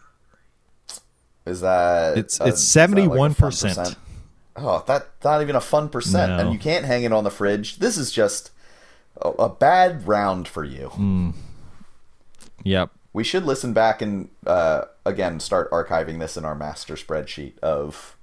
Is 1.46 1.62
that 1.62 2.18
It's- 2.18 2.38
uh, 2.38 2.44
it's 2.44 2.60
is 2.60 2.74
that 2.74 2.90
like 2.90 3.34
71%. 3.36 3.96
Oh, 4.56 4.84
that's 4.86 5.06
not 5.24 5.40
even 5.42 5.56
a 5.56 5.60
fun 5.60 5.88
percent, 5.88 6.32
No. 6.32 6.38
and 6.38 6.52
you 6.52 6.58
can't 6.58 6.84
hang 6.84 7.04
it 7.04 7.12
on 7.12 7.24
the 7.24 7.30
fridge. 7.30 7.78
This 7.78 7.96
is 7.96 8.10
just 8.12 8.50
a, 9.20 9.28
a 9.30 9.48
bad 9.48 10.06
round 10.06 10.48
for 10.48 10.64
you. 10.64 10.90
Mm. 10.94 11.34
Yep. 12.64 12.90
We 13.12 13.24
should 13.24 13.44
listen 13.44 13.72
back 13.72 14.02
and 14.02 14.28
uh, 14.46 14.82
again 15.04 15.40
start 15.40 15.70
archiving 15.70 16.18
this 16.18 16.36
in 16.36 16.44
our 16.44 16.54
master 16.54 16.94
spreadsheet 16.94 17.58
of 17.60 18.16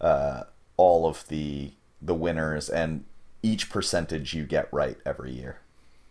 uh, 0.00 0.44
all 0.76 1.06
of 1.06 1.26
the 1.28 1.72
the 2.00 2.14
winners 2.14 2.68
and 2.68 3.04
each 3.42 3.70
percentage 3.70 4.34
you 4.34 4.44
get 4.44 4.68
right 4.72 4.96
every 5.04 5.32
year. 5.32 5.58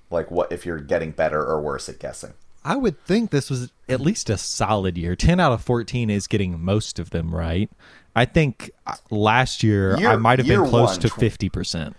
Like 0.10 0.30
what 0.30 0.52
if 0.52 0.65
you're 0.65 0.80
getting 0.80 1.11
better 1.11 1.41
or 1.43 1.61
worse 1.61 1.89
at 1.89 1.99
guessing. 1.99 2.34
I 2.64 2.76
would 2.76 3.03
think 3.06 3.31
this 3.31 3.49
was 3.49 3.72
at 3.89 4.02
least 4.02 4.30
a 4.30 4.38
solid 4.38 4.98
year. 4.98 5.15
10 5.15 5.39
out 5.39 5.52
of 5.52 5.64
14 5.64 6.11
is 6.11 6.27
getting 6.27 6.64
most 6.64 6.99
of 6.99 7.10
them 7.10 7.34
right. 7.34 7.72
I 8.15 8.26
think 8.26 8.69
uh, 8.85 8.95
last 9.10 9.64
year, 9.64 9.98
Year- 9.98 10.10
I 10.10 10.15
might 10.18 10.38
have 10.38 10.48
been 10.48 10.68
close 10.68 10.91
one, 10.91 10.99
to 10.99 11.07
50%. 11.07 11.95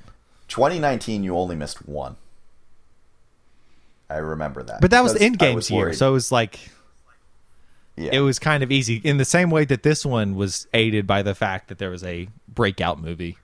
2019, 0.48 1.24
you 1.24 1.36
only 1.36 1.56
missed 1.56 1.86
one. 1.86 2.16
I 4.10 4.16
remember 4.16 4.62
that. 4.62 4.80
But 4.80 4.90
that 4.90 5.02
was 5.02 5.14
the 5.14 5.20
Endgame's 5.20 5.70
year. 5.70 5.92
So 5.94 6.10
it 6.10 6.12
was 6.12 6.30
like, 6.30 6.60
yeah. 7.96 8.10
it 8.12 8.20
was 8.20 8.38
kind 8.38 8.62
of 8.62 8.70
easy 8.70 8.96
in 8.96 9.16
the 9.16 9.24
same 9.24 9.50
way 9.50 9.64
that 9.64 9.82
this 9.82 10.04
one 10.04 10.34
was 10.34 10.66
aided 10.74 11.06
by 11.06 11.22
the 11.22 11.34
fact 11.34 11.68
that 11.68 11.78
there 11.78 11.90
was 11.90 12.04
a 12.04 12.28
breakout 12.46 13.00
movie. 13.00 13.38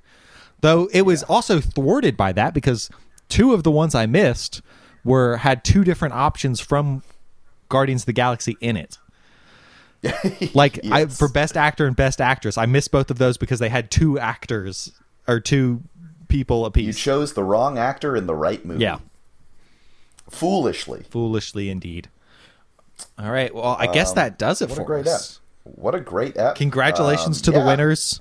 Though 0.60 0.88
it 0.92 1.02
was 1.02 1.22
also 1.22 1.60
thwarted 1.60 2.16
by 2.16 2.32
that 2.32 2.52
because 2.52 2.90
two 3.28 3.54
of 3.54 3.62
the 3.62 3.70
ones 3.70 3.94
I 3.94 4.06
missed 4.06 4.60
were 5.04 5.38
had 5.38 5.64
two 5.64 5.84
different 5.84 6.14
options 6.14 6.60
from 6.60 7.02
Guardians 7.68 8.02
of 8.02 8.06
the 8.06 8.12
Galaxy 8.12 8.56
in 8.60 8.76
it. 8.76 8.98
Like 10.54 10.78
I 10.90 11.06
for 11.06 11.28
best 11.28 11.56
actor 11.56 11.86
and 11.86 11.96
best 11.96 12.20
actress, 12.20 12.56
I 12.56 12.66
missed 12.66 12.92
both 12.92 13.10
of 13.10 13.18
those 13.18 13.36
because 13.36 13.58
they 13.58 13.68
had 13.68 13.90
two 13.90 14.18
actors 14.18 14.92
or 15.26 15.40
two 15.40 15.82
people 16.28 16.64
a 16.66 16.70
piece. 16.70 16.86
you 16.86 16.92
chose 16.92 17.32
the 17.34 17.42
wrong 17.44 17.78
actor 17.78 18.14
in 18.16 18.26
the 18.26 18.34
right 18.34 18.64
movie. 18.64 18.82
yeah, 18.84 18.98
Foolishly. 20.30 21.04
foolishly 21.10 21.70
indeed. 21.70 22.08
All 23.18 23.30
right, 23.30 23.54
well, 23.54 23.76
I 23.78 23.86
guess 23.86 24.12
that 24.12 24.38
does 24.38 24.60
it 24.60 24.66
Um, 24.66 24.70
What 24.70 24.76
for 24.76 24.82
a 24.82 24.86
great 24.86 25.06
us. 25.06 25.40
app. 25.66 25.72
What 25.78 25.94
a 25.94 26.00
great 26.00 26.36
app. 26.36 26.56
Congratulations 26.56 27.38
Um, 27.38 27.42
to 27.44 27.50
the 27.52 27.64
winners. 27.64 28.20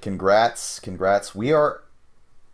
Congrats, 0.00 0.78
congrats. 0.80 1.34
We 1.34 1.52
are 1.52 1.82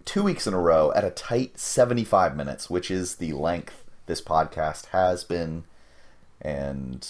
two 0.04 0.22
weeks 0.22 0.46
in 0.46 0.54
a 0.54 0.60
row 0.60 0.92
at 0.94 1.04
a 1.04 1.10
tight 1.10 1.58
75 1.58 2.36
minutes, 2.36 2.68
which 2.70 2.90
is 2.90 3.16
the 3.16 3.32
length 3.32 3.84
this 4.06 4.20
podcast 4.20 4.86
has 4.86 5.22
been, 5.24 5.64
and 6.40 7.06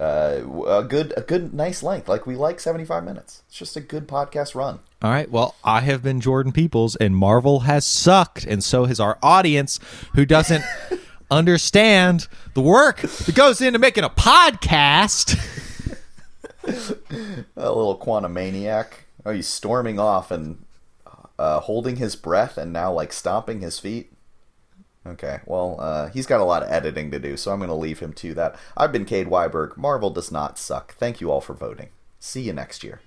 uh, 0.00 0.40
a 0.66 0.84
good, 0.84 1.12
a 1.16 1.22
good, 1.22 1.52
nice 1.52 1.82
length. 1.82 2.08
Like 2.08 2.26
we 2.26 2.36
like 2.36 2.60
75 2.60 3.04
minutes. 3.04 3.42
It's 3.48 3.58
just 3.58 3.76
a 3.76 3.80
good 3.80 4.06
podcast 4.06 4.54
run. 4.54 4.80
All 5.02 5.10
right. 5.10 5.30
Well, 5.30 5.54
I 5.64 5.80
have 5.80 6.02
been 6.02 6.20
Jordan 6.20 6.52
Peoples, 6.52 6.96
and 6.96 7.16
Marvel 7.16 7.60
has 7.60 7.84
sucked, 7.84 8.44
and 8.44 8.62
so 8.62 8.84
has 8.84 9.00
our 9.00 9.18
audience, 9.22 9.80
who 10.14 10.24
doesn't 10.24 10.64
understand 11.30 12.28
the 12.54 12.60
work 12.60 13.00
that 13.00 13.34
goes 13.34 13.60
into 13.60 13.78
making 13.78 14.04
a 14.04 14.10
podcast. 14.10 15.36
A 17.56 17.72
little 17.72 17.98
quantumaniac. 17.98 18.88
Oh, 19.24 19.32
he's 19.32 19.48
storming 19.48 19.98
off 19.98 20.30
and 20.30 20.64
uh, 21.38 21.60
holding 21.60 21.96
his 21.96 22.14
breath, 22.14 22.58
and 22.58 22.72
now 22.72 22.92
like 22.92 23.12
stomping 23.12 23.60
his 23.60 23.78
feet. 23.78 24.12
Okay, 25.08 25.40
well, 25.46 25.76
uh, 25.80 26.10
he's 26.10 26.26
got 26.26 26.40
a 26.40 26.44
lot 26.44 26.62
of 26.62 26.70
editing 26.70 27.10
to 27.12 27.18
do, 27.18 27.36
so 27.36 27.50
I'm 27.50 27.58
going 27.58 27.68
to 27.68 27.74
leave 27.74 28.00
him 28.00 28.12
to 28.14 28.34
that. 28.34 28.56
I've 28.76 28.92
been 28.92 29.06
Cade 29.06 29.28
Weiberg. 29.28 29.76
Marvel 29.76 30.10
does 30.10 30.30
not 30.30 30.58
suck. 30.58 30.94
Thank 30.94 31.20
you 31.20 31.30
all 31.30 31.40
for 31.40 31.54
voting. 31.54 31.88
See 32.18 32.42
you 32.42 32.52
next 32.52 32.84
year. 32.84 33.00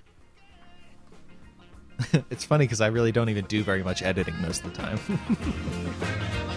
it's 2.30 2.44
funny 2.44 2.64
because 2.64 2.80
I 2.80 2.88
really 2.88 3.12
don't 3.12 3.28
even 3.28 3.44
do 3.44 3.62
very 3.62 3.84
much 3.84 4.02
editing 4.02 4.40
most 4.40 4.64
of 4.64 4.74
the 4.74 4.82
time. 4.82 6.48